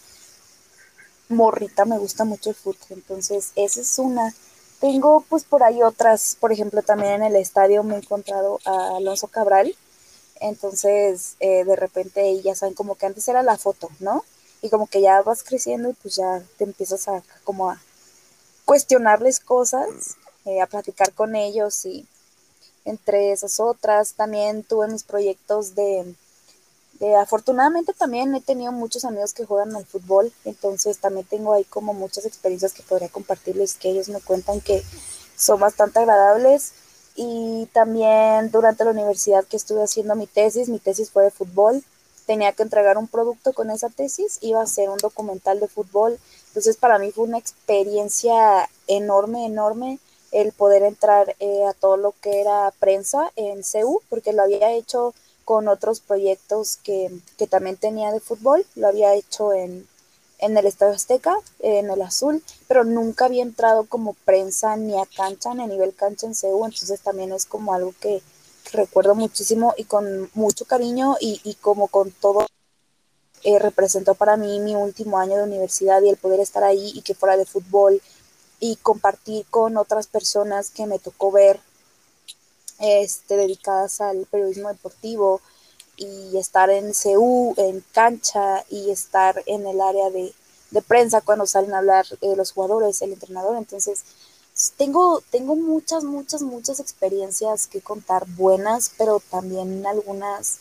morrita 1.28 1.84
me 1.84 1.98
gusta 1.98 2.24
mucho 2.24 2.50
el 2.50 2.56
fútbol. 2.56 2.86
Entonces, 2.90 3.52
esa 3.56 3.80
es 3.80 3.98
una. 3.98 4.34
Tengo 4.80 5.22
pues 5.28 5.44
por 5.44 5.62
ahí 5.62 5.82
otras, 5.82 6.36
por 6.40 6.52
ejemplo, 6.52 6.80
también 6.82 7.12
en 7.14 7.22
el 7.24 7.36
estadio 7.36 7.82
me 7.82 7.94
he 7.94 7.98
encontrado 7.98 8.58
a 8.64 8.96
Alonso 8.96 9.28
Cabral, 9.28 9.76
entonces 10.40 11.36
eh, 11.40 11.64
de 11.64 11.76
repente 11.76 12.40
ya 12.40 12.54
saben 12.54 12.74
como 12.74 12.94
que 12.94 13.04
antes 13.04 13.28
era 13.28 13.42
la 13.42 13.58
foto, 13.58 13.90
¿no? 14.00 14.24
Y 14.62 14.70
como 14.70 14.86
que 14.86 15.02
ya 15.02 15.20
vas 15.20 15.42
creciendo 15.42 15.90
y 15.90 15.92
pues 15.92 16.16
ya 16.16 16.42
te 16.56 16.64
empiezas 16.64 17.08
a 17.08 17.22
como 17.44 17.70
a 17.70 17.78
cuestionarles 18.64 19.38
cosas, 19.40 20.16
eh, 20.46 20.62
a 20.62 20.66
platicar 20.66 21.12
con 21.12 21.36
ellos 21.36 21.84
y 21.84 22.06
entre 22.86 23.32
esas 23.32 23.60
otras 23.60 24.14
también 24.14 24.62
tuve 24.64 24.88
mis 24.88 25.04
proyectos 25.04 25.74
de 25.74 26.14
eh, 27.00 27.16
afortunadamente 27.16 27.94
también 27.94 28.34
he 28.34 28.42
tenido 28.42 28.72
muchos 28.72 29.06
amigos 29.06 29.32
que 29.32 29.46
juegan 29.46 29.74
al 29.74 29.86
fútbol, 29.86 30.32
entonces 30.44 30.98
también 30.98 31.26
tengo 31.26 31.54
ahí 31.54 31.64
como 31.64 31.94
muchas 31.94 32.26
experiencias 32.26 32.74
que 32.74 32.82
podría 32.82 33.08
compartirles 33.08 33.74
que 33.74 33.88
ellos 33.88 34.10
me 34.10 34.20
cuentan 34.20 34.60
que 34.60 34.82
son 35.34 35.60
bastante 35.60 35.98
agradables. 35.98 36.72
Y 37.16 37.66
también 37.72 38.50
durante 38.50 38.84
la 38.84 38.90
universidad 38.92 39.44
que 39.44 39.56
estuve 39.56 39.82
haciendo 39.82 40.14
mi 40.14 40.26
tesis, 40.26 40.68
mi 40.68 40.78
tesis 40.78 41.10
fue 41.10 41.24
de 41.24 41.30
fútbol, 41.30 41.82
tenía 42.26 42.52
que 42.52 42.62
entregar 42.62 42.98
un 42.98 43.08
producto 43.08 43.52
con 43.52 43.70
esa 43.70 43.88
tesis, 43.88 44.38
iba 44.42 44.62
a 44.62 44.66
ser 44.66 44.90
un 44.90 44.98
documental 44.98 45.58
de 45.58 45.68
fútbol, 45.68 46.18
entonces 46.48 46.76
para 46.76 46.98
mí 46.98 47.10
fue 47.12 47.24
una 47.24 47.38
experiencia 47.38 48.68
enorme, 48.86 49.46
enorme 49.46 49.98
el 50.32 50.52
poder 50.52 50.82
entrar 50.82 51.34
eh, 51.40 51.64
a 51.66 51.72
todo 51.72 51.96
lo 51.96 52.14
que 52.20 52.40
era 52.40 52.72
prensa 52.78 53.32
en 53.36 53.64
CEU, 53.64 54.00
porque 54.08 54.32
lo 54.32 54.42
había 54.42 54.70
hecho 54.70 55.14
con 55.50 55.66
otros 55.66 55.98
proyectos 55.98 56.76
que, 56.76 57.10
también 57.50 57.76
tenía 57.76 58.12
de 58.12 58.20
fútbol. 58.20 58.64
Lo 58.76 58.86
había 58.86 59.16
hecho 59.16 59.52
en, 59.52 59.84
en 60.38 60.56
el 60.56 60.64
Estadio 60.64 60.94
Azteca, 60.94 61.36
en 61.58 61.90
el 61.90 62.00
Azul, 62.02 62.40
pero 62.68 62.84
nunca 62.84 63.24
había 63.24 63.42
entrado 63.42 63.82
como 63.82 64.14
prensa 64.24 64.76
ni 64.76 64.96
a 64.96 65.06
cancha, 65.06 65.52
ni 65.52 65.64
a 65.64 65.66
nivel 65.66 65.92
cancha 65.92 66.28
en 66.28 66.36
CEU, 66.36 66.64
entonces 66.64 67.00
también 67.00 67.32
es 67.32 67.46
como 67.46 67.74
algo 67.74 67.92
que 68.00 68.22
recuerdo 68.72 69.16
muchísimo 69.16 69.74
y 69.76 69.86
con 69.86 70.30
mucho 70.34 70.66
cariño 70.66 71.16
y, 71.20 71.40
y 71.42 71.54
como 71.54 71.88
con 71.88 72.12
todo 72.12 72.46
eh, 73.42 73.58
representó 73.58 74.14
para 74.14 74.36
mí 74.36 74.60
mi 74.60 74.76
último 74.76 75.18
año 75.18 75.36
de 75.36 75.42
universidad 75.42 76.00
y 76.02 76.10
el 76.10 76.16
poder 76.16 76.38
estar 76.38 76.62
ahí 76.62 76.92
y 76.94 77.02
que 77.02 77.16
fuera 77.16 77.36
de 77.36 77.44
fútbol 77.44 78.00
y 78.60 78.76
compartir 78.76 79.46
con 79.50 79.76
otras 79.76 80.06
personas 80.06 80.70
que 80.70 80.86
me 80.86 81.00
tocó 81.00 81.32
ver 81.32 81.58
este, 82.80 83.36
dedicadas 83.36 84.00
al 84.00 84.26
periodismo 84.26 84.68
deportivo 84.68 85.40
y 85.96 86.36
estar 86.38 86.70
en 86.70 86.92
CU, 86.94 87.54
en 87.58 87.84
cancha 87.92 88.64
y 88.70 88.90
estar 88.90 89.42
en 89.46 89.66
el 89.66 89.80
área 89.80 90.10
de, 90.10 90.32
prensa 90.86 91.20
cuando 91.20 91.46
salen 91.46 91.74
a 91.74 91.78
hablar 91.78 92.06
eh, 92.20 92.34
los 92.36 92.52
jugadores, 92.52 93.02
el 93.02 93.12
entrenador. 93.12 93.56
Entonces, 93.56 94.02
tengo, 94.76 95.22
tengo 95.30 95.56
muchas, 95.56 96.04
muchas, 96.04 96.42
muchas 96.42 96.80
experiencias 96.80 97.66
que 97.66 97.80
contar, 97.80 98.26
buenas, 98.28 98.92
pero 98.96 99.20
también 99.30 99.86
algunas 99.86 100.58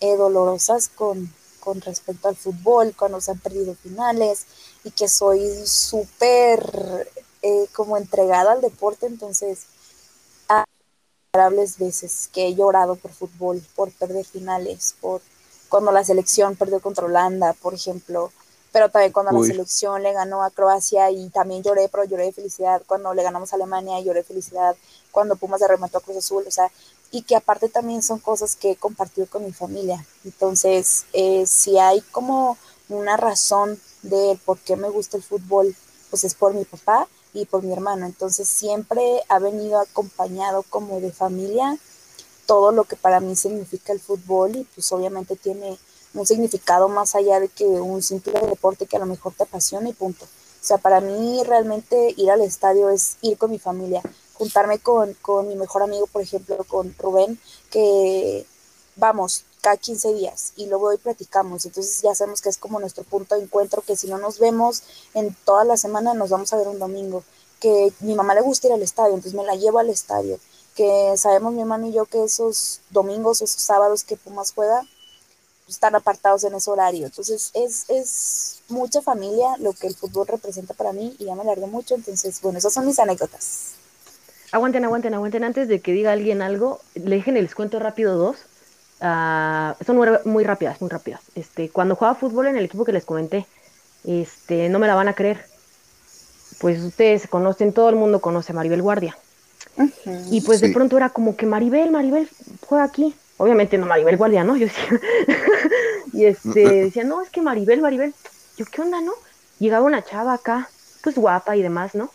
eh, 0.00 0.16
dolorosas 0.16 0.88
con, 0.88 1.32
con 1.60 1.80
respecto 1.80 2.28
al 2.28 2.36
fútbol, 2.36 2.94
cuando 2.96 3.20
se 3.20 3.30
han 3.30 3.38
perdido 3.38 3.74
finales 3.74 4.44
y 4.84 4.90
que 4.90 5.08
soy 5.08 5.66
súper 5.66 7.10
eh, 7.42 7.66
como 7.72 7.96
entregada 7.96 8.52
al 8.52 8.60
deporte, 8.60 9.06
entonces 9.06 9.60
veces 11.78 12.30
que 12.32 12.46
he 12.46 12.54
llorado 12.54 12.96
por 12.96 13.10
fútbol, 13.12 13.62
por 13.74 13.90
perder 13.92 14.24
finales, 14.24 14.94
por 15.00 15.20
cuando 15.68 15.90
la 15.90 16.04
selección 16.04 16.54
perdió 16.54 16.80
contra 16.80 17.06
Holanda, 17.06 17.54
por 17.54 17.74
ejemplo, 17.74 18.30
pero 18.72 18.88
también 18.88 19.12
cuando 19.12 19.32
la 19.32 19.44
selección 19.44 20.02
le 20.02 20.12
ganó 20.12 20.44
a 20.44 20.50
Croacia 20.50 21.10
y 21.10 21.28
también 21.30 21.62
lloré, 21.62 21.88
pero 21.88 22.04
lloré 22.04 22.26
de 22.26 22.32
felicidad, 22.32 22.82
cuando 22.86 23.12
le 23.14 23.22
ganamos 23.22 23.52
a 23.52 23.56
Alemania 23.56 24.00
lloré 24.00 24.20
de 24.20 24.24
felicidad, 24.24 24.76
cuando 25.10 25.36
Pumas 25.36 25.60
se 25.60 25.68
remató 25.68 25.98
a 25.98 26.00
Cruz 26.00 26.18
Azul, 26.18 26.44
o 26.46 26.50
sea, 26.50 26.70
y 27.10 27.22
que 27.22 27.36
aparte 27.36 27.68
también 27.68 28.02
son 28.02 28.18
cosas 28.20 28.56
que 28.56 28.72
he 28.72 28.76
compartido 28.76 29.26
con 29.26 29.44
mi 29.44 29.52
familia. 29.52 30.04
Entonces, 30.24 31.04
eh, 31.12 31.44
si 31.46 31.78
hay 31.78 32.00
como 32.12 32.56
una 32.88 33.16
razón 33.16 33.80
de 34.02 34.38
por 34.44 34.58
qué 34.58 34.76
me 34.76 34.88
gusta 34.88 35.16
el 35.16 35.22
fútbol, 35.22 35.74
pues 36.10 36.24
es 36.24 36.34
por 36.34 36.54
mi 36.54 36.64
papá 36.64 37.08
y 37.34 37.44
por 37.44 37.62
mi 37.62 37.72
hermano. 37.72 38.06
Entonces 38.06 38.48
siempre 38.48 39.02
ha 39.28 39.38
venido 39.38 39.78
acompañado 39.78 40.62
como 40.70 41.00
de 41.00 41.12
familia 41.12 41.76
todo 42.46 42.72
lo 42.72 42.84
que 42.84 42.96
para 42.96 43.20
mí 43.20 43.36
significa 43.36 43.92
el 43.92 44.00
fútbol 44.00 44.56
y 44.56 44.64
pues 44.64 44.90
obviamente 44.92 45.36
tiene 45.36 45.78
un 46.14 46.26
significado 46.26 46.88
más 46.88 47.14
allá 47.14 47.40
de 47.40 47.48
que 47.48 47.64
un 47.64 48.02
simple 48.02 48.38
deporte 48.40 48.86
que 48.86 48.96
a 48.96 49.00
lo 49.00 49.06
mejor 49.06 49.32
te 49.32 49.42
apasiona 49.42 49.88
y 49.88 49.92
punto. 49.92 50.24
O 50.24 50.66
sea, 50.66 50.78
para 50.78 51.00
mí 51.00 51.42
realmente 51.44 52.14
ir 52.16 52.30
al 52.30 52.40
estadio 52.40 52.88
es 52.88 53.16
ir 53.20 53.36
con 53.36 53.50
mi 53.50 53.58
familia, 53.58 54.00
juntarme 54.34 54.78
con, 54.78 55.12
con 55.14 55.48
mi 55.48 55.56
mejor 55.56 55.82
amigo, 55.82 56.06
por 56.06 56.22
ejemplo, 56.22 56.56
con 56.68 56.94
Rubén, 56.98 57.38
que 57.70 58.46
vamos, 58.96 59.44
cada 59.64 59.78
15 59.78 60.12
días 60.12 60.52
y 60.56 60.66
luego 60.66 60.88
hoy 60.88 60.98
platicamos. 60.98 61.64
Entonces 61.64 62.02
ya 62.02 62.14
sabemos 62.14 62.42
que 62.42 62.50
es 62.50 62.58
como 62.58 62.78
nuestro 62.80 63.02
punto 63.02 63.34
de 63.34 63.44
encuentro, 63.44 63.80
que 63.80 63.96
si 63.96 64.06
no 64.08 64.18
nos 64.18 64.38
vemos 64.38 64.82
en 65.14 65.34
toda 65.46 65.64
la 65.64 65.78
semana 65.78 66.12
nos 66.12 66.28
vamos 66.28 66.52
a 66.52 66.58
ver 66.58 66.68
un 66.68 66.78
domingo. 66.78 67.24
Que 67.60 67.90
mi 68.00 68.14
mamá 68.14 68.34
le 68.34 68.42
gusta 68.42 68.66
ir 68.66 68.74
al 68.74 68.82
estadio, 68.82 69.14
entonces 69.14 69.32
me 69.32 69.42
la 69.42 69.54
llevo 69.54 69.78
al 69.78 69.88
estadio. 69.88 70.38
Que 70.76 71.14
sabemos 71.16 71.54
mi 71.54 71.62
hermano 71.62 71.86
y 71.86 71.92
yo 71.92 72.04
que 72.04 72.22
esos 72.22 72.80
domingos, 72.90 73.40
esos 73.40 73.62
sábados 73.62 74.04
que 74.04 74.18
Pumas 74.18 74.52
juega, 74.52 74.82
están 75.66 75.94
apartados 75.94 76.44
en 76.44 76.54
ese 76.54 76.70
horario. 76.70 77.06
Entonces 77.06 77.50
es, 77.54 77.88
es 77.88 78.60
mucha 78.68 79.00
familia 79.00 79.56
lo 79.60 79.72
que 79.72 79.86
el 79.86 79.94
fútbol 79.94 80.26
representa 80.26 80.74
para 80.74 80.92
mí 80.92 81.16
y 81.18 81.24
ya 81.24 81.34
me 81.36 81.44
largué 81.44 81.66
mucho. 81.66 81.94
Entonces, 81.94 82.38
bueno, 82.42 82.58
esas 82.58 82.74
son 82.74 82.84
mis 82.84 82.98
anécdotas. 82.98 83.70
aguanten, 84.52 84.84
aguanten, 84.84 85.14
aguanten. 85.14 85.42
Antes 85.42 85.68
de 85.68 85.80
que 85.80 85.92
diga 85.92 86.12
alguien 86.12 86.42
algo, 86.42 86.80
le 86.92 87.16
dejen 87.16 87.38
el 87.38 87.54
cuento 87.54 87.78
rápido 87.78 88.18
dos. 88.18 88.36
Ah, 89.00 89.76
son 89.84 89.96
muy, 89.96 90.08
muy 90.24 90.44
rápidas, 90.44 90.80
muy 90.80 90.90
rápidas. 90.90 91.20
Este, 91.34 91.68
cuando 91.68 91.96
jugaba 91.96 92.14
fútbol 92.14 92.46
en 92.46 92.56
el 92.56 92.64
equipo 92.64 92.84
que 92.84 92.92
les 92.92 93.04
comenté, 93.04 93.46
este, 94.04 94.68
no 94.68 94.78
me 94.78 94.86
la 94.86 94.94
van 94.94 95.08
a 95.08 95.14
creer. 95.14 95.44
Pues 96.60 96.82
ustedes 96.82 97.26
conocen, 97.26 97.72
todo 97.72 97.88
el 97.88 97.96
mundo 97.96 98.20
conoce 98.20 98.52
a 98.52 98.54
Maribel 98.54 98.82
Guardia. 98.82 99.16
Y 100.30 100.40
pues 100.42 100.60
de 100.60 100.72
pronto 100.72 100.96
era 100.96 101.10
como 101.10 101.36
que 101.36 101.46
Maribel, 101.46 101.90
Maribel 101.90 102.28
juega 102.66 102.84
aquí. 102.84 103.14
Obviamente 103.38 103.76
no 103.76 103.86
Maribel 103.86 104.16
Guardia, 104.16 104.44
¿no? 104.44 104.56
Yo 104.56 104.66
decía, 104.66 105.00
y 106.12 106.24
este, 106.26 106.84
decía, 106.84 107.02
no, 107.02 107.20
es 107.22 107.30
que 107.30 107.42
Maribel, 107.42 107.80
Maribel. 107.80 108.14
Yo, 108.56 108.64
¿qué 108.66 108.82
onda, 108.82 109.00
no? 109.00 109.12
Llegaba 109.58 109.84
una 109.84 110.04
chava 110.04 110.34
acá, 110.34 110.68
pues 111.02 111.16
guapa 111.16 111.56
y 111.56 111.62
demás, 111.62 111.96
¿no? 111.96 112.10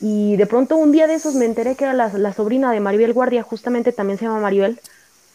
Y 0.00 0.36
de 0.36 0.46
pronto 0.46 0.76
un 0.76 0.92
día 0.92 1.06
de 1.06 1.14
esos 1.14 1.34
me 1.34 1.44
enteré 1.44 1.74
que 1.74 1.84
era 1.84 1.94
la, 1.94 2.08
la 2.08 2.32
sobrina 2.32 2.70
de 2.72 2.80
Maribel 2.80 3.12
Guardia, 3.12 3.42
justamente 3.42 3.92
también 3.92 4.18
se 4.18 4.24
llama 4.24 4.40
Maribel, 4.40 4.80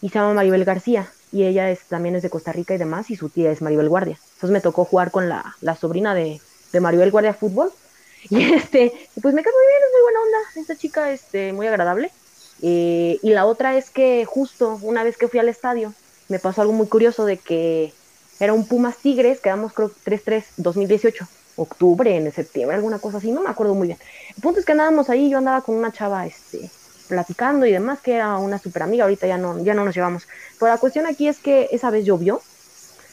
y 0.00 0.08
se 0.08 0.18
llama 0.18 0.34
Maribel 0.34 0.64
García, 0.64 1.10
y 1.32 1.44
ella 1.44 1.70
es, 1.70 1.80
también 1.82 2.16
es 2.16 2.22
de 2.22 2.30
Costa 2.30 2.52
Rica 2.52 2.74
y 2.74 2.78
demás, 2.78 3.10
y 3.10 3.16
su 3.16 3.28
tía 3.28 3.50
es 3.50 3.62
Maribel 3.62 3.88
Guardia. 3.88 4.18
Entonces 4.34 4.50
me 4.50 4.60
tocó 4.60 4.84
jugar 4.84 5.10
con 5.10 5.28
la, 5.28 5.56
la 5.60 5.76
sobrina 5.76 6.14
de, 6.14 6.40
de 6.72 6.80
Maribel 6.80 7.10
Guardia 7.10 7.34
Fútbol, 7.34 7.70
y 8.30 8.54
este, 8.54 8.92
pues 9.20 9.34
me 9.34 9.42
quedó 9.42 9.52
muy 9.54 9.66
bien, 9.66 9.82
es 9.84 9.92
muy 9.92 10.02
buena 10.02 10.20
onda, 10.20 10.60
esta 10.60 10.76
chica, 10.76 11.10
este, 11.12 11.52
muy 11.52 11.66
agradable. 11.66 12.10
Eh, 12.60 13.18
y 13.22 13.30
la 13.30 13.46
otra 13.46 13.76
es 13.76 13.90
que 13.90 14.24
justo 14.24 14.78
una 14.82 15.04
vez 15.04 15.16
que 15.16 15.28
fui 15.28 15.38
al 15.38 15.48
estadio, 15.48 15.94
me 16.28 16.38
pasó 16.38 16.62
algo 16.62 16.72
muy 16.72 16.88
curioso 16.88 17.24
de 17.24 17.36
que 17.36 17.92
era 18.40 18.52
un 18.52 18.66
Pumas 18.66 18.96
Tigres, 18.98 19.40
quedamos 19.40 19.72
creo 19.72 19.90
3-3, 20.04 20.44
2018, 20.56 21.26
octubre, 21.56 22.16
en 22.16 22.30
septiembre, 22.32 22.76
alguna 22.76 22.98
cosa 22.98 23.18
así, 23.18 23.30
no 23.30 23.42
me 23.42 23.50
acuerdo 23.50 23.74
muy 23.74 23.88
bien. 23.88 23.98
El 24.36 24.42
punto 24.42 24.60
es 24.60 24.66
que 24.66 24.72
andábamos 24.72 25.08
ahí, 25.10 25.30
yo 25.30 25.38
andaba 25.38 25.62
con 25.62 25.76
una 25.76 25.92
chava, 25.92 26.26
este, 26.26 26.70
platicando 27.08 27.66
y 27.66 27.72
demás, 27.72 28.00
que 28.00 28.14
era 28.14 28.36
una 28.36 28.58
super 28.58 28.84
amiga, 28.84 29.04
ahorita 29.04 29.26
ya 29.26 29.38
no, 29.38 29.62
ya 29.64 29.74
no 29.74 29.84
nos 29.84 29.94
llevamos. 29.94 30.26
Pero 30.58 30.70
la 30.70 30.78
cuestión 30.78 31.06
aquí 31.06 31.28
es 31.28 31.40
que 31.40 31.68
esa 31.72 31.90
vez 31.90 32.04
llovió, 32.04 32.40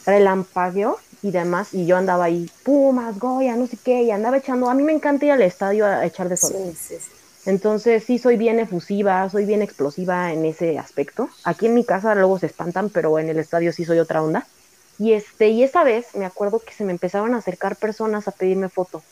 relampagueó 0.04 0.98
y 1.22 1.32
demás, 1.32 1.68
y 1.72 1.86
yo 1.86 1.96
andaba 1.96 2.24
ahí, 2.24 2.46
Pumas, 2.62 3.18
Goya, 3.18 3.56
no 3.56 3.66
sé 3.66 3.78
qué, 3.82 4.02
y 4.02 4.10
andaba 4.10 4.36
echando, 4.36 4.70
a 4.70 4.74
mí 4.74 4.82
me 4.82 4.92
encanta 4.92 5.26
ir 5.26 5.32
al 5.32 5.42
estadio 5.42 5.86
a 5.86 6.06
echar 6.06 6.28
de 6.28 6.36
sol. 6.36 6.52
Sí, 6.52 6.72
sí, 6.76 7.00
sí. 7.00 7.10
Entonces 7.46 8.04
sí 8.04 8.18
soy 8.18 8.36
bien 8.36 8.58
efusiva, 8.58 9.28
soy 9.30 9.46
bien 9.46 9.62
explosiva 9.62 10.32
en 10.32 10.44
ese 10.44 10.78
aspecto. 10.78 11.28
Aquí 11.44 11.66
en 11.66 11.74
mi 11.74 11.84
casa 11.84 12.14
luego 12.14 12.38
se 12.38 12.46
espantan, 12.46 12.90
pero 12.90 13.18
en 13.18 13.28
el 13.28 13.38
estadio 13.38 13.72
sí 13.72 13.84
soy 13.84 14.00
otra 14.00 14.22
onda. 14.22 14.46
Y 14.98 15.12
este, 15.12 15.48
y 15.48 15.62
esa 15.62 15.84
vez 15.84 16.08
me 16.14 16.24
acuerdo 16.24 16.60
que 16.66 16.72
se 16.72 16.84
me 16.84 16.92
empezaron 16.92 17.34
a 17.34 17.38
acercar 17.38 17.76
personas 17.76 18.26
a 18.26 18.32
pedirme 18.32 18.68
foto. 18.68 19.04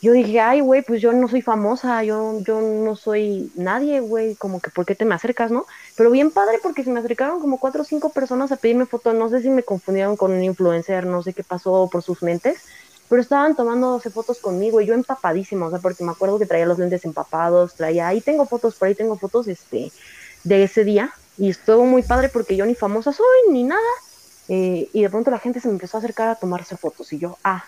Yo 0.00 0.12
dije, 0.12 0.38
ay, 0.40 0.60
güey, 0.60 0.82
pues 0.82 1.00
yo 1.02 1.12
no 1.12 1.26
soy 1.26 1.42
famosa, 1.42 2.04
yo, 2.04 2.38
yo 2.46 2.60
no 2.60 2.94
soy 2.94 3.50
nadie, 3.56 3.98
güey, 4.00 4.36
como 4.36 4.60
que 4.60 4.70
¿por 4.70 4.86
qué 4.86 4.94
te 4.94 5.04
me 5.04 5.14
acercas, 5.16 5.50
no? 5.50 5.66
Pero 5.96 6.10
bien 6.12 6.30
padre 6.30 6.60
porque 6.62 6.84
se 6.84 6.90
me 6.92 7.00
acercaron 7.00 7.40
como 7.40 7.58
cuatro 7.58 7.82
o 7.82 7.84
cinco 7.84 8.12
personas 8.12 8.52
a 8.52 8.58
pedirme 8.58 8.86
foto, 8.86 9.12
no 9.12 9.28
sé 9.28 9.40
si 9.40 9.50
me 9.50 9.64
confundieron 9.64 10.16
con 10.16 10.30
un 10.32 10.44
influencer, 10.44 11.04
no 11.06 11.20
sé 11.22 11.34
qué 11.34 11.42
pasó 11.42 11.88
por 11.90 12.02
sus 12.04 12.22
mentes, 12.22 12.62
pero 13.08 13.20
estaban 13.20 13.56
tomándose 13.56 14.10
fotos 14.12 14.38
conmigo 14.40 14.80
y 14.80 14.86
yo 14.86 14.94
empapadísima, 14.94 15.66
o 15.66 15.70
sea, 15.70 15.80
porque 15.80 16.04
me 16.04 16.12
acuerdo 16.12 16.38
que 16.38 16.46
traía 16.46 16.66
los 16.66 16.78
lentes 16.78 17.04
empapados, 17.04 17.74
traía, 17.74 18.06
ahí 18.06 18.22
tengo 18.22 18.46
fotos, 18.46 18.76
por 18.76 18.86
ahí 18.88 18.94
tengo 18.94 19.18
fotos, 19.18 19.48
este, 19.48 19.92
de 20.44 20.62
ese 20.64 20.84
día, 20.84 21.12
y 21.36 21.50
estuvo 21.50 21.84
muy 21.86 22.02
padre 22.04 22.28
porque 22.30 22.56
yo 22.56 22.66
ni 22.66 22.74
famosa 22.76 23.12
soy, 23.12 23.26
ni 23.52 23.64
nada, 23.64 23.80
eh, 24.48 24.90
y 24.92 25.02
de 25.02 25.10
pronto 25.10 25.30
la 25.30 25.38
gente 25.38 25.60
se 25.60 25.68
me 25.68 25.74
empezó 25.74 25.96
a 25.96 26.00
acercar 26.00 26.28
a 26.28 26.36
tomarse 26.38 26.76
fotos, 26.76 27.12
y 27.12 27.18
yo, 27.20 27.40
ah, 27.44 27.64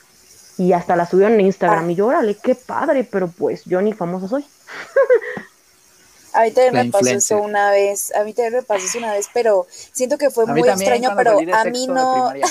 y 0.60 0.74
hasta 0.74 0.94
la 0.94 1.06
subieron 1.06 1.40
en 1.40 1.46
Instagram, 1.46 1.88
Ah. 1.88 1.92
y 1.92 1.94
yo, 1.94 2.06
órale, 2.08 2.36
qué 2.36 2.54
padre, 2.54 3.02
pero 3.02 3.28
pues 3.28 3.64
yo 3.64 3.80
ni 3.80 3.94
famosa 3.94 4.28
soy. 4.28 4.44
A 6.34 6.42
mí 6.42 6.50
también 6.52 6.74
La 6.74 6.84
me 6.84 6.90
pasó 6.90 7.08
eso 7.08 7.38
una 7.38 7.70
vez, 7.70 8.14
a 8.14 8.22
mí 8.22 8.32
también 8.34 8.52
me 8.54 8.62
pasó 8.62 8.84
eso 8.84 8.98
una 8.98 9.14
vez, 9.14 9.26
pero 9.34 9.66
siento 9.70 10.16
que 10.16 10.30
fue 10.30 10.46
muy 10.46 10.60
extraño, 10.60 11.10
pero 11.16 11.38
a 11.38 11.64
mí 11.64 11.86
no. 11.88 12.30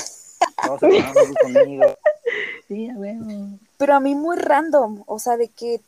Sí, 2.68 2.90
pero 3.78 3.94
a 3.94 4.00
mí 4.00 4.14
muy 4.14 4.36
random, 4.36 5.02
o 5.06 5.18
sea, 5.18 5.36
de 5.36 5.48
que 5.48 5.80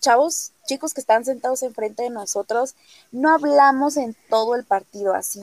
chavos, 0.00 0.52
chicos 0.66 0.92
que 0.92 1.00
están 1.00 1.24
sentados 1.24 1.62
enfrente 1.62 2.02
de 2.02 2.10
nosotros, 2.10 2.74
no 3.12 3.32
hablamos 3.32 3.96
en 3.96 4.14
todo 4.28 4.54
el 4.54 4.64
partido, 4.64 5.14
así, 5.14 5.40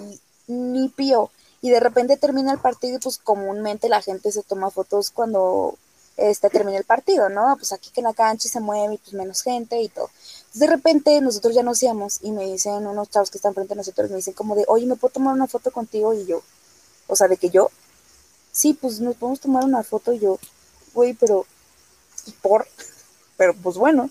ni 0.47 0.89
pío. 0.89 1.31
Y 1.61 1.71
de 1.71 1.79
repente 1.79 2.17
termina 2.17 2.51
el 2.53 2.59
partido 2.59 2.97
y 2.97 2.99
pues 2.99 3.17
comúnmente 3.17 3.89
la 3.89 4.01
gente 4.01 4.31
se 4.31 4.43
toma 4.43 4.69
fotos 4.69 5.09
cuando 5.11 5.75
este, 6.19 6.49
termina 6.49 6.77
el 6.77 6.83
partido, 6.83 7.29
¿no? 7.29 7.55
Pues 7.57 7.71
aquí 7.71 7.91
que 7.91 8.01
la 8.01 8.13
cancha 8.13 8.49
se 8.49 8.59
mueve 8.59 8.95
y 8.95 8.97
pues 8.97 9.13
menos 9.13 9.41
gente 9.41 9.81
y 9.81 9.89
todo. 9.89 10.09
Entonces, 10.37 10.59
de 10.59 10.67
repente 10.67 11.21
nosotros 11.21 11.55
ya 11.55 11.63
nos 11.63 11.81
íbamos 11.81 12.19
y 12.21 12.31
me 12.31 12.45
dicen 12.45 12.85
unos 12.85 13.09
chavos 13.09 13.31
que 13.31 13.37
están 13.37 13.53
frente 13.53 13.73
a 13.73 13.77
nosotros, 13.77 14.09
me 14.09 14.17
dicen 14.17 14.33
como 14.33 14.55
de, 14.55 14.65
oye, 14.67 14.85
¿me 14.85 14.95
puedo 14.95 15.13
tomar 15.13 15.33
una 15.33 15.47
foto 15.47 15.71
contigo? 15.71 16.13
Y 16.13 16.25
yo, 16.25 16.41
o 17.07 17.15
sea, 17.15 17.27
de 17.27 17.37
que 17.37 17.49
yo, 17.49 17.69
sí, 18.51 18.73
pues 18.73 18.99
nos 18.99 19.15
podemos 19.15 19.39
tomar 19.39 19.63
una 19.63 19.83
foto 19.83 20.13
y 20.13 20.19
yo, 20.19 20.39
güey, 20.93 21.13
pero, 21.13 21.45
¿y 22.25 22.31
por? 22.31 22.67
Pero 23.37 23.53
pues 23.55 23.77
bueno. 23.77 24.09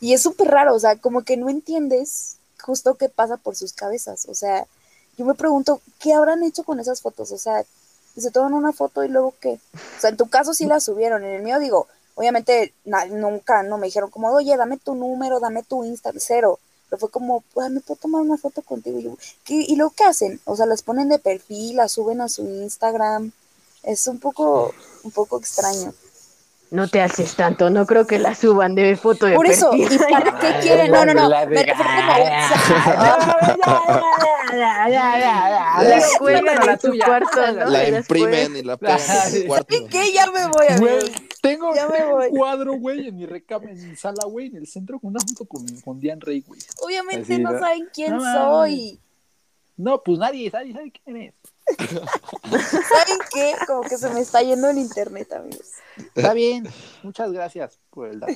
Y 0.00 0.14
es 0.14 0.22
súper 0.22 0.48
raro, 0.48 0.74
o 0.74 0.80
sea, 0.80 0.96
como 0.96 1.22
que 1.24 1.36
no 1.36 1.50
entiendes 1.50 2.38
justo 2.62 2.94
qué 2.94 3.10
pasa 3.10 3.36
por 3.36 3.54
sus 3.54 3.74
cabezas. 3.74 4.26
O 4.28 4.34
sea, 4.34 4.66
yo 5.18 5.26
me 5.26 5.34
pregunto, 5.34 5.82
¿qué 6.00 6.14
habrán 6.14 6.42
hecho 6.42 6.64
con 6.64 6.80
esas 6.80 7.02
fotos? 7.02 7.32
O 7.32 7.38
sea, 7.38 7.64
se 8.20 8.30
toman 8.30 8.54
una 8.54 8.72
foto 8.72 9.02
y 9.04 9.08
luego 9.08 9.34
qué. 9.40 9.58
O 9.74 10.00
sea, 10.00 10.10
en 10.10 10.16
tu 10.16 10.28
caso 10.28 10.52
sí 10.54 10.66
la 10.66 10.80
subieron, 10.80 11.24
en 11.24 11.30
el 11.32 11.42
mío 11.42 11.58
digo, 11.58 11.86
obviamente 12.14 12.74
na- 12.84 13.06
nunca, 13.06 13.62
no 13.62 13.78
me 13.78 13.86
dijeron 13.86 14.10
como, 14.10 14.30
oye, 14.30 14.56
dame 14.56 14.76
tu 14.76 14.94
número, 14.94 15.40
dame 15.40 15.62
tu 15.62 15.84
Insta, 15.84 16.12
cero. 16.18 16.58
Pero 16.88 17.00
fue 17.00 17.10
como, 17.10 17.42
"Ah, 17.56 17.70
¿me 17.70 17.80
puedo 17.80 17.98
tomar 17.98 18.20
una 18.20 18.36
foto 18.36 18.60
contigo? 18.60 18.98
Y, 18.98 19.04
yo, 19.04 19.16
¿qué? 19.44 19.54
¿Y 19.66 19.76
luego 19.76 19.94
qué 19.96 20.04
hacen? 20.04 20.40
O 20.44 20.56
sea, 20.56 20.66
las 20.66 20.82
ponen 20.82 21.08
de 21.08 21.18
perfil, 21.18 21.76
las 21.76 21.92
suben 21.92 22.20
a 22.20 22.28
su 22.28 22.42
Instagram. 22.42 23.32
Es 23.82 24.06
un 24.06 24.18
poco, 24.20 24.74
un 25.02 25.10
poco 25.10 25.38
extraño. 25.38 25.94
No 26.72 26.88
te 26.88 27.02
haces 27.02 27.34
tanto, 27.36 27.68
no 27.68 27.84
creo 27.84 28.06
que 28.06 28.18
la 28.18 28.34
suban 28.34 28.74
de 28.74 28.96
foto 28.96 29.26
de 29.26 29.34
Por 29.36 29.46
eso, 29.46 29.72
perfil. 29.72 29.92
¿y 29.92 30.10
para 30.10 30.38
qué 30.38 30.54
quieren? 30.62 30.90
No, 30.90 31.04
no, 31.04 31.12
no. 31.12 31.28
Me 31.28 31.64
refiero 31.64 31.76
La 35.82 36.08
cuelgan 36.18 37.70
la 37.70 37.88
imprimen 37.88 38.56
y 38.56 38.62
la 38.62 38.78
pegan 38.78 38.98
en 38.98 39.42
su 39.42 39.46
cuarto. 39.46 39.76
¿Y 39.76 39.86
qué? 39.86 40.12
Ya 40.14 40.30
me 40.30 40.46
voy 40.46 40.66
a 40.70 40.78
Güey, 40.78 41.12
tengo 41.42 41.72
un 41.72 42.28
cuadro, 42.30 42.72
güey, 42.78 43.08
en 43.08 43.16
mi 43.16 43.26
recámara, 43.26 43.72
en 43.72 43.90
mi 43.90 43.96
sala, 43.96 44.24
güey, 44.24 44.46
en 44.46 44.56
el 44.56 44.66
centro, 44.66 44.98
con 44.98 45.10
una 45.10 45.20
foto 45.20 45.44
con, 45.44 45.66
con 45.84 46.00
Diane 46.00 46.22
Rey, 46.24 46.40
güey. 46.40 46.58
Obviamente 46.80 47.34
Así, 47.34 47.42
no 47.42 47.52
¿no? 47.52 47.58
saben 47.58 47.86
quién 47.92 48.18
soy. 48.18 48.98
No, 49.76 50.02
pues 50.02 50.18
nadie, 50.18 50.50
nadie 50.50 50.72
sabe 50.72 50.90
quién 50.90 51.16
eres. 51.18 51.34
¿Saben 51.78 53.18
qué? 53.32 53.54
Como 53.66 53.82
que 53.82 53.96
se 53.98 54.08
me 54.10 54.20
está 54.20 54.42
yendo 54.42 54.68
el 54.70 54.78
internet, 54.78 55.32
amigos. 55.32 55.70
Está 56.14 56.32
bien, 56.32 56.66
muchas 57.02 57.32
gracias 57.32 57.78
por 57.90 58.08
el 58.08 58.20
dato. 58.20 58.32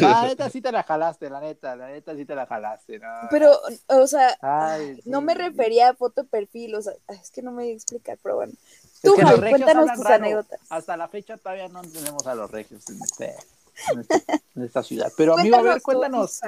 La 0.00 0.24
neta 0.26 0.50
sí 0.50 0.60
te 0.60 0.70
la 0.72 0.82
jalaste, 0.82 1.30
la 1.30 1.40
neta, 1.40 1.76
la 1.76 1.88
neta 1.88 2.14
sí 2.14 2.24
te 2.24 2.34
la 2.34 2.46
jalaste. 2.46 2.98
No, 2.98 3.08
Pero, 3.30 3.52
o 3.86 4.06
sea, 4.06 4.36
Ay, 4.42 5.00
no 5.04 5.20
me 5.20 5.34
refería 5.34 5.90
a 5.90 5.94
foto 5.94 6.22
de 6.22 6.28
perfil, 6.28 6.74
o 6.74 6.82
sea, 6.82 6.92
es 7.08 7.30
que 7.30 7.42
no 7.42 7.52
me 7.52 7.62
voy 7.62 7.72
a 7.72 7.74
explicar, 7.74 8.18
pero 8.22 8.36
bueno. 8.36 8.52
Es 8.52 9.00
Tú, 9.02 9.14
que 9.14 9.22
Javi, 9.22 9.48
cuéntanos 9.50 9.92
tus 9.94 10.04
raro. 10.04 10.14
anécdotas. 10.16 10.60
Hasta 10.68 10.96
la 10.96 11.08
fecha 11.08 11.36
todavía 11.36 11.68
no 11.68 11.80
tenemos 11.82 12.26
a 12.26 12.34
los 12.34 12.50
regios 12.50 12.88
en, 12.90 13.00
este, 13.02 13.34
en, 13.92 14.00
este- 14.00 14.42
en 14.54 14.62
esta 14.62 14.82
ciudad. 14.82 15.12
Pero 15.16 15.38
amigo, 15.38 15.56
a 15.56 15.62
ver, 15.62 15.80
cuéntanos. 15.82 16.40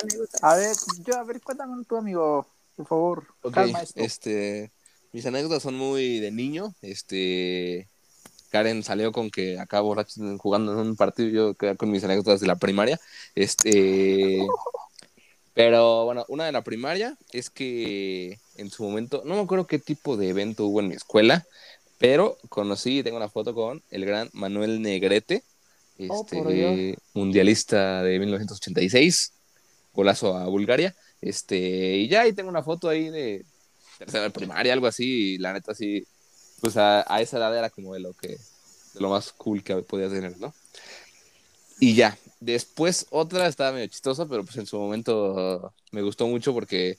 A 0.43 0.55
ver, 0.57 0.77
yo, 1.05 1.17
a 1.17 1.23
ver, 1.25 1.41
cuéntanos 1.41 1.87
tú, 1.87 1.97
amigo, 1.97 2.47
por 2.77 2.87
favor. 2.87 3.25
Ok, 3.43 3.55
Calma 3.55 3.81
esto. 3.83 4.01
este, 4.01 4.71
mis 5.15 5.25
anécdotas 5.27 5.63
son 5.63 5.77
muy 5.77 6.19
de 6.19 6.33
niño. 6.33 6.75
Este, 6.83 7.87
Karen 8.51 8.83
salió 8.83 9.13
con 9.13 9.31
que 9.31 9.57
borracho 9.71 10.21
jugando 10.39 10.73
en 10.73 10.89
un 10.89 10.97
partido, 10.97 11.29
yo 11.29 11.77
con 11.77 11.91
mis 11.93 12.03
anécdotas 12.03 12.41
de 12.41 12.49
la 12.49 12.57
primaria. 12.57 13.01
Este, 13.37 14.45
pero 15.55 16.05
bueno, 16.05 16.25
una 16.27 16.47
de 16.47 16.53
la 16.53 16.65
primaria 16.65 17.17
es 17.33 17.49
que 17.49 18.41
en 18.57 18.71
su 18.71 18.83
momento, 18.83 19.23
no 19.25 19.37
me 19.37 19.43
acuerdo 19.43 19.69
qué 19.69 19.79
tipo 19.79 20.17
de 20.17 20.31
evento 20.31 20.67
hubo 20.67 20.81
en 20.81 20.89
mi 20.89 20.97
escuela, 20.97 21.47
pero 21.99 22.37
conocí 22.49 22.99
y 22.99 23.03
tengo 23.05 23.17
una 23.17 23.29
foto 23.29 23.55
con 23.55 23.83
el 23.93 24.05
gran 24.05 24.31
Manuel 24.33 24.83
Negrete, 24.83 25.45
Oh, 26.09 26.27
este, 26.29 26.99
mundialista 27.13 28.03
de 28.03 28.19
1986, 28.19 29.33
golazo 29.95 30.37
a 30.37 30.47
Bulgaria. 30.47 30.93
Este, 31.21 31.99
y 31.99 32.09
ya 32.09 32.23
ahí 32.23 32.33
tengo 32.33 32.51
una 32.51 32.65
foto 32.65 32.89
ahí 32.89 33.11
de 33.11 33.45
tercera 34.05 34.25
de 34.25 34.31
primaria, 34.31 34.73
algo 34.73 34.87
así, 34.87 35.35
y 35.35 35.39
la 35.39 35.53
neta 35.53 35.75
sí, 35.75 36.07
pues 36.61 36.77
a, 36.77 37.05
a 37.13 37.21
esa 37.21 37.39
edad 37.39 37.57
era 37.57 37.71
como 37.71 37.95
de 37.95 38.01
lo 38.01 38.13
que, 38.13 38.29
de 38.29 39.01
lo 39.01 39.11
más 39.11 39.33
cool 39.33 39.63
que 39.63 39.77
podías 39.77 40.13
tener, 40.13 40.39
¿no? 40.39 40.55
Y 41.81 41.95
ya, 41.95 42.17
después 42.41 43.07
otra 43.11 43.47
estaba 43.47 43.73
medio 43.73 43.87
chistosa, 43.89 44.27
pero 44.27 44.45
pues 44.45 44.57
en 44.57 44.67
su 44.67 44.79
momento 44.79 45.73
me 45.91 46.03
gustó 46.03 46.27
mucho 46.27 46.53
porque 46.53 46.99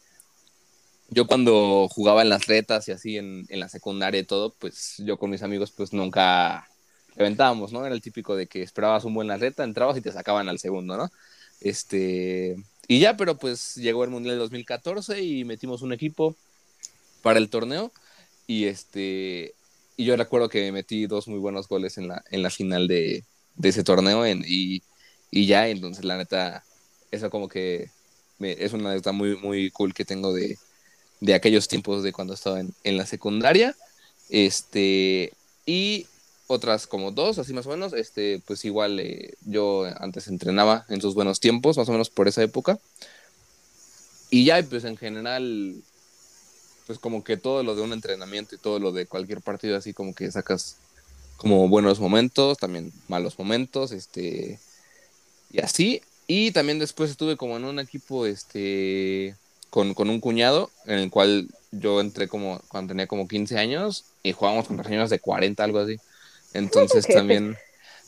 yo 1.10 1.28
cuando 1.28 1.88
jugaba 1.90 2.22
en 2.22 2.30
las 2.30 2.48
retas 2.48 2.88
y 2.88 2.92
así 2.92 3.18
en, 3.18 3.46
la 3.50 3.70
secundaria 3.70 4.20
y 4.20 4.26
todo, 4.26 4.54
pues 4.60 4.96
yo 5.00 5.18
con 5.18 5.30
mis 5.30 5.44
amigos 5.44 5.72
pues 5.72 5.94
nunca 5.94 6.68
reventábamos, 7.16 7.72
¿no? 7.72 7.86
Era 7.86 7.96
el 7.96 8.02
típico 8.02 8.36
de 8.36 8.48
que 8.48 8.62
esperabas 8.62 9.06
un 9.06 9.14
buen 9.14 9.28
la 9.28 9.38
reta, 9.38 9.64
entrabas 9.64 9.98
y 9.98 10.02
te 10.02 10.12
sacaban 10.12 10.50
al 10.50 10.60
segundo, 10.60 10.98
¿no? 10.98 11.10
Este, 11.62 12.58
y 12.88 13.00
ya, 13.00 13.16
pero 13.18 13.38
pues 13.38 13.76
llegó 13.76 14.04
el 14.04 14.10
Mundial 14.10 14.34
del 14.34 14.40
2014 14.40 15.22
y 15.22 15.46
metimos 15.46 15.82
un 15.82 15.94
equipo 15.94 16.36
para 17.26 17.40
el 17.40 17.50
torneo. 17.50 17.92
Y 18.46 18.66
este 18.66 19.56
y 19.98 20.06
yo 20.06 20.16
recuerdo 20.16 20.48
que 20.48 20.72
metí 20.72 21.08
dos 21.08 21.28
muy 21.28 21.40
buenos 21.40 21.68
goles 21.68 21.98
en 21.98 22.08
la, 22.08 22.24
en 22.30 22.44
la 22.44 22.52
final 22.52 22.88
de, 22.88 23.24
ese 23.64 23.84
torneo 23.84 24.28
y, 24.28 24.84
y, 25.32 25.46
ya, 25.48 25.68
entonces 25.68 26.06
la 26.06 26.18
neta, 26.18 26.64
eso 27.10 27.30
como 27.32 27.48
que 27.48 27.90
es 28.40 28.74
una 28.74 28.90
anécdota 28.90 29.12
muy, 29.12 29.38
muy 29.38 29.72
cool 29.72 29.94
que 29.96 30.06
tengo 30.06 30.34
de, 30.34 30.58
de 31.20 31.34
aquellos 31.34 31.68
tiempos 31.68 32.04
de 32.04 32.12
cuando 32.12 32.36
estaba 32.36 32.60
en, 32.60 32.76
en 32.84 32.98
la 32.98 33.08
secundaria. 33.08 33.76
Este, 34.30 35.34
y 35.66 36.06
otras 36.48 36.86
como 36.86 37.12
dos, 37.12 37.40
así 37.40 37.54
más 37.54 37.66
o 37.66 37.70
menos. 37.70 37.94
Este, 37.94 38.42
pues 38.46 38.66
igual 38.66 39.00
eh, 39.00 39.34
yo 39.46 39.86
antes 39.98 40.28
entrenaba 40.28 40.86
en 40.90 41.02
sus 41.02 41.16
buenos 41.16 41.40
tiempos, 41.40 41.78
más 41.78 41.90
o 41.90 41.92
menos 41.92 42.10
por 42.10 42.28
esa 42.28 42.44
época. 42.44 42.78
Y 44.30 44.46
ya, 44.46 44.62
pues 44.70 44.84
en 44.84 44.98
general, 44.98 45.82
pues 46.86 47.00
como 47.00 47.24
que 47.24 47.38
todo 47.38 47.64
lo 47.64 47.76
de 47.76 47.82
un 47.82 47.94
entrenamiento 47.94 48.56
y 48.56 48.60
todo 48.60 48.80
lo 48.80 48.92
de 48.92 49.08
cualquier 49.08 49.42
partido, 49.42 49.78
así 49.78 49.94
como 49.94 50.14
que 50.14 50.32
sacas 50.32 50.78
como 51.38 51.68
buenos 51.68 52.00
momentos, 52.00 52.58
también 52.58 52.92
malos 53.08 53.38
momentos, 53.40 53.92
este, 53.92 54.60
y 55.52 55.62
así. 55.62 56.02
Y 56.28 56.52
también 56.52 56.80
después 56.80 57.12
estuve 57.12 57.38
como 57.38 57.58
en 57.58 57.66
un 57.66 57.80
equipo, 57.80 58.26
este, 58.26 59.36
con, 59.70 59.94
con 59.94 60.10
un 60.10 60.20
cuñado, 60.20 60.72
en 60.86 61.00
el 61.00 61.10
cual 61.10 61.50
yo 61.72 62.02
entré 62.02 62.28
como 62.28 62.62
cuando 62.68 62.92
tenía 62.92 63.08
como 63.08 63.28
15 63.28 63.58
años 63.58 64.06
y 64.24 64.32
jugábamos 64.32 64.68
contra 64.68 64.86
señores 64.86 65.10
de 65.10 65.20
40, 65.20 65.64
algo 65.64 65.80
así. 65.80 65.98
Entonces 66.54 67.06
también, 67.08 67.58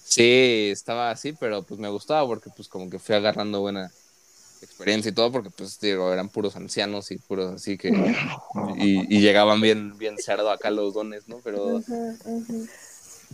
sí, 0.03 0.69
estaba 0.71 1.11
así, 1.11 1.33
pero 1.33 1.63
pues 1.63 1.79
me 1.79 1.89
gustaba 1.89 2.25
porque 2.25 2.49
pues 2.55 2.67
como 2.67 2.89
que 2.89 2.99
fui 2.99 3.15
agarrando 3.15 3.61
buena 3.61 3.91
experiencia 4.61 5.09
y 5.09 5.13
todo, 5.13 5.31
porque 5.31 5.49
pues 5.49 5.79
digo, 5.79 6.11
eran 6.11 6.29
puros 6.29 6.55
ancianos 6.55 7.11
y 7.11 7.17
puros 7.17 7.53
así 7.53 7.77
que, 7.77 7.89
y, 8.77 9.15
y 9.15 9.21
llegaban 9.21 9.61
bien, 9.61 9.97
bien 9.97 10.17
cerdo 10.17 10.49
acá 10.51 10.69
los 10.69 10.93
dones, 10.93 11.27
¿no? 11.27 11.39
Pero, 11.43 11.81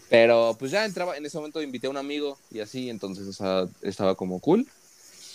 pero 0.10 0.56
pues 0.60 0.72
ya 0.72 0.86
entraba, 0.86 1.18
en 1.18 1.26
ese 1.26 1.38
momento 1.38 1.62
invité 1.62 1.88
a 1.88 1.92
un 1.92 1.98
amigo 1.98 2.38
y 2.52 2.60
así, 2.60 2.90
entonces, 2.90 3.28
o 3.28 3.34
sea, 3.34 3.68
estaba 3.82 4.16
como 4.16 4.40
cool. 4.40 4.68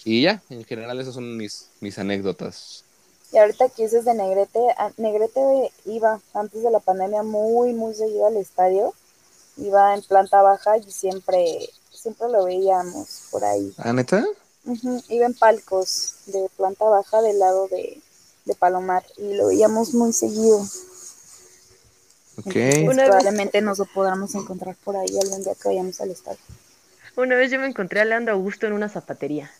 Y 0.05 0.23
ya, 0.23 0.43
en 0.49 0.65
general 0.65 1.01
esas 1.01 1.15
son 1.15 1.37
mis, 1.37 1.69
mis 1.81 1.99
anécdotas. 1.99 2.85
Y 3.33 3.37
ahorita 3.37 3.69
que 3.69 3.83
dices 3.83 4.05
de 4.05 4.15
Negrete, 4.15 4.61
Negrete 4.97 5.41
iba 5.85 6.21
antes 6.33 6.63
de 6.63 6.71
la 6.71 6.81
pandemia 6.81 7.23
muy, 7.23 7.75
muy 7.75 7.95
seguido 7.95 8.27
al 8.27 8.37
estadio 8.37 8.95
iba 9.59 9.95
en 9.95 10.03
planta 10.03 10.43
baja 10.43 10.79
y 10.79 10.91
siempre, 10.91 11.69
siempre 11.91 12.29
lo 12.29 12.45
veíamos 12.45 13.25
por 13.31 13.45
ahí. 13.45 13.73
¿Ah, 13.79 13.93
neta? 13.93 14.25
Iba 15.09 15.27
en 15.27 15.35
palcos 15.35 16.15
de 16.27 16.49
planta 16.57 16.85
baja 16.85 17.23
del 17.23 17.39
lado 17.39 17.69
de, 17.69 18.01
Palomar 18.59 19.05
y 19.19 19.35
lo 19.35 19.49
veíamos 19.49 19.93
muy 19.93 20.13
seguido. 20.13 20.67
Ok. 22.39 22.55
probablemente 22.95 23.61
nos 23.61 23.79
lo 23.79 23.85
podamos 23.85 24.35
encontrar 24.35 24.75
por 24.85 24.97
ahí 24.97 25.19
algún 25.19 25.43
día 25.43 25.55
que 25.55 25.69
vayamos 25.69 26.01
al 26.01 26.11
estadio. 26.11 26.39
Una 27.17 27.35
vez 27.37 27.51
yo 27.51 27.61
me 27.61 27.67
encontré 27.67 28.01
a 28.01 28.07
Leandro 28.07 28.33
Augusto 28.35 28.67
en 28.67 28.73
una 28.73 28.89
zapatería. 28.89 29.51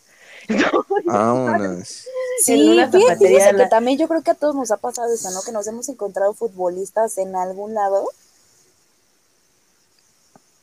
Vámonos. 1.05 2.05
Sí, 2.41 2.79
fíjate, 2.91 3.55
que 3.55 3.67
también 3.69 3.99
yo 3.99 4.07
creo 4.07 4.23
que 4.23 4.31
a 4.31 4.35
todos 4.35 4.55
nos 4.55 4.71
ha 4.71 4.77
pasado 4.77 5.13
eso, 5.13 5.29
¿no? 5.29 5.43
Que 5.43 5.51
nos 5.51 5.67
hemos 5.67 5.87
encontrado 5.89 6.33
futbolistas 6.33 7.19
en 7.19 7.35
algún 7.35 7.75
lado 7.75 8.09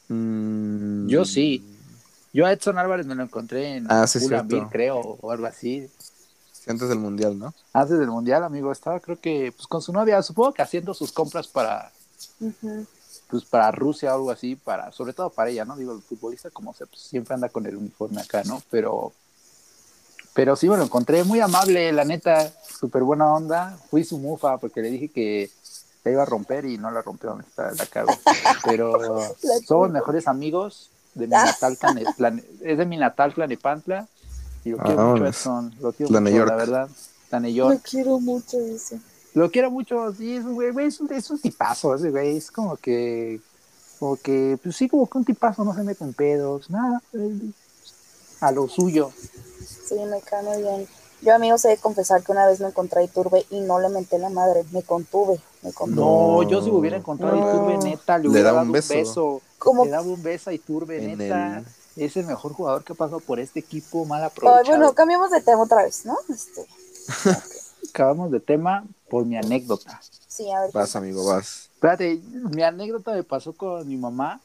Mm, 0.08 1.08
yo 1.08 1.24
sí. 1.24 1.62
Yo 2.36 2.44
a 2.44 2.52
Edson 2.52 2.76
Álvarez 2.76 3.06
me 3.06 3.14
lo 3.14 3.22
encontré 3.22 3.76
en 3.76 3.86
ah, 3.88 4.04
creo, 4.70 4.98
o 4.98 5.30
algo 5.30 5.46
así. 5.46 5.88
Antes 6.66 6.90
del 6.90 6.98
Mundial, 6.98 7.38
¿no? 7.38 7.54
Antes 7.72 7.98
del 7.98 8.08
Mundial, 8.08 8.44
amigo. 8.44 8.70
Estaba, 8.70 9.00
creo 9.00 9.18
que, 9.18 9.54
pues 9.56 9.66
con 9.66 9.80
su 9.80 9.90
novia, 9.90 10.22
supongo 10.22 10.52
que 10.52 10.60
haciendo 10.60 10.92
sus 10.92 11.12
compras 11.12 11.48
para, 11.48 11.90
pues 13.30 13.42
para 13.46 13.70
Rusia 13.70 14.12
o 14.12 14.16
algo 14.16 14.30
así, 14.30 14.54
para, 14.54 14.92
sobre 14.92 15.14
todo 15.14 15.30
para 15.30 15.48
ella, 15.48 15.64
¿no? 15.64 15.78
Digo, 15.78 15.94
el 15.94 16.02
futbolista, 16.02 16.50
como 16.50 16.74
se, 16.74 16.86
pues, 16.86 17.00
siempre 17.00 17.32
anda 17.32 17.48
con 17.48 17.64
el 17.64 17.74
uniforme 17.74 18.20
acá, 18.20 18.42
¿no? 18.44 18.62
Pero, 18.70 19.14
pero 20.34 20.56
sí 20.56 20.68
me 20.68 20.76
lo 20.76 20.84
encontré 20.84 21.24
muy 21.24 21.40
amable, 21.40 21.90
la 21.90 22.04
neta, 22.04 22.52
súper 22.68 23.02
buena 23.02 23.32
onda. 23.32 23.78
Fui 23.88 24.04
su 24.04 24.18
mufa 24.18 24.58
porque 24.58 24.82
le 24.82 24.90
dije 24.90 25.08
que 25.08 25.50
iba 26.04 26.20
a 26.20 26.26
romper 26.26 26.66
y 26.66 26.76
no 26.76 26.90
la 26.90 27.00
rompió, 27.00 27.40
está, 27.40 27.72
la 27.72 27.86
cago. 27.86 28.12
Pero 28.66 28.92
somos 29.66 29.90
mejores 29.90 30.28
amigos 30.28 30.90
de 31.16 31.26
mi 31.26 31.34
ah. 31.34 31.44
natal, 31.46 31.78
es 32.62 32.78
de 32.78 32.86
mi 32.86 32.96
natal 32.96 33.34
Tlanepantla 33.34 34.06
y 34.64 34.70
lo 34.70 34.78
quiero 34.78 35.12
mucho, 35.12 35.26
Edson, 35.26 35.74
lo 35.80 35.92
quiero 35.92 36.20
mucho, 36.20 36.44
la 36.44 36.56
verdad. 36.56 36.88
Lo 37.30 37.78
quiero 37.78 38.20
mucho 38.20 38.58
ese. 38.58 39.00
Lo 39.34 39.50
quiero 39.50 39.70
mucho, 39.70 40.14
sí, 40.14 40.36
es 40.36 40.44
un 40.44 40.54
güey, 40.54 40.86
es 40.86 41.00
un, 41.00 41.12
es 41.12 41.30
un 41.30 41.38
tipazo 41.38 41.94
ese 41.94 42.10
güey, 42.10 42.36
es 42.36 42.50
como 42.50 42.76
que, 42.76 43.40
como 43.98 44.16
que, 44.16 44.58
pues 44.62 44.76
sí, 44.76 44.88
como 44.88 45.08
que 45.08 45.18
un 45.18 45.24
tipazo 45.24 45.64
no 45.64 45.74
se 45.74 45.82
mete 45.82 46.04
en 46.04 46.14
pedos, 46.14 46.70
nada, 46.70 47.02
a 48.40 48.52
lo 48.52 48.68
suyo. 48.68 49.12
Sí, 49.88 49.94
me 50.10 50.20
cae 50.20 50.62
bien. 50.62 50.88
Yo, 51.22 51.34
amigo, 51.34 51.58
sé 51.58 51.76
confesar 51.78 52.22
que 52.22 52.32
una 52.32 52.46
vez 52.46 52.60
me 52.60 52.68
encontré 52.68 53.00
a 53.00 53.04
Iturbe 53.04 53.46
y 53.50 53.60
no 53.60 53.78
le 53.78 53.88
menté 53.88 54.18
la 54.18 54.30
madre, 54.30 54.64
me 54.72 54.82
contuve, 54.82 55.38
me 55.62 55.72
contuve. 55.72 55.96
No, 55.96 56.42
yo 56.42 56.62
si 56.62 56.70
hubiera 56.70 56.96
encontrado 56.96 57.34
a 57.34 57.38
Iturbe, 57.38 57.78
neta, 57.78 58.18
le 58.18 58.28
hubiera 58.28 58.52
dado 58.52 58.66
un 58.66 58.72
beso. 58.72 59.42
Le 59.84 59.90
daba 59.90 60.06
un 60.06 60.22
beso 60.22 60.50
a 60.50 60.52
Iturbe, 60.52 61.00
neta. 61.00 61.64
Es 61.96 62.16
el 62.16 62.26
mejor 62.26 62.52
jugador 62.52 62.84
que 62.84 62.92
ha 62.92 62.96
pasado 62.96 63.20
por 63.20 63.40
este 63.40 63.60
equipo, 63.60 64.04
mal 64.04 64.22
aprovechado. 64.22 64.76
bueno, 64.76 64.94
cambiamos 64.94 65.30
de 65.30 65.40
tema 65.40 65.62
otra 65.62 65.82
vez, 65.82 66.04
¿no? 66.04 66.16
Este... 66.28 66.66
Acabamos 67.90 68.30
de 68.30 68.40
tema 68.40 68.84
por 69.08 69.24
mi 69.24 69.36
anécdota. 69.36 70.00
Sí, 70.28 70.50
a 70.50 70.60
ver. 70.60 70.70
Vas, 70.72 70.94
amigo, 70.96 71.24
vas. 71.24 71.70
Espérate, 71.72 72.20
mi 72.54 72.62
anécdota 72.62 73.12
me 73.12 73.22
pasó 73.22 73.54
con 73.54 73.88
mi 73.88 73.96
mamá. 73.96 74.40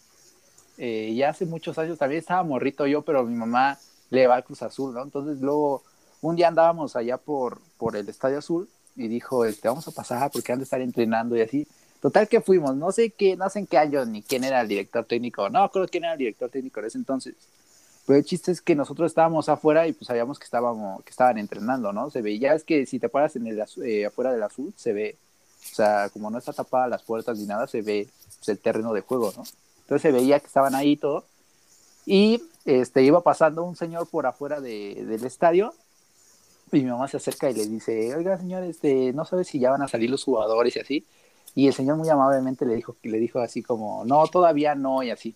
Eh, 0.77 1.13
ya 1.15 1.29
hace 1.29 1.45
muchos 1.45 1.77
años, 1.77 1.97
también 1.97 2.19
estaba 2.19 2.43
morrito 2.43 2.87
yo, 2.87 3.01
pero 3.01 3.23
mi 3.25 3.35
mamá 3.35 3.77
le 4.09 4.27
va 4.27 4.35
al 4.35 4.43
Cruz 4.43 4.61
Azul, 4.61 4.93
¿no? 4.93 5.03
Entonces 5.03 5.41
luego 5.41 5.83
un 6.21 6.35
día 6.35 6.47
andábamos 6.47 6.95
allá 6.95 7.17
por, 7.17 7.59
por 7.77 7.95
el 7.95 8.07
Estadio 8.07 8.37
Azul 8.37 8.69
y 8.95 9.07
dijo, 9.07 9.45
este, 9.45 9.67
vamos 9.67 9.87
a 9.87 9.91
pasar 9.91 10.31
porque 10.31 10.51
han 10.51 10.59
de 10.59 10.63
estar 10.63 10.81
entrenando 10.81 11.35
y 11.35 11.41
así. 11.41 11.67
Total 12.01 12.27
que 12.27 12.41
fuimos, 12.41 12.75
no 12.75 12.91
sé 12.91 13.11
qué, 13.11 13.35
no 13.35 13.49
sé 13.49 13.59
en 13.59 13.67
qué 13.67 13.77
año 13.77 14.03
ni 14.05 14.23
quién 14.23 14.43
era 14.43 14.61
el 14.61 14.67
director 14.67 15.05
técnico, 15.05 15.49
no 15.49 15.69
creo 15.69 15.87
quién 15.87 16.03
era 16.03 16.13
el 16.13 16.19
director 16.19 16.49
técnico 16.49 16.79
en 16.79 16.87
ese 16.87 16.97
entonces. 16.97 17.35
Pero 18.07 18.17
el 18.17 18.25
chiste 18.25 18.51
es 18.51 18.61
que 18.61 18.75
nosotros 18.75 19.11
estábamos 19.11 19.47
afuera 19.49 19.87
y 19.87 19.93
pues 19.93 20.07
sabíamos 20.07 20.39
que 20.39 20.45
estábamos, 20.45 21.03
que 21.03 21.11
estaban 21.11 21.37
entrenando, 21.37 21.93
¿no? 21.93 22.09
Se 22.09 22.23
veía, 22.23 22.55
es 22.55 22.63
que 22.63 22.87
si 22.87 22.97
te 22.97 23.07
paras 23.07 23.35
en 23.35 23.45
el 23.45 23.63
eh, 23.83 24.05
afuera 24.07 24.33
del 24.33 24.41
azul, 24.41 24.73
se 24.75 24.93
ve, 24.93 25.15
o 25.71 25.75
sea, 25.75 26.09
como 26.09 26.31
no 26.31 26.39
está 26.39 26.53
tapada 26.53 26.87
las 26.87 27.03
puertas 27.03 27.37
ni 27.37 27.45
nada, 27.45 27.67
se 27.67 27.83
ve 27.83 28.07
pues, 28.37 28.49
el 28.49 28.57
terreno 28.57 28.93
de 28.93 29.01
juego, 29.01 29.31
¿no? 29.37 29.43
Entonces 29.81 30.01
se 30.01 30.11
veía 30.11 30.39
que 30.39 30.47
estaban 30.47 30.73
ahí 30.73 30.97
todo. 30.97 31.25
Y 32.07 32.41
este 32.65 33.03
iba 33.03 33.21
pasando 33.21 33.63
un 33.63 33.75
señor 33.75 34.07
por 34.07 34.25
afuera 34.25 34.59
de, 34.59 35.05
del 35.05 35.23
estadio 35.23 35.73
y 36.71 36.81
mi 36.81 36.89
mamá 36.89 37.07
se 37.07 37.17
acerca 37.17 37.49
y 37.49 37.53
le 37.53 37.67
dice, 37.67 38.15
oiga, 38.15 38.37
señor, 38.37 38.63
este, 38.63 39.13
no 39.13 39.25
sabe 39.25 39.43
si 39.43 39.59
ya 39.59 39.71
van 39.71 39.81
a 39.81 39.87
salir 39.87 40.09
los 40.09 40.23
jugadores 40.23 40.75
y 40.75 40.79
así. 40.79 41.05
Y 41.55 41.67
el 41.67 41.73
señor 41.73 41.97
muy 41.97 42.09
amablemente 42.09 42.65
le 42.65 42.75
dijo, 42.75 42.95
le 43.03 43.19
dijo 43.19 43.39
así 43.39 43.61
como, 43.61 44.05
no, 44.05 44.25
todavía 44.27 44.75
no, 44.75 45.03
y 45.03 45.11
así. 45.11 45.35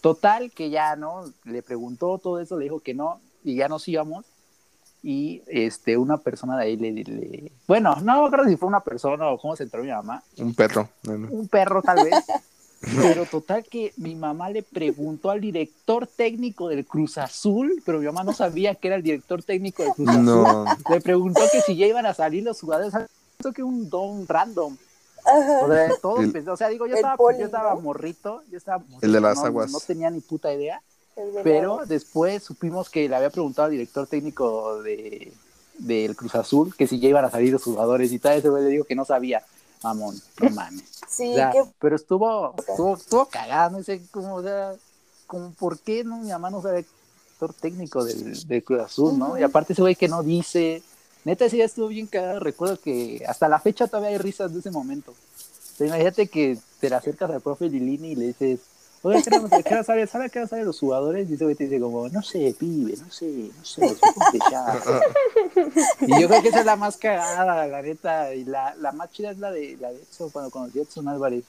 Total, 0.00 0.50
que 0.50 0.70
ya, 0.70 0.96
¿no? 0.96 1.24
Le 1.44 1.62
preguntó 1.62 2.18
todo 2.18 2.40
eso, 2.40 2.58
le 2.58 2.64
dijo 2.64 2.80
que 2.80 2.94
no, 2.94 3.20
y 3.42 3.56
ya 3.56 3.68
nos 3.68 3.86
íbamos. 3.88 4.24
Y 5.02 5.42
este, 5.46 5.98
una 5.98 6.16
persona 6.16 6.56
de 6.56 6.64
ahí 6.64 6.76
le, 6.76 6.92
le 6.92 7.52
bueno, 7.66 7.94
no 7.96 8.30
creo 8.30 8.46
si 8.46 8.56
fue 8.56 8.68
una 8.68 8.80
persona 8.80 9.28
o 9.28 9.38
cómo 9.38 9.54
se 9.54 9.64
entró 9.64 9.82
mi 9.82 9.90
mamá. 9.90 10.22
Un 10.38 10.54
perro. 10.54 10.88
Un 11.06 11.46
perro, 11.48 11.82
tal 11.82 12.04
vez. 12.04 12.24
Pero 13.02 13.26
total 13.26 13.64
que 13.64 13.92
mi 13.96 14.14
mamá 14.14 14.50
le 14.50 14.62
preguntó 14.62 15.30
al 15.30 15.40
director 15.40 16.06
técnico 16.06 16.68
del 16.68 16.84
Cruz 16.84 17.18
Azul, 17.18 17.82
pero 17.84 17.98
mi 17.98 18.06
mamá 18.06 18.24
no 18.24 18.32
sabía 18.32 18.74
que 18.74 18.88
era 18.88 18.96
el 18.96 19.02
director 19.02 19.42
técnico 19.42 19.82
del 19.82 19.92
Cruz 19.92 20.08
Azul. 20.08 20.66
Le 20.90 21.00
preguntó 21.00 21.40
que 21.50 21.60
si 21.62 21.76
ya 21.76 21.86
iban 21.86 22.06
a 22.06 22.14
salir 22.14 22.42
los 22.42 22.60
jugadores, 22.60 22.92
esto 23.38 23.52
que 23.52 23.62
un 23.62 23.88
don 23.88 24.26
random. 24.26 24.76
O 25.24 25.68
sea, 25.68 25.90
todo 26.02 26.52
o 26.52 26.56
sea, 26.56 26.68
digo, 26.68 26.86
yo 26.86 26.96
estaba, 26.96 27.16
yo 27.38 27.46
estaba 27.46 27.74
morrito, 27.76 28.42
yo 28.50 28.58
estaba 28.58 28.84
el 29.00 29.12
de 29.12 29.20
las 29.20 29.38
no, 29.38 29.44
aguas. 29.46 29.70
No 29.70 29.80
tenía 29.80 30.10
ni 30.10 30.20
puta 30.20 30.52
idea. 30.52 30.82
Pero 31.42 31.82
después 31.86 32.42
supimos 32.42 32.90
que 32.90 33.08
le 33.08 33.14
había 33.14 33.30
preguntado 33.30 33.66
al 33.66 33.72
director 33.72 34.06
técnico 34.06 34.82
de 34.82 35.32
del 35.78 36.14
Cruz 36.14 36.34
Azul 36.36 36.74
que 36.76 36.86
si 36.86 37.00
ya 37.00 37.08
iban 37.08 37.24
a 37.24 37.30
salir 37.30 37.52
los 37.52 37.62
jugadores 37.62 38.12
y 38.12 38.18
tal, 38.18 38.38
ese 38.38 38.48
güey 38.48 38.62
le 38.62 38.70
dijo 38.70 38.84
que 38.84 38.94
no 38.94 39.04
sabía 39.04 39.42
mamón, 39.82 40.20
no 40.40 40.50
mames. 40.50 40.84
Sí, 41.08 41.36
pero 41.78 41.94
estuvo, 41.94 42.56
estuvo, 42.58 42.96
estuvo 42.96 43.26
cagado, 43.26 43.76
no 43.78 43.84
sé 43.84 44.02
cómo, 44.10 44.34
o 44.36 44.42
sea, 44.42 44.72
como 45.28 45.52
por 45.52 45.78
qué 45.78 46.02
no, 46.02 46.16
mi 46.16 46.30
mamá 46.30 46.50
no 46.50 46.60
sabe 46.60 46.78
el 46.78 46.84
director 46.84 47.54
técnico 47.54 48.04
del, 48.04 48.48
del 48.48 48.64
Cruz 48.64 48.80
Azul, 48.80 49.16
¿no? 49.16 49.38
Y 49.38 49.44
aparte 49.44 49.74
ese 49.74 49.82
güey 49.82 49.94
que 49.94 50.08
no 50.08 50.24
dice, 50.24 50.82
neta 51.24 51.48
sí 51.48 51.58
ya 51.58 51.64
estuvo 51.64 51.88
bien 51.88 52.06
cagado, 52.06 52.40
recuerdo 52.40 52.78
que 52.80 53.24
hasta 53.26 53.48
la 53.48 53.58
fecha 53.60 53.86
todavía 53.86 54.10
hay 54.10 54.18
risas 54.18 54.52
de 54.52 54.60
ese 54.60 54.70
momento. 54.70 55.14
imagínate 55.80 56.28
que 56.28 56.58
te 56.80 56.88
le 56.90 56.96
acercas 56.96 57.30
al 57.30 57.40
profe 57.40 57.68
Lilini 57.68 58.12
y 58.12 58.16
le 58.16 58.26
dices, 58.28 58.60
Oye, 59.06 59.22
¿qué 59.22 59.74
hora- 59.74 59.84
sale? 59.84 60.06
¿Sabe 60.06 60.24
a 60.24 60.28
qué 60.30 60.38
hora 60.38 60.48
salen 60.48 60.64
los 60.64 60.78
jugadores? 60.80 61.28
Y 61.28 61.34
ese 61.34 61.44
güey 61.44 61.54
te 61.54 61.64
dice 61.64 61.78
como, 61.78 62.08
no 62.08 62.22
sé, 62.22 62.56
pibe, 62.58 62.96
no 62.96 63.12
sé, 63.12 63.26
no 63.54 63.62
sé, 63.62 63.86
supongo 63.86 64.32
que 64.32 64.38
ya. 64.50 64.80
Y 66.00 66.22
yo 66.22 66.26
creo 66.26 66.40
que 66.42 66.48
esa 66.48 66.60
es 66.60 66.64
la 66.66 66.76
más 66.76 66.96
cagada, 66.96 67.66
la 67.66 67.82
neta. 67.82 68.32
Y 68.34 68.46
la, 68.46 68.74
la 68.76 68.92
más 68.92 69.10
chida 69.12 69.32
es 69.32 69.38
la 69.38 69.50
de, 69.52 69.76
la 69.78 69.90
de 69.92 69.98
Edson, 70.00 70.30
cuando 70.30 70.50
conocí 70.50 70.78
a 70.78 70.82
Edson 70.84 71.06
Álvarez. 71.08 71.44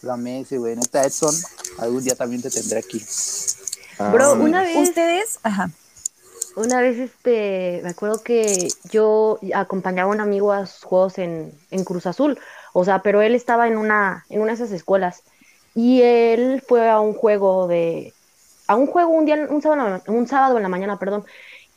Lo 0.00 0.12
amé 0.14 0.40
ese 0.40 0.56
güey. 0.56 0.74
Neta, 0.74 1.04
Edson, 1.04 1.34
algún 1.80 2.02
día 2.02 2.14
también 2.14 2.40
te 2.40 2.48
tendré 2.48 2.78
aquí. 2.78 3.04
Bro, 3.98 4.24
Ah, 4.24 4.32
una 4.32 4.62
vez, 4.62 4.88
Ustedes, 4.88 5.38
ajá. 5.42 5.70
Una 6.56 6.80
vez, 6.80 6.98
este, 6.98 7.80
me 7.82 7.90
acuerdo 7.90 8.22
que 8.22 8.68
yo 8.90 9.38
acompañaba 9.54 10.10
a 10.10 10.14
un 10.14 10.20
amigo 10.20 10.52
a 10.52 10.66
sus 10.66 10.84
juegos 10.84 11.18
en, 11.18 11.52
en 11.70 11.84
Cruz 11.84 12.06
Azul, 12.06 12.38
o 12.72 12.84
sea, 12.84 13.02
pero 13.02 13.22
él 13.22 13.34
estaba 13.34 13.68
en 13.68 13.76
una, 13.76 14.24
en 14.28 14.40
una 14.40 14.52
de 14.52 14.56
esas 14.56 14.72
escuelas 14.72 15.22
y 15.74 16.02
él 16.02 16.62
fue 16.66 16.88
a 16.88 17.00
un 17.00 17.14
juego 17.14 17.66
de, 17.66 18.12
a 18.66 18.76
un 18.76 18.86
juego 18.86 19.10
un 19.10 19.24
día, 19.24 19.46
un 19.48 19.62
sábado, 19.62 20.02
un 20.06 20.26
sábado 20.26 20.56
en 20.56 20.62
la 20.62 20.68
mañana, 20.68 20.98
perdón, 20.98 21.24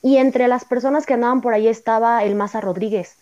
y 0.01 0.17
entre 0.17 0.47
las 0.47 0.65
personas 0.65 1.05
que 1.05 1.13
andaban 1.15 1.41
por 1.41 1.53
ahí 1.53 1.67
estaba 1.67 2.23
el 2.23 2.35
Maza 2.35 2.61
Rodríguez. 2.61 3.17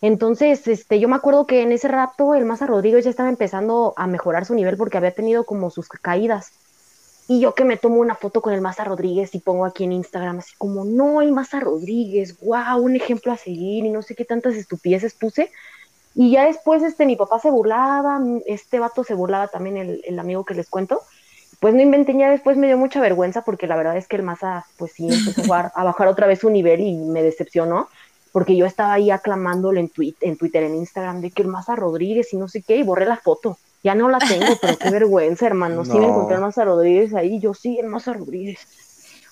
Entonces, 0.00 0.68
este, 0.68 1.00
yo 1.00 1.08
me 1.08 1.16
acuerdo 1.16 1.46
que 1.46 1.62
en 1.62 1.72
ese 1.72 1.88
rato 1.88 2.34
el 2.34 2.44
Maza 2.44 2.66
Rodríguez 2.66 3.04
ya 3.04 3.10
estaba 3.10 3.28
empezando 3.28 3.94
a 3.96 4.06
mejorar 4.06 4.44
su 4.44 4.54
nivel 4.54 4.76
porque 4.76 4.96
había 4.98 5.10
tenido 5.12 5.44
como 5.44 5.70
sus 5.70 5.88
caídas. 5.88 6.52
Y 7.28 7.40
yo 7.40 7.54
que 7.54 7.64
me 7.64 7.76
tomo 7.76 7.96
una 7.96 8.14
foto 8.14 8.40
con 8.40 8.54
el 8.54 8.62
Maza 8.62 8.84
Rodríguez 8.84 9.34
y 9.34 9.38
pongo 9.38 9.66
aquí 9.66 9.84
en 9.84 9.92
Instagram 9.92 10.38
así 10.38 10.54
como, 10.56 10.84
no, 10.84 11.20
el 11.20 11.32
Maza 11.32 11.60
Rodríguez, 11.60 12.40
wow, 12.40 12.78
un 12.78 12.96
ejemplo 12.96 13.32
a 13.32 13.36
seguir 13.36 13.84
y 13.84 13.90
no 13.90 14.02
sé 14.02 14.14
qué 14.14 14.24
tantas 14.24 14.54
estupideces 14.54 15.14
puse. 15.14 15.50
Y 16.14 16.30
ya 16.30 16.46
después 16.46 16.82
este, 16.82 17.04
mi 17.04 17.16
papá 17.16 17.38
se 17.38 17.50
burlaba, 17.50 18.20
este 18.46 18.78
vato 18.78 19.04
se 19.04 19.14
burlaba 19.14 19.48
también, 19.48 19.76
el, 19.76 20.00
el 20.04 20.18
amigo 20.18 20.44
que 20.44 20.54
les 20.54 20.68
cuento. 20.68 21.02
Pues 21.60 21.74
no 21.74 21.82
inventé, 21.82 22.16
ya 22.16 22.30
después 22.30 22.56
me 22.56 22.66
dio 22.66 22.78
mucha 22.78 23.00
vergüenza 23.00 23.42
porque 23.42 23.66
la 23.66 23.76
verdad 23.76 23.96
es 23.96 24.08
que 24.08 24.16
el 24.16 24.22
Maza, 24.22 24.64
pues 24.78 24.92
sí, 24.92 25.08
empezó 25.12 25.52
a, 25.52 25.72
a 25.74 25.84
bajar 25.84 26.08
otra 26.08 26.26
vez 26.26 26.38
su 26.38 26.50
nivel 26.50 26.80
y 26.80 26.96
me 26.96 27.22
decepcionó 27.22 27.88
porque 28.32 28.56
yo 28.56 28.66
estaba 28.66 28.92
ahí 28.94 29.10
aclamándolo 29.10 29.80
en, 29.80 29.88
tweet, 29.88 30.14
en 30.20 30.36
Twitter, 30.36 30.62
en 30.62 30.76
Instagram, 30.76 31.20
de 31.20 31.30
que 31.30 31.42
el 31.42 31.48
Maza 31.48 31.76
Rodríguez 31.76 32.32
y 32.32 32.36
no 32.36 32.48
sé 32.48 32.62
qué, 32.62 32.76
y 32.76 32.82
borré 32.82 33.06
la 33.06 33.16
foto. 33.16 33.58
Ya 33.84 33.94
no 33.94 34.08
la 34.08 34.18
tengo, 34.18 34.56
pero 34.60 34.78
qué 34.78 34.90
vergüenza, 34.90 35.46
hermano. 35.46 35.84
Sí 35.84 35.92
me 35.92 36.06
encontré 36.08 36.36
el 36.36 36.42
Maza 36.42 36.64
Rodríguez 36.64 37.14
ahí, 37.14 37.38
yo 37.40 37.54
sí, 37.54 37.78
el 37.78 37.86
Maza 37.86 38.12
Rodríguez. 38.12 38.58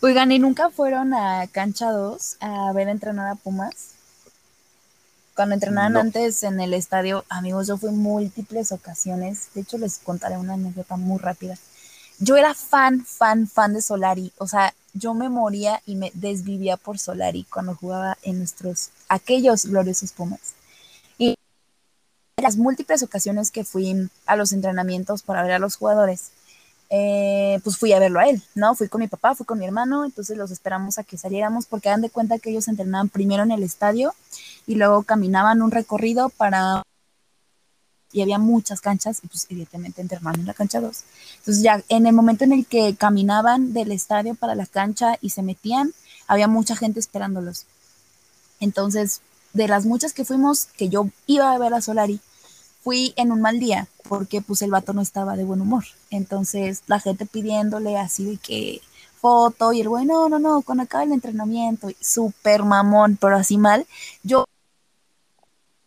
Oigan, 0.02 0.30
¿y 0.30 0.38
nunca 0.38 0.70
fueron 0.70 1.14
a 1.14 1.46
Cancha 1.50 1.90
2 1.90 2.36
a 2.40 2.72
ver 2.72 2.88
entrenar 2.88 3.28
a 3.28 3.34
Pumas? 3.34 3.92
Cuando 5.34 5.54
entrenaban 5.54 5.92
No. 5.94 6.00
antes 6.00 6.42
en 6.44 6.60
el 6.60 6.72
estadio, 6.74 7.24
amigos, 7.28 7.66
yo 7.66 7.76
fui 7.76 7.90
múltiples 7.90 8.72
ocasiones. 8.72 9.48
De 9.54 9.62
hecho, 9.62 9.78
les 9.78 9.98
contaré 9.98 10.38
una 10.38 10.54
anécdota 10.54 10.96
muy 10.96 11.18
rápida. 11.18 11.56
Yo 12.18 12.36
era 12.36 12.54
fan, 12.54 13.04
fan, 13.04 13.46
fan 13.46 13.74
de 13.74 13.82
Solari. 13.82 14.32
O 14.38 14.46
sea, 14.46 14.72
yo 14.94 15.12
me 15.12 15.28
moría 15.28 15.82
y 15.84 15.96
me 15.96 16.10
desvivía 16.14 16.78
por 16.78 16.98
Solari 16.98 17.44
cuando 17.44 17.74
jugaba 17.74 18.16
en 18.22 18.38
nuestros, 18.38 18.90
aquellos 19.08 19.66
gloriosos 19.66 20.12
Pumas. 20.12 20.40
Las 22.46 22.56
múltiples 22.56 23.02
ocasiones 23.02 23.50
que 23.50 23.64
fui 23.64 24.08
a 24.24 24.36
los 24.36 24.52
entrenamientos 24.52 25.22
para 25.22 25.42
ver 25.42 25.50
a 25.50 25.58
los 25.58 25.74
jugadores, 25.74 26.30
eh, 26.90 27.58
pues 27.64 27.76
fui 27.76 27.92
a 27.92 27.98
verlo 27.98 28.20
a 28.20 28.28
él, 28.28 28.40
¿no? 28.54 28.76
Fui 28.76 28.88
con 28.88 29.00
mi 29.00 29.08
papá, 29.08 29.34
fui 29.34 29.44
con 29.44 29.58
mi 29.58 29.64
hermano, 29.64 30.04
entonces 30.04 30.38
los 30.38 30.52
esperamos 30.52 30.96
a 30.96 31.02
que 31.02 31.18
saliéramos 31.18 31.66
porque 31.66 31.88
dan 31.88 32.02
de 32.02 32.08
cuenta 32.08 32.38
que 32.38 32.50
ellos 32.50 32.68
entrenaban 32.68 33.08
primero 33.08 33.42
en 33.42 33.50
el 33.50 33.64
estadio 33.64 34.14
y 34.64 34.76
luego 34.76 35.02
caminaban 35.02 35.60
un 35.60 35.72
recorrido 35.72 36.28
para... 36.28 36.84
Y 38.12 38.22
había 38.22 38.38
muchas 38.38 38.80
canchas 38.80 39.18
y 39.24 39.26
pues 39.26 39.48
evidentemente 39.50 40.00
entrenaban 40.00 40.38
en 40.38 40.46
la 40.46 40.54
cancha 40.54 40.80
2. 40.80 41.02
Entonces 41.38 41.64
ya 41.64 41.82
en 41.88 42.06
el 42.06 42.14
momento 42.14 42.44
en 42.44 42.52
el 42.52 42.64
que 42.64 42.94
caminaban 42.94 43.72
del 43.72 43.90
estadio 43.90 44.36
para 44.36 44.54
la 44.54 44.66
cancha 44.66 45.18
y 45.20 45.30
se 45.30 45.42
metían, 45.42 45.94
había 46.28 46.46
mucha 46.46 46.76
gente 46.76 47.00
esperándolos. 47.00 47.66
Entonces, 48.60 49.20
de 49.52 49.66
las 49.66 49.84
muchas 49.84 50.12
que 50.12 50.24
fuimos, 50.24 50.66
que 50.66 50.88
yo 50.88 51.08
iba 51.26 51.52
a 51.52 51.58
ver 51.58 51.74
a 51.74 51.80
Solari, 51.80 52.20
fui 52.86 53.12
en 53.16 53.32
un 53.32 53.40
mal 53.40 53.58
día 53.58 53.88
porque 54.08 54.40
pues 54.42 54.62
el 54.62 54.70
vato 54.70 54.92
no 54.92 55.02
estaba 55.02 55.34
de 55.34 55.42
buen 55.42 55.60
humor. 55.60 55.82
Entonces 56.10 56.84
la 56.86 57.00
gente 57.00 57.26
pidiéndole 57.26 57.98
así 57.98 58.24
de 58.24 58.36
que 58.36 58.80
foto 59.20 59.72
y 59.72 59.80
el 59.80 59.88
güey, 59.88 60.04
no, 60.04 60.28
no, 60.28 60.38
no, 60.38 60.62
cuando 60.62 60.84
acabe 60.84 61.06
el 61.06 61.12
entrenamiento, 61.12 61.88
súper 62.00 62.62
mamón, 62.62 63.18
pero 63.20 63.34
así 63.34 63.58
mal, 63.58 63.88
yo, 64.22 64.44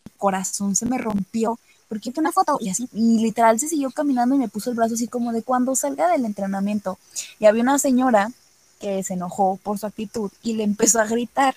el 0.04 0.12
corazón 0.18 0.76
se 0.76 0.84
me 0.84 0.98
rompió 0.98 1.58
porque 1.88 2.12
una 2.18 2.32
foto 2.32 2.58
y 2.60 2.68
así, 2.68 2.86
y 2.92 3.22
literal 3.22 3.58
se 3.58 3.68
siguió 3.68 3.90
caminando 3.92 4.34
y 4.34 4.38
me 4.38 4.50
puso 4.50 4.68
el 4.68 4.76
brazo 4.76 4.92
así 4.92 5.08
como 5.08 5.32
de 5.32 5.42
cuando 5.42 5.74
salga 5.76 6.06
del 6.08 6.26
entrenamiento. 6.26 6.98
Y 7.38 7.46
había 7.46 7.62
una 7.62 7.78
señora 7.78 8.30
que 8.78 9.02
se 9.04 9.14
enojó 9.14 9.58
por 9.62 9.78
su 9.78 9.86
actitud 9.86 10.30
y 10.42 10.52
le 10.52 10.64
empezó 10.64 11.00
a 11.00 11.06
gritar 11.06 11.56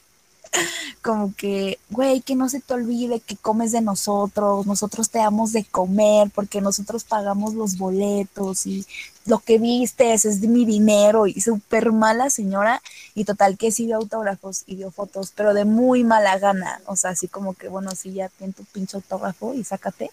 como 1.02 1.34
que, 1.36 1.80
güey, 1.90 2.22
que 2.22 2.36
no 2.36 2.50
se 2.50 2.60
te 2.60 2.74
olvide 2.74 3.20
que 3.20 3.36
comes 3.36 3.72
de 3.72 3.82
nosotros, 3.82 4.66
nosotros 4.66 5.10
te 5.10 5.20
damos 5.20 5.52
de 5.52 5.66
comer 5.66 6.30
porque 6.34 6.62
nosotros 6.62 7.04
pagamos 7.04 7.54
los 7.54 7.78
boletos 7.78 8.66
y 8.66 8.86
lo 9.26 9.40
que 9.40 9.58
viste 9.58 10.14
es 10.14 10.42
de 10.42 10.48
mi 10.48 10.66
dinero 10.66 11.28
y 11.28 11.40
súper 11.40 11.92
mala 11.92 12.30
señora 12.30 12.82
y 13.16 13.26
total 13.26 13.58
que 13.58 13.72
sí 13.72 13.86
dio 13.86 13.98
autógrafos 13.98 14.64
y 14.66 14.76
dio 14.76 14.92
fotos, 14.92 15.32
pero 15.36 15.54
de 15.54 15.66
muy 15.66 16.04
mala 16.04 16.38
gana, 16.40 16.82
o 16.86 16.96
sea, 16.96 17.12
así 17.12 17.28
como 17.28 17.54
que, 17.54 17.70
bueno, 17.70 17.92
sí, 17.96 18.14
ya 18.14 18.30
ten 18.30 18.54
tu 18.54 18.64
pinche 18.66 18.98
autógrafo 18.98 19.54
y 19.54 19.64
sácate. 19.64 20.12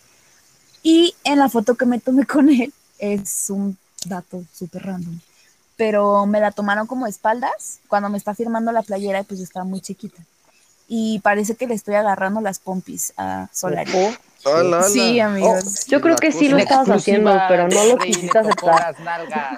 Y 0.82 1.14
en 1.24 1.38
la 1.38 1.48
foto 1.48 1.74
que 1.74 1.86
me 1.86 2.00
tomé 2.00 2.26
con 2.26 2.48
él 2.48 2.72
es 2.98 3.50
un 3.50 3.76
dato 4.06 4.44
súper 4.52 4.84
random 4.84 5.20
pero 5.80 6.26
me 6.26 6.40
la 6.40 6.50
tomaron 6.50 6.86
como 6.86 7.06
espaldas 7.06 7.80
cuando 7.88 8.10
me 8.10 8.18
está 8.18 8.34
firmando 8.34 8.70
la 8.70 8.82
playera, 8.82 9.22
pues 9.22 9.40
yo 9.40 9.44
estaba 9.44 9.64
muy 9.64 9.80
chiquita. 9.80 10.22
Y 10.88 11.20
parece 11.20 11.54
que 11.54 11.66
le 11.66 11.72
estoy 11.72 11.94
agarrando 11.94 12.42
las 12.42 12.58
pompis 12.58 13.14
a 13.16 13.48
Solari. 13.50 13.90
Sí, 14.92 15.20
amigos. 15.20 15.64
Oh, 15.64 15.90
Yo 15.90 16.02
creo 16.02 16.16
que 16.16 16.32
sí 16.32 16.48
lo 16.48 16.58
estabas 16.58 16.86
haciendo, 16.90 17.32
pero 17.48 17.66
no 17.68 17.82
lo 17.86 17.96
quisiste 17.96 18.38
aceptar. 18.38 18.94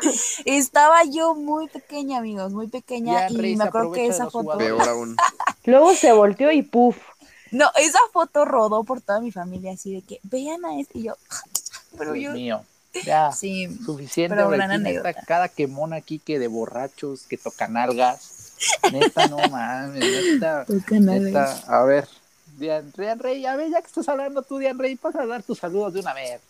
Estaba 0.44 1.02
yo 1.02 1.34
muy 1.34 1.66
pequeña, 1.66 2.18
amigos, 2.18 2.52
muy 2.52 2.68
pequeña. 2.68 3.28
Ya, 3.28 3.48
y 3.48 3.56
me 3.56 3.64
acuerdo 3.64 3.90
que 3.90 4.06
esa 4.06 4.26
foto. 4.26 4.52
jugadores. 4.52 4.68
Peor 4.76 4.88
aún. 4.88 5.16
Luego 5.64 5.92
se 5.94 6.12
volteó 6.12 6.52
y 6.52 6.62
puf. 6.62 6.98
No, 7.50 7.68
esa 7.74 7.98
foto 8.12 8.44
rodó 8.44 8.84
por 8.84 9.00
toda 9.00 9.20
mi 9.20 9.32
familia, 9.32 9.72
así 9.72 9.92
de 9.92 10.02
que 10.02 10.20
vean 10.22 10.64
a 10.66 10.78
este. 10.78 11.00
Y 11.00 11.02
yo, 11.02 11.16
pero 11.98 12.12
Dios 12.12 12.32
yo. 12.32 12.38
mío. 12.38 12.64
Ya, 13.05 13.32
Sí, 13.36 13.68
suficiente. 13.84 14.36
pero 14.36 14.51
anécdota. 14.51 15.14
cada 15.26 15.49
quemón 15.49 15.93
aquí 15.93 16.18
que 16.18 16.38
de 16.38 16.49
borrachos, 16.49 17.22
que 17.26 17.38
tocan 17.38 17.76
algas. 17.76 18.53
Neta, 18.93 19.26
no 19.28 19.38
mames, 19.51 20.05
neta. 20.34 20.64
neta. 20.90 21.62
A 21.66 21.82
ver, 21.84 22.07
Dian, 22.59 22.93
Dian 22.97 23.18
Rey, 23.18 23.45
a 23.47 23.57
ver, 23.57 23.70
ya 23.70 23.80
que 23.80 23.86
estás 23.88 24.09
hablando 24.09 24.43
tú, 24.43 24.59
Dian 24.59 24.78
Rey, 24.78 24.95
pasa 24.97 25.22
a 25.22 25.26
dar 25.26 25.43
tus 25.43 25.59
saludos 25.59 25.95
de 25.95 26.01
una 26.01 26.12
vez. 26.14 26.40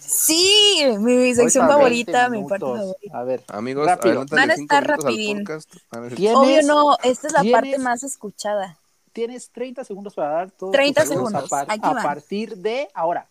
Sí, 0.00 0.82
mi 0.98 1.34
sección 1.34 1.66
favorita, 1.68 2.28
20 2.28 2.38
mi 2.42 2.48
parte 2.48 2.66
favorita. 2.66 3.18
A 3.18 3.24
ver, 3.24 3.42
Amigos, 3.48 3.86
Rápido. 3.86 4.24
Van 4.30 4.50
a 4.50 4.54
estar 4.54 4.86
rapidín. 4.86 5.44
Obvio 5.48 6.10
¿Tienes- 6.16 6.66
no, 6.66 6.96
esta 7.02 7.26
es 7.28 7.32
la 7.32 7.40
tienes- 7.40 7.52
parte 7.52 7.78
más 7.78 8.02
escuchada. 8.02 8.76
tienes 9.12 9.50
30 9.50 9.84
segundos 9.84 10.14
para 10.14 10.28
dar 10.32 10.50
todos 10.50 10.72
30 10.72 11.00
tus 11.02 11.08
saludos 11.10 11.28
segundos, 11.30 11.52
A, 11.52 11.56
par- 11.66 11.66
aquí 11.70 11.80
a 11.82 11.92
van. 11.94 12.02
partir 12.02 12.56
de 12.56 12.88
ahora. 12.94 13.26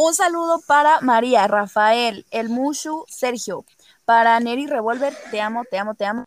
Un 0.00 0.14
saludo 0.14 0.60
para 0.64 1.00
María, 1.00 1.48
Rafael, 1.48 2.24
el 2.30 2.50
Mushu, 2.50 3.04
Sergio. 3.08 3.64
Para 4.04 4.38
Neri 4.38 4.68
Revolver, 4.68 5.12
te 5.32 5.40
amo, 5.40 5.64
te 5.68 5.76
amo, 5.76 5.96
te 5.96 6.04
amo. 6.04 6.24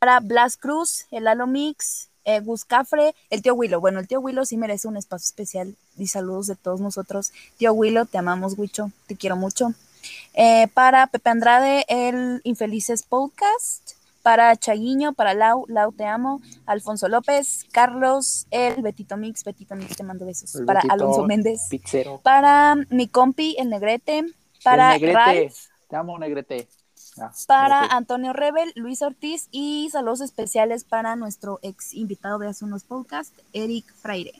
Para 0.00 0.18
Blas 0.18 0.56
Cruz, 0.56 1.06
el 1.12 1.28
Alo 1.28 1.46
Mix, 1.46 2.08
eh, 2.24 2.40
Gus 2.40 2.64
Cafre, 2.64 3.14
el 3.30 3.40
tío 3.40 3.54
Willow. 3.54 3.80
Bueno, 3.80 4.00
el 4.00 4.08
tío 4.08 4.18
Willow 4.18 4.44
sí 4.44 4.56
merece 4.56 4.88
un 4.88 4.96
espacio 4.96 5.26
especial 5.26 5.76
y 5.96 6.08
saludos 6.08 6.48
de 6.48 6.56
todos 6.56 6.80
nosotros. 6.80 7.30
Tío 7.56 7.72
Willow, 7.72 8.04
te 8.04 8.18
amamos, 8.18 8.58
Huicho, 8.58 8.90
te 9.06 9.14
quiero 9.14 9.36
mucho. 9.36 9.72
Eh, 10.34 10.66
para 10.74 11.06
Pepe 11.06 11.30
Andrade, 11.30 11.84
el 11.86 12.40
Infelices 12.42 13.04
Podcast. 13.04 13.93
Para 14.24 14.56
Chaguiño, 14.56 15.12
para 15.12 15.34
Lau, 15.34 15.66
Lau 15.68 15.92
te 15.92 16.06
amo. 16.06 16.40
Alfonso 16.64 17.08
López, 17.08 17.66
Carlos, 17.72 18.46
el 18.50 18.80
Betito 18.80 19.18
Mix, 19.18 19.44
Betito 19.44 19.76
Mix, 19.76 19.98
te 19.98 20.02
mando 20.02 20.24
besos. 20.24 20.54
El 20.54 20.64
para 20.64 20.78
Betito 20.80 20.94
Alonso 20.94 21.26
Méndez 21.26 21.60
Pizzero. 21.68 22.20
para 22.22 22.74
mi 22.88 23.06
compi, 23.06 23.54
el 23.58 23.68
Negrete, 23.68 24.24
para 24.64 24.94
El 24.96 25.02
negrete. 25.02 25.18
Ralph, 25.18 25.56
Te 25.90 25.96
amo, 25.96 26.18
Negrete. 26.18 26.66
Ah, 27.18 27.30
para 27.46 27.74
Negrete. 27.82 27.96
Antonio 27.96 28.32
Rebel, 28.32 28.72
Luis 28.76 29.02
Ortiz 29.02 29.48
y 29.50 29.90
saludos 29.92 30.22
especiales 30.22 30.84
para 30.84 31.16
nuestro 31.16 31.58
ex 31.60 31.92
invitado 31.92 32.38
de 32.38 32.48
hace 32.48 32.64
unos 32.64 32.84
podcasts, 32.84 33.34
Eric 33.52 33.84
Freire. 34.00 34.32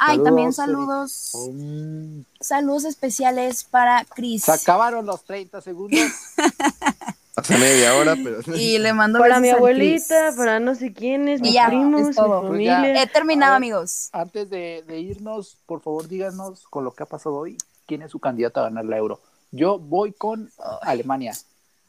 Ah, 0.00 0.14
y 0.16 0.22
también 0.24 0.52
Saludos, 0.52 1.12
saludos, 1.12 2.26
saludos 2.40 2.84
especiales 2.84 3.62
para 3.62 4.04
Chris. 4.06 4.42
Se 4.42 4.50
acabaron 4.52 5.06
los 5.06 5.22
30 5.24 5.60
segundos. 5.60 6.00
hace 7.36 7.58
media 7.58 7.94
hora, 7.96 8.14
pero. 8.22 8.40
Y 8.56 8.78
le 8.78 8.92
mando 8.92 9.18
Para 9.18 9.40
mi 9.40 9.50
abuelita, 9.50 10.26
Chris. 10.26 10.36
para 10.36 10.60
no 10.60 10.74
sé 10.74 10.92
quiénes, 10.92 11.40
mis 11.40 11.54
ya, 11.54 11.66
primos, 11.68 12.00
es 12.00 12.06
mi. 12.08 12.14
Pues 12.14 12.64
ya. 12.64 12.76
familia. 12.76 13.02
He 13.02 13.06
terminado, 13.06 13.52
ver. 13.52 13.56
amigos. 13.56 14.08
Antes 14.12 14.50
de, 14.50 14.84
de 14.86 15.00
irnos, 15.00 15.58
por 15.66 15.80
favor, 15.80 16.08
díganos 16.08 16.64
con 16.68 16.84
lo 16.84 16.92
que 16.94 17.02
ha 17.02 17.06
pasado 17.06 17.36
hoy, 17.36 17.58
quién 17.86 18.02
es 18.02 18.10
su 18.10 18.18
candidato 18.18 18.60
a 18.60 18.64
ganar 18.64 18.84
la 18.84 18.96
euro. 18.96 19.20
Yo 19.50 19.78
voy 19.78 20.12
con 20.12 20.50
Alemania. 20.82 21.32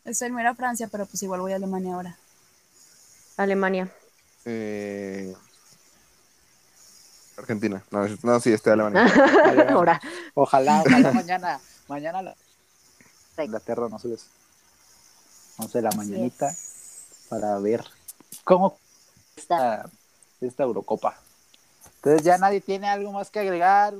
Estoy 0.03 0.27
en 0.27 0.39
a 0.39 0.53
Francia, 0.53 0.87
pero 0.91 1.07
pues 1.07 1.23
igual 1.23 1.41
voy 1.41 1.53
a 1.53 1.55
Alemania 1.55 1.95
ahora. 1.95 2.17
Alemania. 3.37 3.89
Eh, 4.45 5.33
Argentina. 7.37 7.83
No, 7.89 8.07
no, 8.21 8.39
sí, 8.39 8.53
estoy 8.53 8.73
Alemania. 8.73 9.11
Ahora. 9.69 9.99
Ojalá, 10.35 10.83
ojalá 10.85 11.11
mañana, 11.13 11.59
mañana 11.87 12.21
la 12.21 12.35
Inglaterra 13.43 13.89
nos 13.89 14.03
subes 14.03 14.27
11 15.57 15.77
de 15.77 15.81
la 15.83 15.89
Así 15.89 15.97
mañanita 15.97 16.55
para 17.29 17.57
ver 17.59 17.83
cómo 18.43 18.77
está 19.35 19.89
esta 20.41 20.63
Eurocopa. 20.63 21.17
Entonces 21.97 22.23
ya 22.23 22.37
nadie 22.37 22.61
tiene 22.61 22.87
algo 22.87 23.11
más 23.11 23.29
que 23.29 23.39
agregar. 23.39 23.93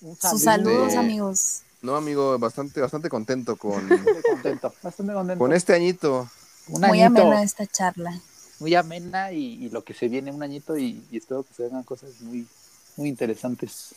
Un 0.00 0.16
Sus 0.16 0.40
saludo. 0.40 0.40
saludos, 0.40 0.92
de- 0.92 0.98
amigos. 0.98 1.62
No, 1.82 1.94
amigo, 1.94 2.38
bastante, 2.38 2.80
bastante 2.80 3.08
contento 3.08 3.56
con, 3.56 3.88
Bastante 3.88 4.22
contento, 4.22 4.74
bastante 4.82 5.12
contento. 5.12 5.38
con 5.38 5.52
este 5.52 5.74
añito. 5.74 6.28
un 6.68 6.80
Muy 6.80 7.00
añito, 7.02 7.22
amena 7.22 7.42
esta 7.42 7.66
charla. 7.66 8.18
muy 8.58 8.74
amena 8.74 9.32
y, 9.32 9.64
y 9.66 9.68
lo 9.70 9.84
que 9.84 9.94
se 9.94 10.08
viene 10.08 10.32
un 10.32 10.42
añito 10.42 10.76
y, 10.76 11.06
y 11.10 11.18
espero 11.18 11.42
que 11.44 11.54
se 11.54 11.62
vengan 11.64 11.82
cosas 11.84 12.10
muy, 12.22 12.46
muy 12.96 13.08
interesantes. 13.08 13.94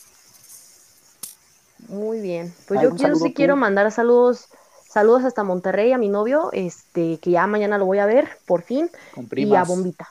Muy 1.88 2.20
bien. 2.20 2.53
Pues 2.67 2.80
¿Algún 2.82 2.97
yo 2.97 2.97
quiero, 2.97 3.13
saludo 3.15 3.26
sí 3.26 3.30
tú? 3.32 3.36
quiero 3.36 3.55
mandar 3.55 3.91
saludos, 3.91 4.47
saludos 4.91 5.23
hasta 5.23 5.43
Monterrey 5.43 5.91
a 5.93 5.97
mi 5.97 6.09
novio, 6.09 6.49
este, 6.51 7.17
que 7.19 7.31
ya 7.31 7.47
mañana 7.47 7.77
lo 7.77 7.85
voy 7.85 7.99
a 7.99 8.05
ver, 8.05 8.27
por 8.45 8.63
fin, 8.63 8.89
Con 9.13 9.23
y 9.23 9.27
a 9.27 9.29
primas. 9.29 9.67
Bombita. 9.67 10.09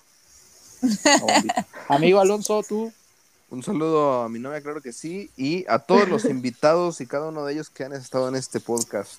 a 1.04 1.18
Bombita. 1.20 1.66
Amigo 1.88 2.20
Alonso, 2.20 2.62
tú. 2.62 2.92
Un 3.50 3.62
saludo 3.62 4.22
a 4.22 4.28
mi 4.28 4.38
novia, 4.38 4.60
claro 4.60 4.82
que 4.82 4.92
sí, 4.92 5.30
y 5.36 5.64
a 5.68 5.78
todos 5.78 6.08
los 6.08 6.24
invitados 6.26 7.00
y 7.00 7.06
cada 7.06 7.28
uno 7.28 7.44
de 7.44 7.54
ellos 7.54 7.70
que 7.70 7.84
han 7.84 7.92
estado 7.94 8.28
en 8.28 8.36
este 8.36 8.60
podcast. 8.60 9.18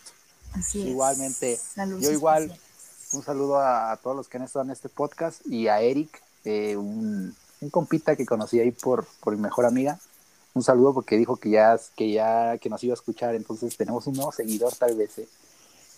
Así 0.54 0.82
es. 0.82 0.88
Igualmente. 0.90 1.58
Saludos 1.58 2.04
Yo 2.04 2.12
igual. 2.12 2.44
especiales. 2.44 2.70
Un 3.12 3.24
saludo 3.24 3.58
a, 3.58 3.92
a 3.92 3.98
todos 3.98 4.16
los 4.16 4.28
que 4.28 4.38
han 4.38 4.44
estado 4.44 4.66
en 4.66 4.72
este 4.72 4.88
podcast 4.88 5.42
y 5.48 5.68
a 5.68 5.82
Eric, 5.82 6.22
eh, 6.46 6.78
un, 6.78 7.36
un 7.60 7.70
compita 7.72 8.16
que 8.16 8.26
conocí 8.26 8.60
ahí 8.60 8.70
por, 8.72 9.06
por 9.20 9.36
mi 9.36 9.42
mejor 9.42 9.66
amiga. 9.66 10.00
Un 10.54 10.62
saludo 10.64 10.94
porque 10.94 11.18
dijo 11.18 11.36
que 11.38 11.50
ya, 11.50 11.80
que 11.96 12.12
ya 12.12 12.58
que 12.60 12.70
nos 12.70 12.84
iba 12.84 12.94
a 12.94 12.96
escuchar, 12.96 13.34
entonces 13.34 13.76
tenemos 13.78 14.06
un 14.06 14.14
nuevo 14.16 14.32
seguidor 14.32 14.76
tal 14.76 14.96
vez. 14.96 15.18
eh. 15.20 15.28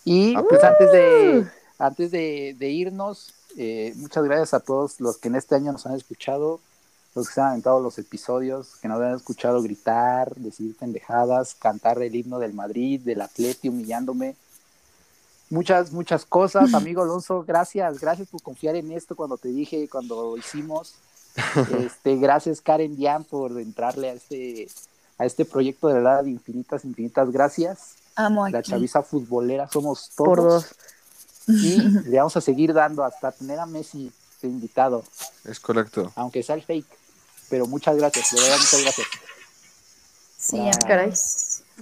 Y 0.04 0.34
Ah, 0.34 0.42
pues 0.48 0.62
antes 0.64 0.92
de, 0.92 1.46
antes 1.78 2.10
de, 2.10 2.56
de 2.58 2.70
irnos, 2.70 3.34
eh, 3.56 3.92
muchas 3.96 4.24
gracias 4.24 4.54
a 4.54 4.60
todos 4.60 5.00
los 5.00 5.18
que 5.18 5.28
en 5.28 5.36
este 5.36 5.54
año 5.54 5.72
nos 5.72 5.86
han 5.86 5.94
escuchado, 5.94 6.60
los 7.14 7.28
que 7.28 7.34
se 7.34 7.40
han 7.40 7.48
aventado 7.48 7.80
los 7.80 7.98
episodios, 7.98 8.76
que 8.80 8.88
nos 8.88 9.00
han 9.00 9.14
escuchado 9.14 9.62
gritar, 9.62 10.34
decir 10.36 10.76
pendejadas, 10.76 11.54
cantar 11.54 12.02
el 12.02 12.14
himno 12.14 12.38
del 12.38 12.54
Madrid, 12.54 13.00
del 13.00 13.20
Atleti, 13.20 13.68
humillándome 13.68 14.36
muchas, 15.52 15.92
muchas 15.92 16.24
cosas. 16.24 16.74
Amigo 16.74 17.02
Alonso, 17.02 17.44
gracias, 17.46 18.00
gracias 18.00 18.28
por 18.28 18.42
confiar 18.42 18.74
en 18.76 18.90
esto 18.92 19.14
cuando 19.14 19.36
te 19.36 19.48
dije, 19.48 19.88
cuando 19.88 20.22
lo 20.22 20.36
hicimos. 20.36 20.94
Este, 21.78 22.16
gracias 22.16 22.60
Karen 22.60 22.94
Dian 22.94 23.24
por 23.24 23.58
entrarle 23.58 24.10
a 24.10 24.12
este, 24.12 24.68
a 25.16 25.24
este 25.24 25.46
proyecto 25.46 25.88
de 25.88 25.94
verdad, 25.94 26.24
infinitas, 26.26 26.84
infinitas 26.84 27.30
gracias. 27.30 28.01
Amo 28.16 28.48
La 28.48 28.58
aquí. 28.58 28.70
chaviza 28.70 29.02
futbolera 29.02 29.68
somos 29.70 30.10
todos. 30.16 30.28
Por 30.28 30.42
dos. 30.42 30.66
Y 31.48 31.78
le 32.08 32.18
vamos 32.18 32.36
a 32.36 32.40
seguir 32.40 32.72
dando 32.72 33.02
hasta 33.04 33.32
tener 33.32 33.58
a 33.58 33.66
Messi 33.66 34.12
de 34.40 34.48
invitado, 34.48 35.04
Es 35.44 35.58
correcto. 35.60 36.12
aunque 36.16 36.42
sea 36.42 36.54
el 36.56 36.62
fake. 36.62 36.86
Pero 37.50 37.66
muchas 37.66 37.96
gracias, 37.96 38.30
de 38.30 38.40
verdad, 38.40 38.58
muchas 38.58 38.82
gracias. 38.82 39.06
Sí, 40.38 40.58
Ah, 40.60 40.78
caray. 40.86 41.12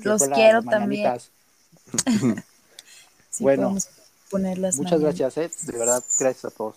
Los 0.02 0.20
la- 0.28 0.34
quiero 0.34 0.62
también. 0.62 1.12
Sí, 3.30 3.44
Bueno, 3.44 3.62
podemos 3.68 3.88
poner 4.30 4.58
las 4.58 4.76
Muchas 4.76 5.00
mañanas. 5.00 5.18
gracias, 5.18 5.36
eh, 5.66 5.66
de 5.72 5.78
verdad, 5.78 6.02
gracias 6.18 6.44
a 6.46 6.50
todos. 6.50 6.76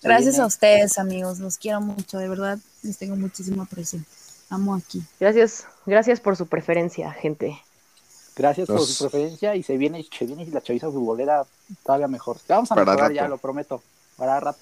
Se 0.00 0.08
Gracias 0.08 0.32
viene- 0.34 0.44
a 0.44 0.46
ustedes, 0.46 0.98
amigos. 0.98 1.38
Los 1.38 1.56
quiero 1.58 1.80
mucho, 1.80 2.18
de 2.18 2.28
verdad. 2.28 2.58
Les 2.82 2.98
tengo 2.98 3.16
muchísimo 3.16 3.62
aprecio. 3.62 4.00
Amo 4.50 4.74
aquí. 4.74 5.02
Gracias, 5.18 5.64
gracias 5.86 6.20
por 6.20 6.36
su 6.36 6.46
preferencia, 6.46 7.10
gente. 7.12 7.58
Gracias 8.34 8.66
por 8.66 8.80
su 8.80 9.04
preferencia 9.04 9.54
y 9.56 9.62
se 9.62 9.76
viene, 9.76 10.06
se 10.16 10.24
viene 10.26 10.46
la 10.46 10.62
chaviza 10.62 10.90
futbolera 10.90 11.44
todavía 11.84 12.08
mejor. 12.08 12.38
Te 12.38 12.52
vamos 12.54 12.70
a 12.72 12.74
Para 12.74 12.86
mejorar 12.86 13.10
rato. 13.10 13.14
ya, 13.14 13.28
lo 13.28 13.38
prometo. 13.38 13.82
Para 14.16 14.40
rato. 14.40 14.58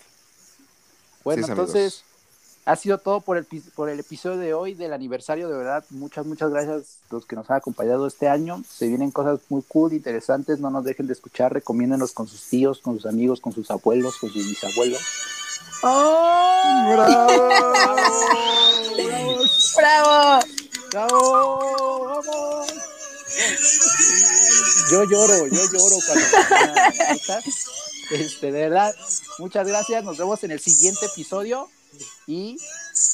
Bueno, 1.23 1.45
Sí, 1.47 1.51
entonces 1.53 1.77
amigos. 2.03 2.05
ha 2.65 2.77
sido 2.77 2.99
todo 2.99 3.21
por 3.21 3.37
el, 3.37 3.47
por 3.77 3.89
el 3.89 4.01
episodio 4.01 4.39
de 4.39 4.55
hoy 4.55 4.75
del 4.75 4.93
aniversario. 4.93 5.49
De 5.49 5.57
verdad, 5.57 5.85
muchas, 5.91 6.27
muchas 6.27 6.51
gracias 6.51 6.83
a 7.11 7.15
los 7.15 7.27
que 7.27 7.37
nos 7.37 7.49
han 7.51 7.59
acompañado 7.59 8.07
este 8.09 8.29
año. 8.29 8.63
Se 8.69 8.89
vienen 8.89 9.11
cosas 9.13 9.39
muy 9.49 9.63
cool, 9.69 9.93
interesantes. 9.93 10.59
No 10.59 10.71
nos 10.71 10.85
dejen 10.85 11.07
de 11.07 11.13
escuchar. 11.13 11.53
Recomiéndenos 11.53 12.13
con 12.13 12.27
sus 12.27 12.43
tíos, 12.49 12.81
con 12.81 12.97
sus 12.97 13.07
amigos, 13.07 13.41
con 13.41 13.53
sus 13.53 13.71
abuelos, 13.71 14.17
con 14.19 14.31
sus 14.31 14.47
bisabuelos. 14.49 15.01
¡Bravo! 19.77 20.41
¡Bravo! 20.91 21.59
¡Vamos! 22.05 22.70
Yo 24.91 25.05
lloro, 25.05 25.47
yo 25.47 25.63
lloro 25.73 25.97
cuando. 26.07 26.27
Este, 28.11 28.47
de 28.51 28.69
verdad, 28.69 28.95
muchas 29.39 29.67
gracias. 29.67 30.03
Nos 30.03 30.19
vemos 30.19 30.43
en 30.43 30.51
el 30.51 30.61
siguiente 30.61 31.07
episodio 31.07 31.69
y, 32.27 32.59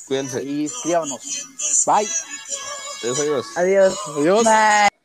Cuídense. 0.06 0.42
y 0.42 0.64
escríbanos. 0.64 1.46
Bye. 1.84 2.08
Adiós. 3.02 3.46
Adiós. 3.56 3.94
Adiós. 4.16 4.44
Bye. 4.44 4.95